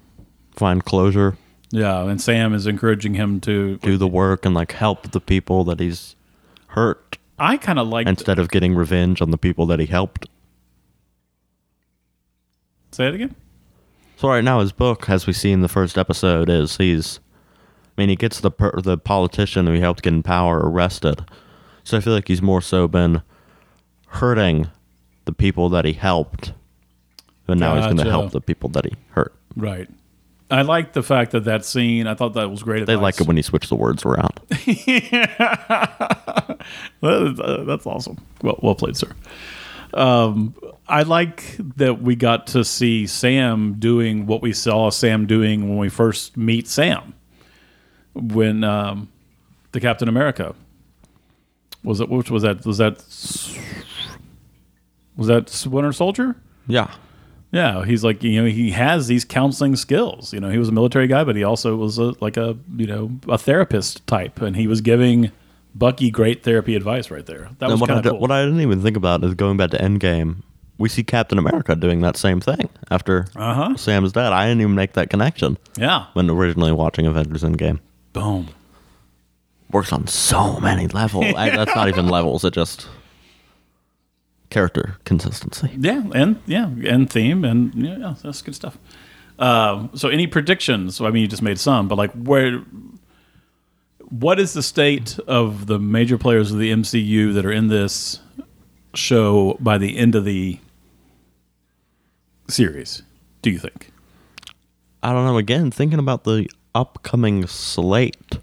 Find 0.56 0.84
closure, 0.84 1.36
Yeah, 1.70 2.02
and 2.04 2.20
Sam 2.20 2.52
is 2.54 2.66
encouraging 2.66 3.14
him 3.14 3.40
to. 3.42 3.76
do 3.78 3.96
the 3.96 4.08
work, 4.08 4.44
and 4.44 4.54
like 4.54 4.72
help 4.72 5.10
the 5.12 5.20
people 5.20 5.62
that 5.64 5.78
he's 5.80 6.16
hurt 6.68 7.18
I 7.38 7.58
kind 7.58 7.78
of 7.78 7.86
like 7.88 8.06
instead 8.06 8.38
of 8.38 8.48
getting 8.50 8.74
revenge 8.74 9.20
on 9.22 9.30
the 9.30 9.36
people 9.38 9.66
that 9.66 9.78
he 9.78 9.86
helped. 9.86 10.26
say 12.92 13.08
it 13.08 13.14
again. 13.14 13.34
So 14.16 14.28
right 14.28 14.44
now, 14.44 14.60
his 14.60 14.72
book, 14.72 15.10
as 15.10 15.26
we 15.26 15.32
see 15.32 15.52
in 15.52 15.60
the 15.60 15.68
first 15.68 15.98
episode, 15.98 16.48
is 16.48 16.76
he's. 16.78 17.20
I 17.98 18.02
mean, 18.02 18.08
he 18.10 18.16
gets 18.16 18.40
the 18.40 18.50
per, 18.50 18.72
the 18.82 18.98
politician 18.98 19.66
who 19.66 19.72
he 19.72 19.80
helped 19.80 20.02
get 20.02 20.12
in 20.12 20.22
power 20.22 20.58
arrested. 20.58 21.24
So 21.84 21.96
I 21.96 22.00
feel 22.00 22.12
like 22.12 22.28
he's 22.28 22.42
more 22.42 22.60
so 22.60 22.88
been 22.88 23.22
hurting 24.08 24.68
the 25.24 25.32
people 25.32 25.68
that 25.70 25.84
he 25.84 25.92
helped, 25.94 26.52
and 27.48 27.60
now 27.60 27.76
he's 27.76 27.84
going 27.84 27.96
to 27.98 28.04
Gotcha. 28.04 28.10
help 28.10 28.32
the 28.32 28.40
people 28.40 28.68
that 28.70 28.84
he 28.84 28.92
hurt. 29.10 29.34
Right. 29.54 29.88
I 30.50 30.62
like 30.62 30.92
the 30.92 31.02
fact 31.02 31.32
that 31.32 31.44
that 31.44 31.64
scene. 31.64 32.06
I 32.06 32.14
thought 32.14 32.34
that 32.34 32.50
was 32.50 32.62
great. 32.62 32.86
They 32.86 32.96
like 32.96 33.20
it 33.20 33.26
when 33.26 33.36
you 33.36 33.42
switch 33.42 33.68
the 33.68 33.76
words 33.76 34.04
around. 34.04 34.40
Uh, 37.02 37.62
That's 37.64 37.86
awesome. 37.86 38.18
Well, 38.42 38.58
well 38.60 38.74
played, 38.74 38.96
sir. 38.96 39.12
Um, 39.96 40.54
I 40.86 41.02
like 41.02 41.56
that 41.76 42.02
we 42.02 42.16
got 42.16 42.48
to 42.48 42.64
see 42.64 43.06
Sam 43.06 43.76
doing 43.78 44.26
what 44.26 44.42
we 44.42 44.52
saw 44.52 44.90
Sam 44.90 45.26
doing 45.26 45.68
when 45.68 45.78
we 45.78 45.88
first 45.88 46.36
meet 46.36 46.68
Sam. 46.68 47.14
When 48.14 48.62
um, 48.62 49.08
the 49.72 49.80
Captain 49.80 50.08
America 50.08 50.54
was 51.86 52.00
it? 52.00 52.08
Which 52.08 52.30
was 52.30 52.42
that? 52.42 52.66
Was 52.66 52.78
that? 52.78 52.96
Was 55.16 55.28
that 55.28 55.66
Winter 55.70 55.92
Soldier? 55.92 56.36
yeah, 56.66 56.92
Yeah, 57.52 57.84
he's 57.84 58.04
like 58.04 58.22
you 58.22 58.42
know 58.42 58.48
he 58.48 58.72
has 58.72 59.06
these 59.06 59.24
counseling 59.24 59.76
skills. 59.76 60.32
You 60.32 60.40
know 60.40 60.50
he 60.50 60.58
was 60.58 60.68
a 60.68 60.72
military 60.72 61.06
guy, 61.06 61.24
but 61.24 61.36
he 61.36 61.44
also 61.44 61.76
was 61.76 61.96
a, 61.98 62.14
like 62.20 62.36
a 62.36 62.56
you 62.76 62.86
know 62.86 63.12
a 63.28 63.38
therapist 63.38 64.06
type, 64.06 64.42
and 64.42 64.56
he 64.56 64.66
was 64.66 64.80
giving 64.80 65.30
Bucky 65.78 66.10
great 66.10 66.42
therapy 66.42 66.74
advice 66.74 67.10
right 67.10 67.26
there. 67.26 67.50
That 67.58 67.66
was 67.66 67.72
and 67.72 67.80
what 67.80 67.90
I, 67.90 67.94
kind 67.94 68.06
of 68.06 68.10
cool. 68.12 68.20
what 68.20 68.30
I 68.30 68.42
didn't 68.44 68.60
even 68.60 68.80
think 68.82 68.96
about 68.96 69.22
is 69.24 69.34
going 69.34 69.56
back 69.58 69.70
to 69.70 69.78
Endgame. 69.78 70.42
We 70.78 70.88
see 70.88 71.02
Captain 71.04 71.38
America 71.38 71.74
doing 71.76 72.00
that 72.00 72.16
same 72.16 72.40
thing 72.40 72.68
after 72.90 73.26
Uh-huh. 73.36 73.76
Sam's 73.76 74.12
dead. 74.12 74.32
I 74.32 74.46
didn't 74.46 74.60
even 74.62 74.74
make 74.74 74.92
that 74.94 75.10
connection 75.10 75.58
yeah, 75.78 76.06
when 76.14 76.30
originally 76.30 76.72
watching 76.72 77.06
Avengers 77.06 77.42
Endgame. 77.42 77.80
boom. 78.12 78.48
works 79.72 79.92
on 79.92 80.06
so 80.06 80.58
many 80.60 80.86
levels. 80.88 81.26
I, 81.36 81.50
that's 81.50 81.74
not 81.74 81.88
even 81.88 82.08
levels. 82.08 82.44
It 82.44 82.54
just 82.54 82.88
character 84.50 84.96
consistency. 85.04 85.70
Yeah, 85.78 86.02
and 86.14 86.40
yeah, 86.46 86.66
and 86.84 87.10
theme, 87.10 87.44
and 87.44 87.74
yeah, 87.74 87.96
yeah 87.98 88.14
that's 88.22 88.42
good 88.42 88.54
stuff. 88.54 88.78
Um, 89.38 89.90
so, 89.94 90.08
any 90.08 90.26
predictions? 90.26 91.00
I 91.00 91.10
mean, 91.10 91.22
you 91.22 91.28
just 91.28 91.42
made 91.42 91.58
some, 91.58 91.88
but 91.88 91.96
like, 91.98 92.12
where? 92.12 92.62
What 94.08 94.38
is 94.38 94.52
the 94.52 94.62
state 94.62 95.18
of 95.26 95.66
the 95.66 95.78
major 95.78 96.16
players 96.16 96.52
of 96.52 96.58
the 96.58 96.70
MCU 96.70 97.34
that 97.34 97.44
are 97.44 97.52
in 97.52 97.68
this 97.68 98.20
show 98.94 99.56
by 99.58 99.78
the 99.78 99.96
end 99.96 100.14
of 100.14 100.24
the 100.24 100.60
series? 102.48 103.02
Do 103.42 103.50
you 103.50 103.58
think? 103.58 103.90
I 105.02 105.12
don't 105.12 105.24
know. 105.24 105.38
Again, 105.38 105.70
thinking 105.70 105.98
about 105.98 106.24
the 106.24 106.48
upcoming 106.74 107.46
slate, 107.46 108.38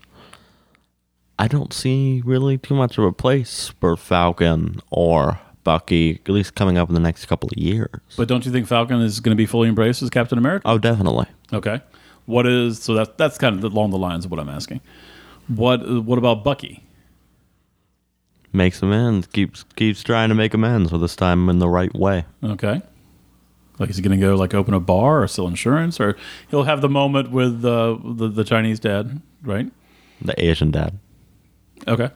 I 1.39 1.47
don't 1.47 1.73
see 1.73 2.21
really 2.25 2.57
too 2.57 2.75
much 2.75 2.97
of 2.97 3.05
a 3.05 3.11
place 3.11 3.73
for 3.79 3.95
Falcon 3.95 4.81
or 4.89 5.39
Bucky, 5.63 6.19
at 6.25 6.29
least 6.29 6.55
coming 6.55 6.77
up 6.77 6.89
in 6.89 6.93
the 6.93 6.99
next 6.99 7.25
couple 7.25 7.49
of 7.49 7.57
years. 7.57 7.99
But 8.17 8.27
don't 8.27 8.45
you 8.45 8.51
think 8.51 8.67
Falcon 8.67 9.01
is 9.01 9.19
going 9.19 9.35
to 9.35 9.41
be 9.41 9.45
fully 9.45 9.69
embraced 9.69 10.01
as 10.01 10.09
Captain 10.09 10.37
America? 10.37 10.67
Oh, 10.67 10.77
definitely. 10.77 11.27
Okay. 11.51 11.81
What 12.25 12.47
is 12.47 12.81
so 12.81 12.93
that 12.93 13.17
that's 13.17 13.37
kind 13.37 13.57
of 13.57 13.63
along 13.71 13.91
the 13.91 13.97
lines 13.97 14.25
of 14.25 14.31
what 14.31 14.39
I'm 14.39 14.49
asking. 14.49 14.81
What 15.47 16.03
what 16.03 16.17
about 16.17 16.43
Bucky? 16.43 16.83
Makes 18.51 18.81
amends. 18.81 19.27
Keeps 19.27 19.63
keeps 19.75 20.03
trying 20.03 20.29
to 20.29 20.35
make 20.35 20.53
amends, 20.53 20.91
but 20.91 20.99
this 20.99 21.15
time 21.15 21.49
in 21.49 21.59
the 21.59 21.67
right 21.67 21.93
way. 21.93 22.25
Okay. 22.43 22.81
Like 23.79 23.89
is 23.89 23.97
he 23.97 24.03
going 24.03 24.17
to 24.17 24.23
go 24.23 24.35
like 24.35 24.53
open 24.53 24.73
a 24.73 24.79
bar 24.79 25.23
or 25.23 25.27
sell 25.27 25.47
insurance 25.47 25.99
or 25.99 26.15
he'll 26.49 26.63
have 26.63 26.81
the 26.81 26.89
moment 26.89 27.31
with 27.31 27.65
uh, 27.65 27.97
the 28.03 28.29
the 28.29 28.43
Chinese 28.43 28.79
dad, 28.79 29.21
right? 29.41 29.71
The 30.21 30.41
Asian 30.43 30.71
dad. 30.71 30.99
Okay. 31.87 32.09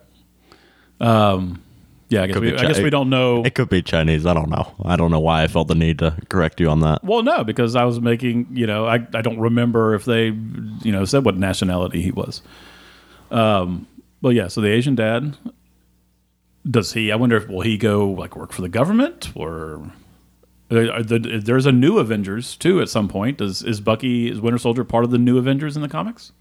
Um 1.00 1.62
yeah, 2.10 2.22
I 2.22 2.26
guess 2.26 2.38
we, 2.38 2.56
I 2.56 2.66
guess 2.66 2.80
we 2.80 2.88
don't 2.88 3.10
know. 3.10 3.44
It 3.44 3.54
could 3.54 3.68
be 3.68 3.82
Chinese. 3.82 4.24
I 4.24 4.32
don't 4.32 4.48
know. 4.48 4.74
I 4.82 4.96
don't 4.96 5.10
know 5.10 5.20
why 5.20 5.42
I 5.42 5.46
felt 5.46 5.68
the 5.68 5.74
need 5.74 5.98
to 5.98 6.16
correct 6.30 6.58
you 6.58 6.70
on 6.70 6.80
that. 6.80 7.04
Well, 7.04 7.22
no, 7.22 7.44
because 7.44 7.76
I 7.76 7.84
was 7.84 8.00
making, 8.00 8.46
you 8.50 8.66
know, 8.66 8.86
I, 8.86 8.94
I 9.12 9.20
don't 9.20 9.38
remember 9.38 9.94
if 9.94 10.06
they, 10.06 10.28
you 10.28 10.90
know, 10.90 11.04
said 11.04 11.26
what 11.26 11.36
nationality 11.36 12.00
he 12.00 12.10
was. 12.10 12.40
Um, 13.30 13.86
but 14.20 14.30
yeah, 14.30 14.48
so 14.48 14.60
the 14.60 14.68
Asian 14.68 14.94
dad, 14.94 15.36
does 16.68 16.92
he? 16.92 17.12
I 17.12 17.16
wonder 17.16 17.36
if 17.36 17.48
will 17.48 17.60
he 17.60 17.76
go 17.76 18.08
like 18.10 18.36
work 18.36 18.52
for 18.52 18.62
the 18.62 18.68
government 18.68 19.30
or 19.34 19.90
uh, 20.70 21.02
the, 21.02 21.40
there's 21.42 21.66
a 21.66 21.72
new 21.72 21.98
Avengers 21.98 22.56
too 22.56 22.80
at 22.80 22.88
some 22.88 23.08
point. 23.08 23.38
Does 23.38 23.62
is 23.62 23.80
Bucky 23.80 24.30
is 24.30 24.40
Winter 24.40 24.58
Soldier 24.58 24.84
part 24.84 25.04
of 25.04 25.10
the 25.10 25.18
new 25.18 25.38
Avengers 25.38 25.76
in 25.76 25.82
the 25.82 25.88
comics? 25.88 26.32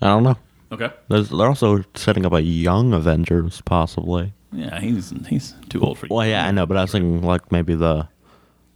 I 0.00 0.08
don't 0.08 0.24
know. 0.24 0.36
Okay. 0.70 0.90
There's, 1.08 1.28
they're 1.28 1.46
also 1.46 1.84
setting 1.94 2.24
up 2.24 2.32
a 2.32 2.42
young 2.42 2.92
Avengers, 2.92 3.60
possibly. 3.62 4.32
Yeah, 4.52 4.80
he's 4.80 5.12
he's 5.28 5.54
too 5.70 5.80
old 5.80 5.98
for. 5.98 6.06
Well, 6.10 6.26
yeah, 6.26 6.46
I 6.46 6.50
know, 6.50 6.66
but 6.66 6.76
I 6.76 6.82
was 6.82 6.92
thinking 6.92 7.22
like 7.22 7.50
maybe 7.50 7.74
the 7.74 8.08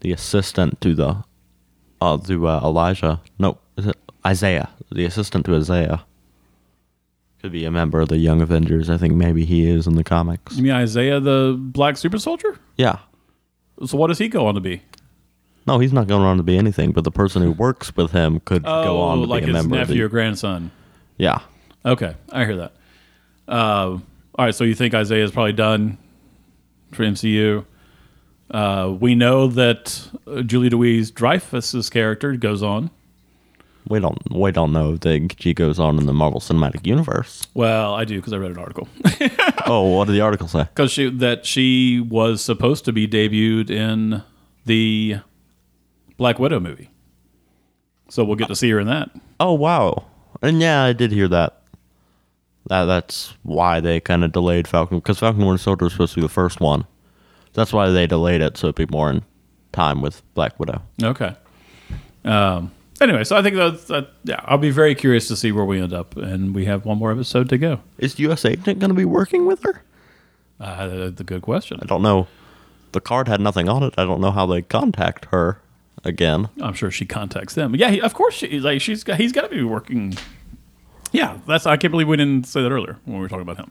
the 0.01 0.13
assistant 0.13 0.81
to 0.81 0.95
the 0.95 1.25
uh 2.01 2.17
to 2.17 2.49
uh, 2.49 2.61
Elijah. 2.63 3.21
No, 3.39 3.59
is 3.77 3.87
it 3.87 3.97
Isaiah? 4.25 4.71
The 4.91 5.05
assistant 5.05 5.45
to 5.47 5.55
Isaiah 5.55 6.06
could 7.47 7.53
be 7.53 7.65
a 7.65 7.71
member 7.71 8.01
of 8.01 8.09
the 8.09 8.17
Young 8.19 8.41
Avengers. 8.43 8.91
I 8.91 8.97
think 8.97 9.15
maybe 9.15 9.45
he 9.45 9.69
is 9.71 9.87
in 9.87 9.95
the 9.95 10.03
comics. 10.03 10.57
You 10.57 10.65
mean 10.65 10.73
Isaiah 10.73 11.21
the 11.21 11.55
Black 11.57 11.97
Super 11.97 12.19
Soldier? 12.19 12.59
Yeah. 12.77 12.99
So 13.85 13.97
what 13.97 14.09
does 14.09 14.19
he 14.19 14.27
go 14.29 14.47
on 14.49 14.55
to 14.57 14.61
be? 14.61 14.83
No, 15.65 15.79
he's 15.79 15.93
not 15.93 16.09
going 16.09 16.23
on 16.23 16.39
to 16.39 16.43
be 16.43 16.59
anything, 16.59 16.91
but 16.91 17.05
the 17.05 17.11
person 17.13 17.43
who 17.43 17.53
works 17.53 17.95
with 17.97 18.11
him 18.11 18.41
could 18.41 18.65
go 18.65 18.71
Oh, 18.71 19.01
on 19.01 19.19
to 19.19 19.25
like 19.27 19.45
be 19.45 19.51
a 19.51 19.55
his 19.55 19.63
member 19.65 19.77
nephew 19.77 20.03
or 20.03 20.07
of 20.07 20.11
the. 20.11 20.15
grandson. 20.17 20.71
Yeah. 21.19 21.39
Okay, 21.85 22.15
I 22.33 22.45
hear 22.45 22.57
that. 22.57 22.73
Uh, 23.47 23.53
all 23.55 24.01
right, 24.39 24.55
so 24.55 24.65
you 24.65 24.75
think 24.75 24.93
Isaiah 24.95 25.23
is 25.25 25.31
probably 25.31 25.53
done 25.53 25.99
for 26.93 27.05
MCU? 27.05 27.65
Uh, 28.51 28.93
we 28.99 29.15
know 29.15 29.47
that 29.49 30.09
uh, 30.27 30.43
Julia 30.43 30.71
Louis 30.71 31.11
Dreyfus's 31.13 31.91
character 31.91 32.37
goes 32.37 32.63
on. 32.63 32.91
We 33.89 34.01
don't 34.01 34.19
we 34.33 34.51
don't 34.51 34.73
know 34.73 34.95
if 34.95 35.01
the, 35.01 35.31
she 35.39 35.55
goes 35.55 35.79
on 35.79 35.99
in 35.99 36.07
the 36.07 36.13
Marvel 36.13 36.41
Cinematic 36.41 36.87
Universe. 36.87 37.47
Well, 37.55 37.95
I 37.95 38.05
do 38.05 38.17
because 38.17 38.33
I 38.33 38.37
read 38.37 38.51
an 38.51 38.59
article. 38.59 38.89
oh, 39.67 39.97
what 39.97 40.07
did 40.07 40.15
the 40.15 40.21
article 40.21 40.49
say? 40.49 40.65
because 40.65 40.91
she 40.91 41.09
that 41.11 41.47
she 41.47 42.01
was 42.01 42.43
supposed 42.43 42.85
to 42.87 42.93
be 42.93 43.07
debuted 43.07 43.71
in 43.71 44.23
the 44.65 45.21
Black 46.17 46.39
Widow 46.39 46.59
movie. 46.61 46.91
So 48.09 48.25
we'll 48.25 48.37
get 48.37 48.49
to 48.49 48.57
see 48.57 48.71
her 48.71 48.81
in 48.81 48.87
that. 48.89 49.11
Oh 49.39 49.53
wow. 49.53 50.07
And 50.43 50.61
yeah, 50.61 50.83
I 50.83 50.93
did 50.93 51.13
hear 51.13 51.29
that. 51.29 51.63
That 52.69 52.87
that's 52.87 53.35
why 53.45 53.79
they 53.81 54.01
kind 54.01 54.25
of 54.25 54.33
delayed 54.33 54.67
Falcon 54.67 54.99
because 54.99 55.21
Falcon 55.21 55.45
Winter 55.45 55.63
Soldier 55.63 55.85
was 55.85 55.93
supposed 55.93 56.15
to 56.15 56.21
be 56.21 56.27
the 56.27 56.33
first 56.33 56.61
one. 56.61 56.87
That's 57.53 57.73
why 57.73 57.91
they 57.91 58.07
delayed 58.07 58.41
it 58.41 58.57
so 58.57 58.67
it'd 58.67 58.75
be 58.77 58.87
more 58.93 59.11
in 59.11 59.23
time 59.73 60.03
with 60.03 60.23
Black 60.35 60.59
Widow. 60.59 60.83
Okay. 61.03 61.35
Um. 62.25 62.73
Anyway, 63.01 63.25
so 63.25 63.37
I 63.37 63.43
think 63.43 63.57
that's 63.57 63.85
that. 63.85 64.11
Yeah, 64.25 64.41
I'll 64.45 64.59
be 64.59 64.71
very 64.71 64.95
curious 64.95 65.29
to 65.29 65.37
see 65.37 65.53
where 65.53 65.65
we 65.65 65.81
end 65.81 65.93
up, 65.93 66.17
and 66.17 66.55
we 66.55 66.65
have 66.65 66.85
one 66.85 66.99
more 66.99 67.13
episode 67.13 67.49
to 67.51 67.59
go. 67.59 67.81
Is 67.99 68.19
U.S. 68.21 68.45
Agent 68.45 68.79
going 68.79 68.89
to 68.91 68.95
be 68.95 69.05
working 69.05 69.47
with 69.47 69.63
her? 69.65 69.83
Uh, 70.59 71.11
the 71.11 71.25
good 71.25 71.43
question. 71.43 71.79
I 71.83 71.87
don't 71.87 72.03
know. 72.03 72.27
The 72.93 73.01
card 73.01 73.29
had 73.29 73.41
nothing 73.41 73.69
on 73.69 73.83
it. 73.83 73.95
I 73.99 74.05
don't 74.05 74.21
know 74.21 74.31
how 74.31 74.47
they 74.47 74.63
contact 74.63 75.27
her 75.27 75.61
again. 76.05 76.49
I'm 76.63 76.73
sure 76.73 76.91
she 76.91 77.05
contacts 77.05 77.55
them. 77.55 77.75
Yeah, 77.75 77.91
he, 77.91 78.01
of 78.01 78.15
course 78.15 78.35
she 78.35 78.61
like 78.61 78.81
she's 78.81 79.05
got, 79.05 79.19
he's 79.19 79.33
got 79.33 79.43
to 79.43 79.49
be 79.49 79.63
working. 79.63 80.15
Yeah, 81.13 81.39
that's 81.47 81.67
I 81.67 81.77
can't 81.77 81.91
believe 81.91 82.09
we 82.09 82.17
didn't 82.17 82.47
say 82.47 82.63
that 82.63 82.71
earlier 82.71 82.99
when 83.05 83.17
we 83.17 83.21
were 83.23 83.29
talking 83.29 83.43
about 83.43 83.59
him. 83.59 83.71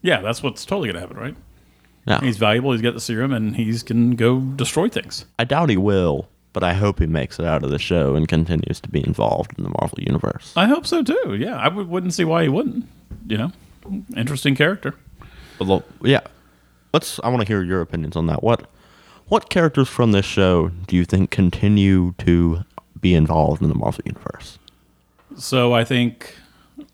Yeah, 0.00 0.20
that's 0.20 0.42
what's 0.42 0.64
totally 0.64 0.88
gonna 0.88 1.00
happen, 1.00 1.16
right? 1.16 1.36
Yeah. 2.06 2.20
He's 2.20 2.36
valuable. 2.36 2.72
He's 2.72 2.82
got 2.82 2.94
the 2.94 3.00
serum, 3.00 3.32
and 3.32 3.56
he's 3.56 3.82
can 3.82 4.16
go 4.16 4.40
destroy 4.40 4.88
things. 4.88 5.24
I 5.38 5.44
doubt 5.44 5.70
he 5.70 5.76
will, 5.76 6.28
but 6.54 6.64
I 6.64 6.72
hope 6.72 7.00
he 7.00 7.06
makes 7.06 7.38
it 7.38 7.44
out 7.44 7.62
of 7.62 7.70
the 7.70 7.78
show 7.78 8.14
and 8.14 8.26
continues 8.26 8.80
to 8.80 8.88
be 8.88 9.04
involved 9.06 9.52
in 9.58 9.64
the 9.64 9.70
Marvel 9.70 9.98
universe. 10.00 10.54
I 10.56 10.66
hope 10.66 10.86
so 10.86 11.02
too. 11.02 11.36
Yeah, 11.38 11.58
I 11.58 11.68
would, 11.68 11.88
wouldn't 11.88 12.14
see 12.14 12.24
why 12.24 12.44
he 12.44 12.48
wouldn't. 12.48 12.88
You 13.26 13.36
know, 13.36 13.52
interesting 14.16 14.54
character. 14.54 14.94
But 15.58 15.66
look, 15.66 15.84
yeah, 16.02 16.20
let's. 16.94 17.20
I 17.22 17.28
want 17.28 17.42
to 17.42 17.46
hear 17.46 17.62
your 17.62 17.82
opinions 17.82 18.16
on 18.16 18.26
that. 18.28 18.42
What 18.42 18.70
what 19.28 19.50
characters 19.50 19.88
from 19.88 20.12
this 20.12 20.24
show 20.24 20.68
do 20.86 20.96
you 20.96 21.04
think 21.04 21.30
continue 21.30 22.14
to 22.18 22.64
be 23.00 23.14
involved 23.14 23.60
in 23.60 23.68
the 23.68 23.74
Marvel 23.74 24.02
universe? 24.04 24.58
So 25.36 25.74
I 25.74 25.84
think, 25.84 26.36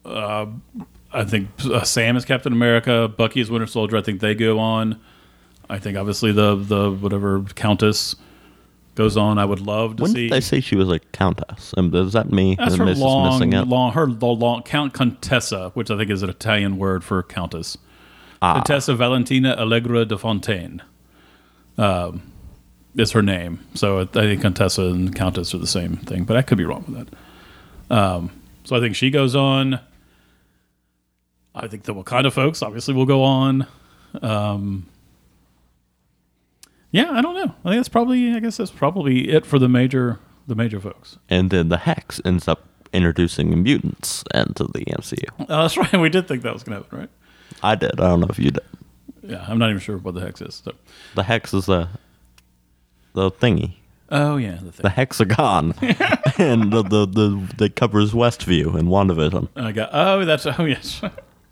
uh, 0.05 0.47
I 1.13 1.25
think 1.25 1.49
uh, 1.65 1.83
Sam 1.83 2.17
is 2.17 2.25
Captain 2.25 2.53
America. 2.53 3.09
Bucky 3.09 3.41
is 3.41 3.51
Winter 3.51 3.67
Soldier. 3.67 3.97
I 3.97 4.03
think 4.03 4.21
they 4.21 4.35
go 4.35 4.59
on. 4.59 5.01
I 5.69 5.79
think 5.79 5.97
obviously 5.97 6.33
the 6.33 6.57
the 6.57 6.91
whatever 6.91 7.43
Countess 7.55 8.17
goes 9.01 9.17
on. 9.17 9.39
I 9.39 9.47
would 9.47 9.61
love 9.61 9.97
to 9.97 10.03
When 10.03 10.13
see. 10.13 10.25
did 10.25 10.33
they 10.33 10.43
say 10.43 10.61
she 10.61 10.77
was 10.77 10.91
a 10.91 10.99
countess? 10.99 11.73
And 11.75 11.95
is 11.95 12.13
that 12.13 12.31
me? 12.31 12.55
That's 12.57 12.77
her 12.77 12.85
long, 12.85 13.51
long, 13.51 13.93
her 13.93 14.07
the 14.07 14.27
long 14.27 14.63
Count 14.63 14.93
Contessa, 14.93 15.71
which 15.73 15.91
I 15.91 15.97
think 15.97 16.11
is 16.11 16.23
an 16.23 16.29
Italian 16.29 16.77
word 16.77 17.03
for 17.03 17.23
countess. 17.23 17.79
Ah. 18.43 18.57
Contessa 18.57 18.95
Valentina 18.95 19.57
Allegra 19.59 20.05
de 20.05 20.19
Fontaine, 20.19 20.83
um, 21.79 22.21
is 22.95 23.13
her 23.13 23.23
name. 23.23 23.61
So 23.75 24.01
I 24.01 24.05
think 24.05 24.43
Contessa 24.43 24.83
and 24.83 25.15
Countess 25.15 25.55
are 25.55 25.59
the 25.59 25.67
same 25.67 25.97
thing, 25.97 26.25
but 26.25 26.37
I 26.37 26.43
could 26.43 26.59
be 26.59 26.67
wrong 26.67 26.85
with 26.87 27.09
that. 27.89 27.97
Um, 27.97 28.31
so 28.65 28.77
I 28.77 28.81
think 28.81 28.97
she 28.97 29.11
goes 29.11 29.35
on. 29.35 29.81
I 31.55 31.69
think 31.69 31.85
the 31.85 31.95
Wakanda 31.95 32.31
folks 32.31 32.63
obviously 32.63 32.93
will 32.93 33.07
go 33.07 33.23
on. 33.23 33.67
Um, 34.21 34.87
yeah, 36.91 37.11
I 37.13 37.21
don't 37.23 37.35
know. 37.35 37.55
I 37.65 37.71
think 37.71 37.79
that's 37.79 37.89
probably. 37.89 38.33
I 38.35 38.41
guess 38.41 38.57
that's 38.57 38.71
probably 38.71 39.29
it 39.31 39.47
for 39.47 39.59
the 39.59 39.69
major 39.69 40.19
the 40.47 40.55
major 40.55 40.81
folks. 40.81 41.19
and 41.29 41.51
then 41.51 41.69
the 41.69 41.77
Hex 41.79 42.21
ends 42.25 42.49
up 42.49 42.67
introducing 42.93 43.63
mutants 43.63 44.25
into 44.35 44.65
the 44.65 44.85
MCU. 44.87 45.25
Oh, 45.41 45.63
that's 45.63 45.77
right. 45.77 45.93
We 46.01 46.09
did 46.09 46.27
think 46.27 46.43
that 46.43 46.53
was 46.53 46.65
going 46.65 46.77
to 46.79 46.83
happen, 46.85 46.99
right? 47.01 47.11
I 47.63 47.75
did. 47.77 48.01
I 48.01 48.09
don't 48.09 48.21
know 48.21 48.27
if 48.29 48.39
you 48.39 48.51
did. 48.51 48.65
Yeah, 49.23 49.45
I'm 49.47 49.59
not 49.59 49.71
even 49.71 49.81
sure 49.81 49.97
what 49.99 50.15
the 50.15 50.21
hex 50.23 50.41
is. 50.41 50.63
So. 50.65 50.73
The 51.15 51.23
Hex 51.23 51.55
is 51.55 51.67
the 51.67 51.89
the 53.13 53.31
thingy, 53.31 53.75
Oh 54.11 54.37
yeah, 54.39 54.55
the 54.63 54.73
thing. 54.73 54.83
the 54.83 54.91
hexagon, 54.91 55.75
and 56.39 56.73
the, 56.73 56.83
the 56.83 57.07
the 57.07 57.55
that 57.59 57.77
covers 57.77 58.13
Westview 58.13 58.77
in 58.79 58.87
WandaVision. 58.87 59.49
I 59.57 59.71
got. 59.73 59.91
Oh, 59.93 60.25
that's. 60.25 60.47
Oh 60.47 60.65
yes, 60.65 61.01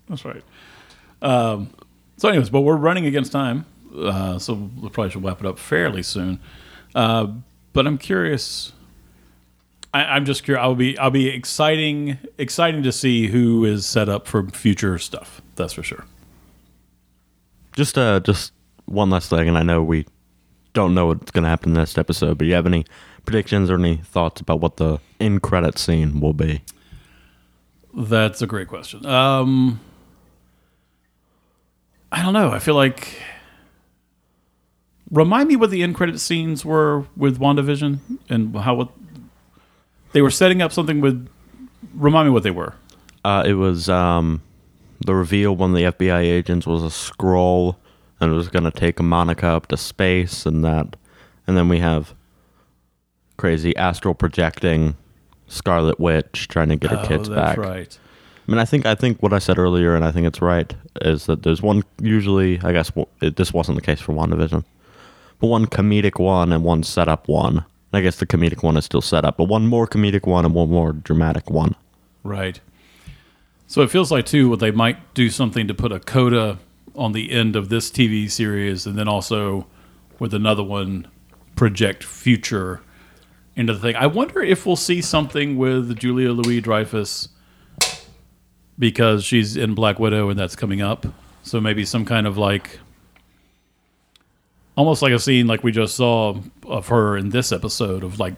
that's 0.09 0.25
right. 0.25 0.43
Um, 1.21 1.69
so, 2.17 2.27
anyways, 2.29 2.49
but 2.49 2.61
we're 2.61 2.75
running 2.75 3.05
against 3.05 3.31
time, 3.31 3.65
uh, 3.95 4.39
so 4.39 4.53
we 4.53 4.89
probably 4.89 5.11
should 5.11 5.23
wrap 5.23 5.39
it 5.39 5.45
up 5.45 5.59
fairly 5.59 6.03
soon. 6.03 6.39
Uh, 6.93 7.27
but 7.73 7.87
I'm 7.87 7.97
curious. 7.97 8.73
I, 9.93 10.03
I'm 10.03 10.25
just 10.25 10.43
curious. 10.43 10.61
I'll 10.61 10.75
be. 10.75 10.97
I'll 10.97 11.11
be 11.11 11.27
exciting. 11.27 12.17
Exciting 12.37 12.83
to 12.83 12.91
see 12.91 13.27
who 13.27 13.65
is 13.65 13.85
set 13.85 14.09
up 14.09 14.27
for 14.27 14.47
future 14.49 14.97
stuff. 14.97 15.41
That's 15.55 15.73
for 15.73 15.83
sure. 15.83 16.05
Just 17.75 17.97
uh, 17.97 18.19
just 18.19 18.53
one 18.85 19.09
last 19.09 19.29
thing, 19.29 19.47
and 19.47 19.57
I 19.57 19.63
know 19.63 19.83
we 19.83 20.05
don't 20.73 20.93
know 20.93 21.07
what's 21.07 21.31
going 21.31 21.43
to 21.43 21.49
happen 21.49 21.69
in 21.69 21.73
the 21.73 21.79
next 21.79 21.97
episode, 21.97 22.37
but 22.37 22.47
you 22.47 22.53
have 22.53 22.65
any 22.65 22.85
predictions 23.25 23.69
or 23.69 23.75
any 23.75 23.97
thoughts 23.97 24.41
about 24.41 24.59
what 24.59 24.77
the 24.77 24.99
end 25.19 25.41
credit 25.41 25.77
scene 25.77 26.19
will 26.19 26.33
be? 26.33 26.61
That's 27.93 28.41
a 28.41 28.47
great 28.47 28.67
question. 28.67 29.05
Um, 29.05 29.79
I 32.11 32.21
don't 32.21 32.33
know. 32.33 32.51
I 32.51 32.59
feel 32.59 32.75
like. 32.75 33.21
Remind 35.11 35.49
me 35.49 35.55
what 35.55 35.71
the 35.71 35.81
end 35.81 35.95
credit 35.95 36.19
scenes 36.19 36.63
were 36.63 37.05
with 37.15 37.39
WandaVision 37.39 37.99
and 38.29 38.55
how 38.55 38.75
what 38.75 38.89
they 40.11 40.21
were 40.21 40.29
setting 40.29 40.61
up 40.61 40.71
something 40.71 41.01
with. 41.01 41.27
Remind 41.93 42.27
me 42.27 42.31
what 42.31 42.43
they 42.43 42.51
were. 42.51 42.75
Uh, 43.23 43.43
it 43.45 43.53
was 43.53 43.89
um, 43.89 44.41
the 45.05 45.15
reveal 45.15 45.55
one 45.55 45.71
of 45.71 45.75
the 45.75 46.05
FBI 46.05 46.21
agents 46.21 46.67
was 46.67 46.83
a 46.83 46.87
Skrull 46.87 47.75
and 48.19 48.31
it 48.31 48.35
was 48.35 48.49
going 48.49 48.63
to 48.63 48.71
take 48.71 49.01
Monica 49.01 49.47
up 49.47 49.67
to 49.67 49.77
space 49.77 50.45
and 50.45 50.63
that. 50.63 50.95
And 51.47 51.57
then 51.57 51.69
we 51.69 51.79
have 51.79 52.13
crazy 53.37 53.75
astral 53.77 54.13
projecting 54.13 54.95
Scarlet 55.47 55.99
Witch 55.99 56.47
trying 56.47 56.69
to 56.69 56.75
get 56.75 56.91
her 56.91 57.05
kids 57.05 57.29
oh, 57.29 57.33
that's 57.33 57.55
back. 57.55 57.57
right. 57.57 57.97
I 58.47 58.51
mean, 58.51 58.59
I 58.59 58.65
think 58.65 58.85
I 58.85 58.95
think 58.95 59.21
what 59.21 59.31
I 59.31 59.39
said 59.39 59.59
earlier, 59.59 59.95
and 59.95 60.03
I 60.03 60.11
think 60.11 60.25
it's 60.25 60.41
right, 60.41 60.73
is 61.01 61.27
that 61.27 61.43
there's 61.43 61.61
one 61.61 61.83
usually. 62.01 62.59
I 62.61 62.71
guess 62.71 62.91
it, 63.21 63.35
this 63.35 63.53
wasn't 63.53 63.75
the 63.75 63.81
case 63.81 64.01
for 64.01 64.13
WandaVision, 64.13 64.63
one 65.47 65.65
comedic 65.65 66.19
one 66.19 66.51
and 66.51 66.63
one 66.63 66.83
setup 66.83 67.27
one. 67.27 67.65
I 67.91 68.01
guess 68.01 68.17
the 68.17 68.27
comedic 68.27 68.61
one 68.61 68.77
is 68.77 68.85
still 68.85 69.01
set 69.01 69.25
up, 69.25 69.37
but 69.37 69.45
one 69.45 69.67
more 69.67 69.87
comedic 69.87 70.27
one 70.27 70.45
and 70.45 70.53
one 70.53 70.69
more 70.69 70.93
dramatic 70.93 71.49
one. 71.49 71.75
Right. 72.23 72.59
So 73.67 73.81
it 73.81 73.89
feels 73.89 74.11
like 74.11 74.25
too 74.25 74.49
what 74.49 74.59
they 74.59 74.71
might 74.71 75.13
do 75.13 75.29
something 75.29 75.67
to 75.67 75.73
put 75.73 75.91
a 75.91 75.99
coda 75.99 76.59
on 76.95 77.13
the 77.13 77.31
end 77.31 77.55
of 77.55 77.69
this 77.69 77.89
TV 77.89 78.29
series, 78.29 78.85
and 78.85 78.97
then 78.97 79.07
also 79.07 79.67
with 80.19 80.33
another 80.33 80.63
one 80.63 81.07
project 81.55 82.03
future 82.03 82.81
into 83.55 83.73
the 83.73 83.79
thing. 83.79 83.95
I 83.95 84.07
wonder 84.07 84.41
if 84.41 84.65
we'll 84.65 84.75
see 84.75 85.01
something 85.01 85.57
with 85.57 85.97
Julia 85.97 86.31
Louis 86.31 86.61
Dreyfus 86.61 87.29
because 88.77 89.23
she's 89.25 89.57
in 89.57 89.73
Black 89.73 89.99
Widow 89.99 90.29
and 90.29 90.39
that's 90.39 90.55
coming 90.55 90.81
up. 90.81 91.05
So 91.43 91.59
maybe 91.59 91.85
some 91.85 92.05
kind 92.05 92.25
of 92.25 92.37
like 92.37 92.79
almost 94.79 95.01
like 95.01 95.11
a 95.11 95.19
scene 95.19 95.45
like 95.45 95.63
we 95.63 95.71
just 95.71 95.95
saw 95.95 96.37
of 96.65 96.87
her 96.87 97.17
in 97.17 97.29
this 97.29 97.51
episode 97.51 98.03
of 98.03 98.17
like 98.19 98.33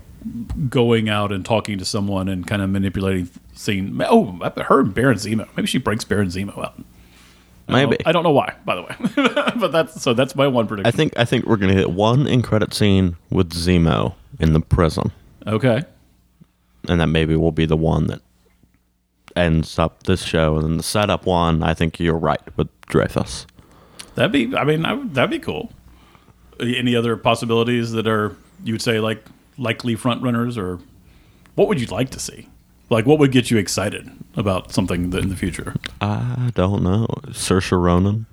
going 0.69 1.07
out 1.09 1.31
and 1.31 1.45
talking 1.45 1.77
to 1.77 1.85
someone 1.85 2.27
and 2.27 2.45
kind 2.47 2.61
of 2.61 2.69
manipulating 2.69 3.29
scene. 3.53 4.01
Oh, 4.07 4.39
her 4.57 4.79
and 4.81 4.93
Baron 4.93 5.17
Zemo. 5.17 5.47
Maybe 5.55 5.67
she 5.67 5.77
breaks 5.77 6.03
Baron 6.03 6.27
Zemo 6.29 6.57
out. 6.57 6.73
I 7.67 7.71
don't 7.81 7.89
Maybe. 7.89 8.03
know- 8.03 8.09
I 8.09 8.11
don't 8.11 8.23
know 8.23 8.31
why, 8.31 8.55
by 8.65 8.75
the 8.75 8.81
way, 8.81 8.95
but 9.59 9.71
that's 9.71 10.01
so 10.01 10.13
that's 10.13 10.35
my 10.35 10.47
one 10.47 10.67
prediction. 10.67 10.87
I 10.87 10.91
think 10.91 11.13
I 11.17 11.25
think 11.25 11.45
we're 11.45 11.57
gonna 11.57 11.73
hit 11.73 11.91
one 11.91 12.25
in 12.27 12.41
credit 12.41 12.73
scene 12.73 13.15
with 13.29 13.51
Zemo 13.51 14.15
in 14.39 14.53
the 14.53 14.59
prison, 14.59 15.11
okay, 15.47 15.83
and 16.89 16.99
that 16.99 17.07
maybe 17.07 17.35
will 17.35 17.51
be 17.51 17.65
the 17.65 17.77
one 17.77 18.07
that 18.07 18.21
ends 19.35 19.79
up 19.79 20.03
this 20.03 20.23
show. 20.23 20.55
And 20.57 20.65
then 20.65 20.77
the 20.77 20.83
setup 20.83 21.25
one, 21.25 21.63
I 21.63 21.73
think 21.73 21.99
you're 21.99 22.17
right 22.17 22.41
with 22.57 22.67
Dreyfus. 22.87 23.45
that'd 24.15 24.31
be. 24.31 24.55
I 24.57 24.63
mean, 24.65 24.83
I, 24.85 24.95
that'd 25.05 25.29
be 25.29 25.39
cool. 25.39 25.71
Any 26.61 26.95
other 26.95 27.17
possibilities 27.17 27.91
that 27.93 28.07
are 28.07 28.35
you 28.63 28.73
would 28.73 28.81
say 28.81 28.99
like 28.99 29.23
likely 29.57 29.95
front 29.95 30.21
runners, 30.21 30.57
or 30.57 30.79
what 31.55 31.67
would 31.67 31.81
you 31.81 31.87
like 31.87 32.09
to 32.11 32.19
see? 32.19 32.47
Like, 32.89 33.05
what 33.05 33.19
would 33.19 33.31
get 33.31 33.49
you 33.49 33.57
excited 33.57 34.11
about 34.35 34.71
something 34.73 35.13
in 35.13 35.29
the 35.29 35.35
future? 35.35 35.75
I 36.01 36.51
don't 36.55 36.83
know, 36.83 37.07
Saoirse 37.29 37.71
Ronan, 37.81 38.25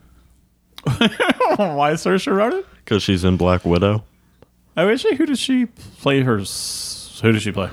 Why 0.84 1.92
Saoirse 1.92 2.34
Ronan? 2.34 2.64
because 2.84 3.02
she's 3.02 3.24
in 3.24 3.36
Black 3.36 3.64
Widow. 3.64 4.04
Oh, 4.76 4.88
is 4.88 5.00
she? 5.00 5.14
Who 5.16 5.26
does 5.26 5.38
she 5.40 5.66
play? 5.66 6.20
Her. 6.22 6.38
Who 6.38 7.32
does 7.32 7.42
she 7.42 7.52
play? 7.52 7.70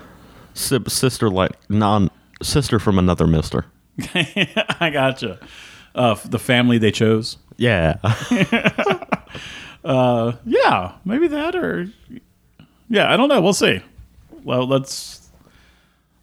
Si- 0.53 0.79
sister 0.87 1.29
like 1.29 1.51
non 1.69 2.09
sister 2.41 2.79
from 2.79 2.97
another 2.99 3.27
Mister. 3.27 3.65
I 4.79 4.89
gotcha. 4.91 5.39
Uh, 5.93 6.15
the 6.25 6.39
family 6.39 6.77
they 6.77 6.91
chose. 6.91 7.37
Yeah, 7.57 7.95
Yeah, 9.85 10.93
maybe 11.05 11.27
that 11.27 11.55
or 11.55 11.87
yeah, 12.89 13.11
I 13.11 13.17
don't 13.17 13.29
know. 13.29 13.41
We'll 13.41 13.53
see. 13.53 13.81
Well, 14.43 14.67
let's 14.67 15.27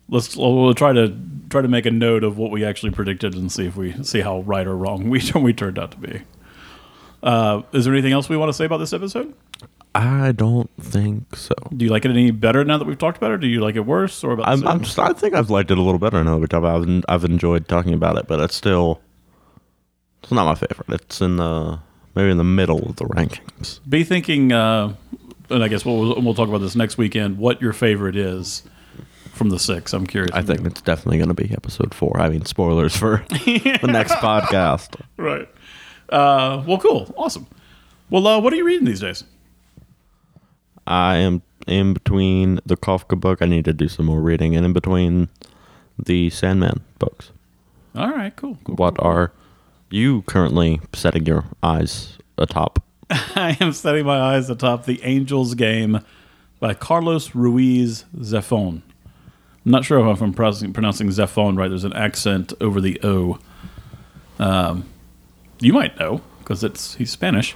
let's 0.08 0.36
we'll 0.36 0.74
try 0.74 0.92
to 0.92 1.14
try 1.50 1.62
to 1.62 1.68
make 1.68 1.86
a 1.86 1.90
note 1.90 2.24
of 2.24 2.38
what 2.38 2.50
we 2.50 2.64
actually 2.64 2.90
predicted 2.92 3.34
and 3.34 3.50
see 3.50 3.66
if 3.66 3.76
we 3.76 3.92
see 4.04 4.20
how 4.20 4.40
right 4.40 4.66
or 4.66 4.76
wrong 4.76 5.10
we 5.10 5.22
we 5.34 5.52
turned 5.52 5.78
out 5.78 5.92
to 5.92 5.98
be. 5.98 6.22
Uh, 7.22 7.62
is 7.72 7.84
there 7.84 7.94
anything 7.94 8.12
else 8.12 8.28
we 8.28 8.36
want 8.36 8.48
to 8.48 8.52
say 8.52 8.64
about 8.64 8.78
this 8.78 8.92
episode? 8.92 9.32
I 9.94 10.32
don't 10.32 10.70
think 10.80 11.36
so. 11.36 11.54
Do 11.76 11.84
you 11.84 11.90
like 11.90 12.04
it 12.04 12.10
any 12.10 12.30
better 12.30 12.64
now 12.64 12.78
that 12.78 12.86
we've 12.86 12.98
talked 12.98 13.18
about 13.18 13.30
it? 13.30 13.34
Or 13.34 13.38
do 13.38 13.46
you 13.46 13.60
like 13.60 13.76
it 13.76 13.86
worse 13.86 14.24
or 14.24 14.32
about? 14.32 14.48
I'm. 14.48 14.66
I'm 14.66 14.80
just, 14.82 14.98
I 14.98 15.12
think 15.12 15.34
I've 15.34 15.50
liked 15.50 15.70
it 15.70 15.78
a 15.78 15.82
little 15.82 15.98
better 15.98 16.22
now 16.24 16.34
that 16.34 16.40
we 16.40 16.46
talk 16.46 16.58
about. 16.60 16.88
it. 16.88 16.88
I've, 16.88 17.04
I've 17.08 17.24
enjoyed 17.30 17.68
talking 17.68 17.92
about 17.94 18.16
it, 18.16 18.26
but 18.26 18.40
it's 18.40 18.54
still 18.54 19.00
it's 20.22 20.32
not 20.32 20.46
my 20.46 20.54
favorite. 20.54 20.88
It's 21.00 21.20
in 21.20 21.36
the 21.36 21.78
maybe 22.14 22.30
in 22.30 22.38
the 22.38 22.44
middle 22.44 22.88
of 22.88 22.96
the 22.96 23.04
rankings. 23.04 23.80
be 23.88 24.04
thinking, 24.04 24.52
uh, 24.52 24.94
and 25.50 25.62
I 25.62 25.68
guess 25.68 25.84
we'll 25.84 26.20
we'll 26.20 26.34
talk 26.34 26.48
about 26.48 26.58
this 26.60 26.76
next 26.76 26.98
weekend. 26.98 27.38
What 27.38 27.60
your 27.60 27.72
favorite 27.72 28.16
is 28.16 28.62
from 29.32 29.50
the 29.50 29.58
six? 29.58 29.92
I'm 29.92 30.06
curious. 30.06 30.30
I 30.34 30.42
think 30.42 30.64
it's 30.66 30.80
definitely 30.82 31.18
going 31.18 31.34
to 31.34 31.34
be 31.34 31.52
episode 31.52 31.94
four. 31.94 32.20
I 32.20 32.28
mean, 32.28 32.44
spoilers 32.44 32.96
for 32.96 33.24
the 33.28 33.88
next 33.88 34.12
podcast. 34.14 35.00
right. 35.16 35.48
Uh, 36.08 36.62
well, 36.66 36.78
cool, 36.78 37.12
awesome. 37.16 37.46
Well, 38.10 38.26
uh, 38.26 38.38
what 38.40 38.52
are 38.52 38.56
you 38.56 38.66
reading 38.66 38.84
these 38.84 39.00
days? 39.00 39.24
I 40.86 41.16
am 41.16 41.42
in 41.66 41.94
between 41.94 42.60
the 42.66 42.76
Kafka 42.76 43.18
book. 43.18 43.40
I 43.40 43.46
need 43.46 43.64
to 43.64 43.72
do 43.72 43.88
some 43.88 44.06
more 44.06 44.20
reading, 44.20 44.54
and 44.54 44.66
in 44.66 44.72
between 44.72 45.28
the 45.98 46.28
Sandman 46.30 46.82
books. 46.98 47.30
All 47.94 48.10
right, 48.10 48.34
cool. 48.36 48.58
cool. 48.64 48.74
What 48.76 48.96
are 48.98 49.32
you 49.92 50.22
currently 50.22 50.80
setting 50.92 51.26
your 51.26 51.44
eyes 51.62 52.18
atop? 52.38 52.82
I 53.10 53.56
am 53.60 53.72
setting 53.72 54.06
my 54.06 54.18
eyes 54.18 54.48
atop 54.50 54.86
the 54.86 55.02
Angels 55.02 55.54
game 55.54 56.00
by 56.60 56.74
Carlos 56.74 57.34
Ruiz 57.34 58.04
Zafon. 58.18 58.82
I'm 59.64 59.70
not 59.70 59.84
sure 59.84 59.98
if 60.10 60.20
I'm 60.20 60.32
pronouncing, 60.32 60.72
pronouncing 60.72 61.08
Zafon 61.08 61.56
right. 61.56 61.68
There's 61.68 61.84
an 61.84 61.92
accent 61.92 62.52
over 62.60 62.80
the 62.80 62.98
O. 63.04 63.38
Um, 64.38 64.88
you 65.60 65.72
might 65.72 65.98
know 65.98 66.20
because 66.38 66.64
it's 66.64 66.94
he's 66.94 67.10
Spanish. 67.10 67.54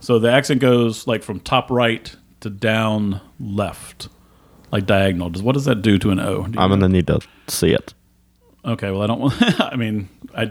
So 0.00 0.18
the 0.18 0.30
accent 0.30 0.60
goes 0.60 1.06
like 1.06 1.22
from 1.22 1.40
top 1.40 1.70
right 1.70 2.14
to 2.40 2.50
down 2.50 3.20
left, 3.38 4.08
like 4.72 4.86
diagonal. 4.86 5.30
Does 5.30 5.42
what 5.42 5.52
does 5.52 5.66
that 5.66 5.82
do 5.82 5.98
to 5.98 6.10
an 6.10 6.20
O? 6.20 6.44
I'm 6.44 6.52
know? 6.52 6.68
going 6.68 6.80
to 6.80 6.88
need 6.88 7.06
to 7.06 7.20
see 7.48 7.72
it. 7.72 7.94
okay. 8.64 8.90
Well, 8.90 9.02
I 9.02 9.06
don't. 9.06 9.20
want 9.20 9.34
I 9.60 9.76
mean, 9.76 10.08
I 10.34 10.50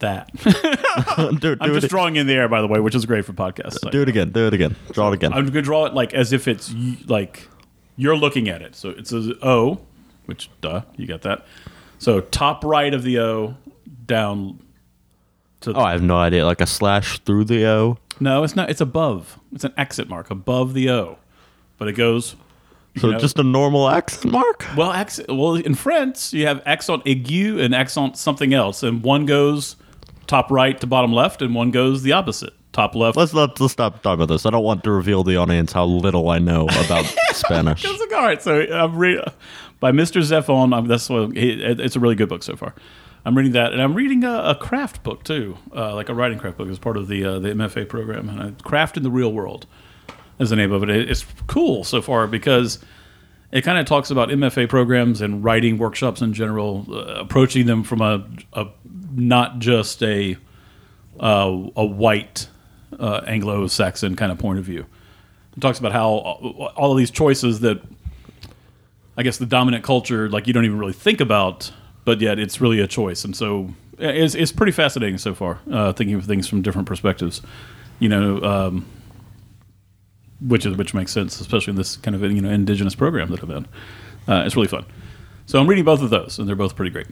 that. 0.00 0.30
do, 1.40 1.56
I'm 1.60 1.72
just 1.74 1.86
it, 1.86 1.88
drawing 1.90 2.16
in 2.16 2.26
the 2.26 2.34
air, 2.34 2.48
by 2.48 2.60
the 2.60 2.66
way, 2.66 2.80
which 2.80 2.94
is 2.94 3.06
great 3.06 3.24
for 3.24 3.32
podcasts. 3.32 3.88
do 3.90 4.02
it 4.02 4.08
again. 4.08 4.30
Do 4.30 4.46
it 4.46 4.54
again. 4.54 4.76
Draw 4.92 5.08
it 5.12 5.14
again. 5.14 5.32
I'm 5.32 5.46
gonna 5.46 5.62
draw 5.62 5.86
it 5.86 5.94
like 5.94 6.12
as 6.14 6.32
if 6.32 6.48
it's 6.48 6.72
y- 6.72 6.96
like 7.06 7.48
you're 7.96 8.16
looking 8.16 8.48
at 8.48 8.62
it. 8.62 8.74
So 8.76 8.90
it's 8.90 9.12
a 9.12 9.34
O, 9.42 9.80
which 10.26 10.50
duh, 10.60 10.82
you 10.96 11.06
got 11.06 11.22
that. 11.22 11.46
So 11.98 12.20
top 12.20 12.64
right 12.64 12.92
of 12.94 13.02
the 13.02 13.18
O, 13.20 13.56
down 14.06 14.58
to 15.60 15.72
oh, 15.74 15.80
I 15.80 15.92
have 15.92 16.02
no 16.02 16.16
idea. 16.16 16.44
Like 16.46 16.60
a 16.60 16.66
slash 16.66 17.18
through 17.20 17.44
the 17.44 17.66
O. 17.66 17.98
no, 18.20 18.42
it's 18.44 18.56
not. 18.56 18.70
It's 18.70 18.80
above. 18.80 19.38
It's 19.52 19.64
an 19.64 19.74
exit 19.76 20.08
mark 20.08 20.30
above 20.30 20.74
the 20.74 20.90
O, 20.90 21.18
but 21.78 21.88
it 21.88 21.92
goes. 21.92 22.36
you 22.94 23.02
So 23.02 23.10
know- 23.10 23.18
just 23.18 23.38
a 23.38 23.42
normal 23.42 23.88
accent 23.90 24.32
mark? 24.32 24.64
well, 24.76 24.92
accent. 24.92 25.28
Well, 25.28 25.56
in 25.56 25.74
France, 25.74 26.32
you 26.32 26.46
have 26.46 26.62
accent 26.64 27.04
aigu 27.04 27.60
and 27.62 27.74
accent 27.74 28.16
something 28.16 28.54
else, 28.54 28.82
and 28.82 29.02
one 29.02 29.26
goes 29.26 29.76
top 30.30 30.50
right 30.50 30.80
to 30.80 30.86
bottom 30.86 31.12
left, 31.12 31.42
and 31.42 31.54
one 31.54 31.70
goes 31.72 32.02
the 32.02 32.12
opposite, 32.12 32.52
top 32.72 32.94
left. 32.94 33.16
Let's 33.16 33.34
not 33.34 33.58
let's 33.60 33.72
stop 33.72 34.02
talking 34.02 34.22
about 34.22 34.32
this. 34.32 34.46
I 34.46 34.50
don't 34.50 34.62
want 34.64 34.84
to 34.84 34.90
reveal 34.92 35.24
the 35.24 35.36
audience 35.36 35.72
how 35.72 35.84
little 35.84 36.30
I 36.30 36.38
know 36.38 36.64
about 36.84 37.04
Spanish. 37.32 37.84
Like, 37.84 38.12
all 38.12 38.22
right, 38.24 38.40
so 38.40 38.60
I'm 38.60 38.96
reading 38.96 39.24
by 39.80 39.92
Mr. 39.92 40.20
Zafon. 40.22 40.74
I'm, 40.76 40.86
that's 40.86 41.10
what 41.10 41.36
he, 41.36 41.50
it's 41.62 41.96
a 41.96 42.00
really 42.00 42.14
good 42.14 42.28
book 42.28 42.42
so 42.42 42.54
far. 42.56 42.74
I'm 43.24 43.36
reading 43.36 43.52
that, 43.52 43.72
and 43.72 43.82
I'm 43.82 43.94
reading 43.94 44.24
a, 44.24 44.32
a 44.42 44.54
craft 44.54 45.02
book 45.02 45.24
too, 45.24 45.58
uh, 45.76 45.94
like 45.94 46.08
a 46.08 46.14
writing 46.14 46.38
craft 46.38 46.56
book 46.58 46.68
as 46.68 46.78
part 46.78 46.96
of 46.96 47.08
the 47.08 47.24
uh, 47.24 47.38
the 47.38 47.48
MFA 47.50 47.88
program. 47.88 48.28
And 48.28 48.40
uh, 48.40 48.50
Craft 48.62 48.96
in 48.96 49.02
the 49.02 49.10
Real 49.10 49.32
World 49.32 49.66
is 50.38 50.50
the 50.50 50.56
name 50.56 50.72
of. 50.72 50.82
It- 50.88 51.10
It's 51.10 51.26
cool 51.48 51.84
so 51.84 52.00
far 52.00 52.26
because 52.26 52.78
it 53.52 53.62
kind 53.62 53.78
of 53.78 53.86
talks 53.86 54.10
about 54.10 54.28
MFA 54.28 54.68
programs 54.68 55.20
and 55.20 55.42
writing 55.42 55.78
workshops 55.78 56.20
in 56.20 56.32
general, 56.32 56.86
uh, 56.88 57.20
approaching 57.20 57.66
them 57.66 57.82
from 57.82 58.00
a, 58.00 58.26
a 58.52 58.66
not 59.14 59.58
just 59.58 60.02
a 60.02 60.36
uh, 61.18 61.68
a 61.76 61.84
white 61.84 62.48
uh, 62.98 63.20
Anglo-Saxon 63.26 64.16
kind 64.16 64.32
of 64.32 64.38
point 64.38 64.58
of 64.58 64.64
view. 64.64 64.86
It 65.56 65.60
talks 65.60 65.78
about 65.78 65.92
how 65.92 66.08
all 66.76 66.92
of 66.92 66.98
these 66.98 67.10
choices 67.10 67.60
that 67.60 67.82
I 69.16 69.22
guess 69.22 69.38
the 69.38 69.46
dominant 69.46 69.84
culture, 69.84 70.28
like 70.30 70.46
you 70.46 70.52
don't 70.52 70.64
even 70.64 70.78
really 70.78 70.92
think 70.92 71.20
about, 71.20 71.72
but 72.04 72.20
yet 72.20 72.38
it's 72.38 72.60
really 72.60 72.80
a 72.80 72.86
choice. 72.86 73.24
And 73.24 73.36
so 73.36 73.74
it's, 73.98 74.34
it's 74.34 74.52
pretty 74.52 74.72
fascinating 74.72 75.18
so 75.18 75.34
far, 75.34 75.58
uh, 75.70 75.92
thinking 75.92 76.14
of 76.14 76.24
things 76.24 76.48
from 76.48 76.62
different 76.62 76.88
perspectives. 76.88 77.42
You 77.98 78.08
know, 78.08 78.42
um, 78.42 78.86
which 80.46 80.66
is 80.66 80.76
which 80.76 80.94
makes 80.94 81.12
sense, 81.12 81.40
especially 81.40 81.72
in 81.72 81.76
this 81.76 81.96
kind 81.96 82.14
of 82.14 82.22
you 82.22 82.40
know 82.40 82.50
indigenous 82.50 82.94
program 82.94 83.30
that 83.30 83.40
I've 83.42 83.48
been. 83.48 83.66
Uh, 84.28 84.42
it's 84.46 84.56
really 84.56 84.68
fun. 84.68 84.84
So 85.46 85.58
I'm 85.60 85.66
reading 85.66 85.84
both 85.84 86.02
of 86.02 86.10
those, 86.10 86.38
and 86.38 86.48
they're 86.48 86.54
both 86.56 86.76
pretty 86.76 86.90
great. 86.90 87.06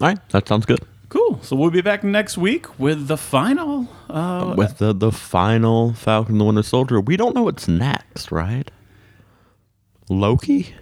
All 0.00 0.08
right, 0.08 0.28
that 0.30 0.46
sounds 0.48 0.64
good. 0.66 0.78
Cool. 1.08 1.40
So 1.42 1.56
we'll 1.56 1.70
be 1.70 1.80
back 1.80 2.04
next 2.04 2.38
week 2.38 2.78
with 2.78 3.08
the 3.08 3.16
final. 3.16 3.88
Uh, 4.08 4.54
With 4.56 4.78
the 4.78 4.92
the 4.94 5.10
final 5.10 5.92
Falcon 5.94 6.38
the 6.38 6.44
Winter 6.44 6.62
Soldier, 6.62 7.00
we 7.00 7.16
don't 7.16 7.34
know 7.34 7.42
what's 7.42 7.66
next, 7.66 8.30
right? 8.30 8.70
Loki, 10.08 10.74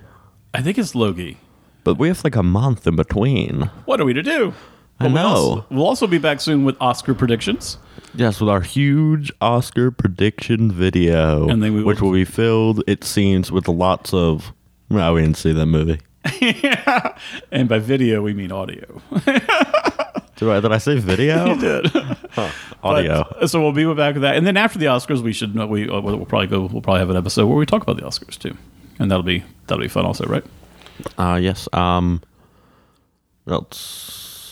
I 0.55 0.63
think 0.63 0.79
it's 0.79 0.95
Loki. 0.95 1.37
but 1.85 1.99
we 1.99 2.09
have 2.09 2.23
like 2.25 2.37
a 2.37 2.43
month 2.43 2.87
in 2.87 2.97
between. 2.97 3.71
What 3.85 4.01
are 4.01 4.05
we 4.05 4.13
to 4.15 4.23
do? 4.23 4.55
I 5.01 5.05
we'll 5.05 5.13
know. 5.15 5.27
also- 5.27 5.67
we'll 5.71 5.87
also 5.87 6.07
be 6.07 6.19
back 6.19 6.41
soon 6.41 6.65
with 6.65 6.77
Oscar 6.81 7.15
predictions. 7.15 7.79
Yes, 8.19 8.41
with 8.41 8.49
our 8.51 8.61
huge 8.63 9.31
Oscar 9.41 9.93
prediction 9.93 10.73
video, 10.73 11.49
And 11.49 11.63
then 11.63 11.73
we 11.75 11.85
which 11.85 12.01
will 12.01 12.11
be 12.13 12.25
filled, 12.25 12.83
it 12.89 13.05
seems, 13.05 13.53
with 13.53 13.69
lots 13.69 14.13
of. 14.13 14.53
Well, 14.91 15.15
we 15.15 15.21
didn't 15.23 15.37
see 15.37 15.53
that 15.53 15.67
movie. 15.67 16.01
yeah. 16.41 17.17
And 17.53 17.69
by 17.69 17.79
video, 17.79 18.21
we 18.23 18.35
mean 18.35 18.51
audio. 18.51 19.01
Did 20.37 20.49
I, 20.51 20.61
did 20.61 20.71
I 20.73 20.79
say 20.79 20.99
video? 20.99 21.57
Did. 21.57 21.87
Audio. 22.85 23.25
But- 23.41 23.49
so 23.51 23.61
we'll 23.61 23.73
be 23.73 23.85
back 23.95 24.15
with 24.15 24.23
that, 24.23 24.37
and 24.37 24.47
then 24.47 24.57
after 24.57 24.79
the 24.79 24.87
Oscars, 24.87 25.21
we 25.21 25.33
should 25.33 25.55
know 25.57 25.67
we 25.67 25.89
uh, 25.89 26.01
we'll 26.01 26.25
probably 26.27 26.47
go. 26.47 26.61
We'll 26.61 26.81
probably 26.81 27.01
have 27.01 27.11
an 27.11 27.17
episode 27.17 27.47
where 27.47 27.57
we 27.57 27.67
talk 27.67 27.83
about 27.83 27.97
the 27.97 28.03
Oscars 28.05 28.39
too, 28.39 28.57
and 29.01 29.11
that'll 29.11 29.25
be 29.25 29.43
that'll 29.67 29.83
be 29.83 29.89
fun 29.89 30.07
also, 30.07 30.27
right? 30.27 30.45
Uh, 31.19 31.41
yes. 31.43 31.69
Um? 31.73 32.23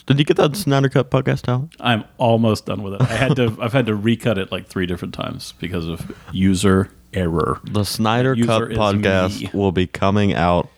Did 0.06 0.18
you 0.20 0.24
get 0.24 0.36
that 0.36 0.54
Snyder 0.56 0.88
Cut 0.88 1.10
podcast 1.10 1.48
out? 1.48 1.68
I'm 1.80 2.04
almost 2.18 2.66
done 2.66 2.82
with 2.84 2.94
it. 2.94 3.02
I 3.02 3.06
had 3.06 3.36
to. 3.36 3.56
I've 3.60 3.72
had 3.72 3.86
to 3.86 3.94
recut 3.96 4.38
it 4.38 4.52
like 4.52 4.66
three 4.68 4.86
different 4.86 5.14
times 5.14 5.52
because 5.58 5.86
of 5.88 6.16
user 6.32 6.90
error. 7.12 7.60
The 7.64 7.84
Snyder 7.84 8.34
User 8.34 8.46
Cut 8.46 8.70
podcast 8.70 9.40
me. 9.42 9.50
will 9.52 9.72
be 9.72 9.86
coming 9.88 10.32
out 10.32 10.68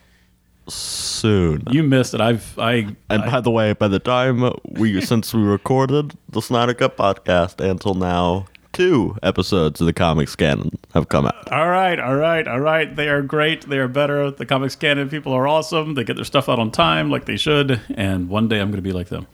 soon. 0.67 1.63
You 1.71 1.83
missed 1.83 2.15
it. 2.15 2.21
I've 2.21 2.59
I. 2.59 2.95
And 3.11 3.23
I- 3.23 3.31
by 3.31 3.41
the 3.41 3.51
way, 3.51 3.73
by 3.75 3.89
the 3.89 3.99
time 3.99 4.51
we 4.65 5.01
since 5.03 5.35
we 5.35 5.43
recorded 5.43 6.15
the 6.31 6.41
Snyder 6.41 6.75
Cut 6.75 6.97
podcast 6.97 7.61
until 7.63 7.95
now, 7.95 8.47
two 8.79 9.19
episodes 9.25 9.81
of 9.81 9.89
the 9.89 9.93
comics 9.93 10.37
canon 10.37 10.71
have 10.95 11.09
come 11.09 11.27
out. 11.27 11.51
all 11.51 11.69
right, 11.69 11.99
all 11.99 12.15
right, 12.15 12.47
all 12.47 12.61
right. 12.61 12.95
They 12.95 13.09
are 13.09 13.23
great. 13.23 13.69
They 13.69 13.79
are 13.79 13.89
better. 13.89 14.31
The 14.31 14.47
comics 14.47 14.77
canon 14.77 15.09
people 15.09 15.33
are 15.33 15.49
awesome. 15.49 15.95
They 15.95 16.05
get 16.05 16.15
their 16.15 16.25
stuff 16.25 16.49
out 16.49 16.61
on 16.61 16.71
time, 16.71 17.11
like 17.11 17.25
they 17.25 17.37
should. 17.37 17.81
And 17.97 18.29
one 18.29 18.47
day 18.47 18.61
I'm 18.61 18.69
going 18.71 18.77
to 18.77 18.89
be 18.89 18.93
like 18.93 19.09
them. 19.09 19.27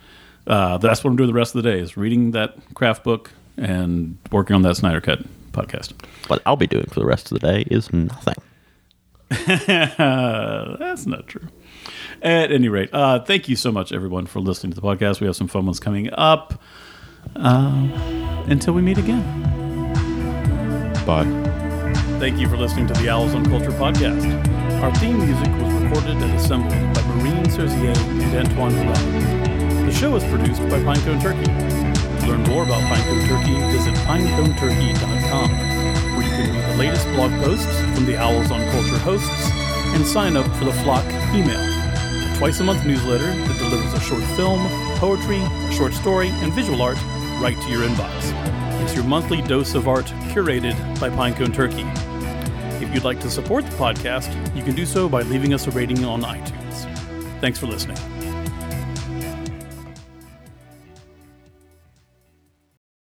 Uh, 0.46 0.78
that's 0.78 1.04
what 1.04 1.10
I'm 1.10 1.16
doing 1.16 1.26
the 1.26 1.34
rest 1.34 1.54
of 1.54 1.62
the 1.62 1.70
day 1.70 1.78
is 1.78 1.94
reading 1.94 2.30
that 2.30 2.56
craft 2.72 3.04
book 3.04 3.32
and 3.58 4.16
working 4.32 4.56
on 4.56 4.62
that 4.62 4.76
Snyder 4.76 5.02
Cut 5.02 5.22
podcast. 5.52 5.92
What 6.28 6.40
I'll 6.46 6.56
be 6.56 6.66
doing 6.66 6.86
for 6.86 7.00
the 7.00 7.06
rest 7.06 7.30
of 7.30 7.38
the 7.38 7.46
day 7.46 7.66
is 7.70 7.92
nothing. 7.92 8.36
That's 9.46 11.04
not 11.04 11.26
true. 11.26 11.48
At 12.22 12.50
any 12.50 12.70
rate, 12.70 12.88
uh, 12.94 13.20
thank 13.20 13.50
you 13.50 13.56
so 13.56 13.70
much, 13.70 13.92
everyone, 13.92 14.24
for 14.24 14.40
listening 14.40 14.72
to 14.72 14.80
the 14.80 14.86
podcast. 14.86 15.20
We 15.20 15.26
have 15.26 15.36
some 15.36 15.48
fun 15.48 15.66
ones 15.66 15.80
coming 15.80 16.08
up. 16.14 16.62
Uh, 17.36 17.88
until 18.48 18.74
we 18.74 18.82
meet 18.82 18.98
again. 18.98 19.22
Bye. 21.06 21.24
Thank 22.18 22.38
you 22.38 22.48
for 22.48 22.56
listening 22.56 22.86
to 22.86 22.94
the 22.94 23.08
Owls 23.08 23.34
on 23.34 23.44
Culture 23.46 23.72
podcast. 23.72 24.24
Our 24.82 24.94
theme 24.96 25.18
music 25.18 25.48
was 25.60 25.72
recorded 25.82 26.16
and 26.22 26.32
assembled 26.34 26.72
by 26.94 27.02
Marine 27.14 27.44
Serzier 27.50 27.96
and 27.96 28.46
Antoine 28.46 28.72
Villard. 28.72 29.86
The 29.86 29.92
show 29.92 30.14
is 30.16 30.24
produced 30.24 30.62
by 30.62 30.78
Pinecone 30.80 31.20
Turkey. 31.20 31.44
To 31.44 32.26
learn 32.26 32.42
more 32.44 32.62
about 32.62 32.80
Pinecone 32.82 33.28
Turkey, 33.28 33.54
visit 33.76 33.94
pineconeturkey.com, 34.06 35.50
where 36.16 36.24
you 36.24 36.32
can 36.32 36.54
read 36.54 36.72
the 36.72 36.76
latest 36.78 37.06
blog 37.08 37.30
posts 37.42 37.80
from 37.94 38.06
the 38.06 38.16
Owls 38.16 38.50
on 38.50 38.60
Culture 38.70 38.98
hosts 38.98 39.50
and 39.94 40.06
sign 40.06 40.36
up 40.36 40.46
for 40.56 40.64
the 40.64 40.72
Flock 40.84 41.04
email, 41.34 41.60
a 41.60 42.34
twice 42.38 42.60
a 42.60 42.64
month 42.64 42.84
newsletter 42.86 43.26
that 43.26 43.58
delivers 43.58 43.92
a 43.92 44.00
short 44.00 44.22
film, 44.36 44.66
poetry, 44.96 45.40
a 45.40 45.72
short 45.72 45.92
story, 45.92 46.28
and 46.28 46.52
visual 46.52 46.80
art 46.80 46.98
right 47.44 47.60
to 47.60 47.68
your 47.68 47.82
inbox. 47.82 48.32
It's 48.82 48.94
your 48.94 49.04
monthly 49.04 49.42
dose 49.42 49.74
of 49.74 49.86
art 49.86 50.06
curated 50.32 50.74
by 50.98 51.10
Pinecone 51.10 51.52
Turkey. 51.52 51.84
If 52.82 52.94
you'd 52.94 53.04
like 53.04 53.20
to 53.20 53.28
support 53.28 53.66
the 53.66 53.76
podcast, 53.76 54.34
you 54.56 54.62
can 54.62 54.74
do 54.74 54.86
so 54.86 55.10
by 55.10 55.20
leaving 55.20 55.52
us 55.52 55.66
a 55.66 55.70
rating 55.72 56.06
on 56.06 56.22
iTunes. 56.22 57.40
Thanks 57.42 57.58
for 57.58 57.66
listening. 57.66 57.98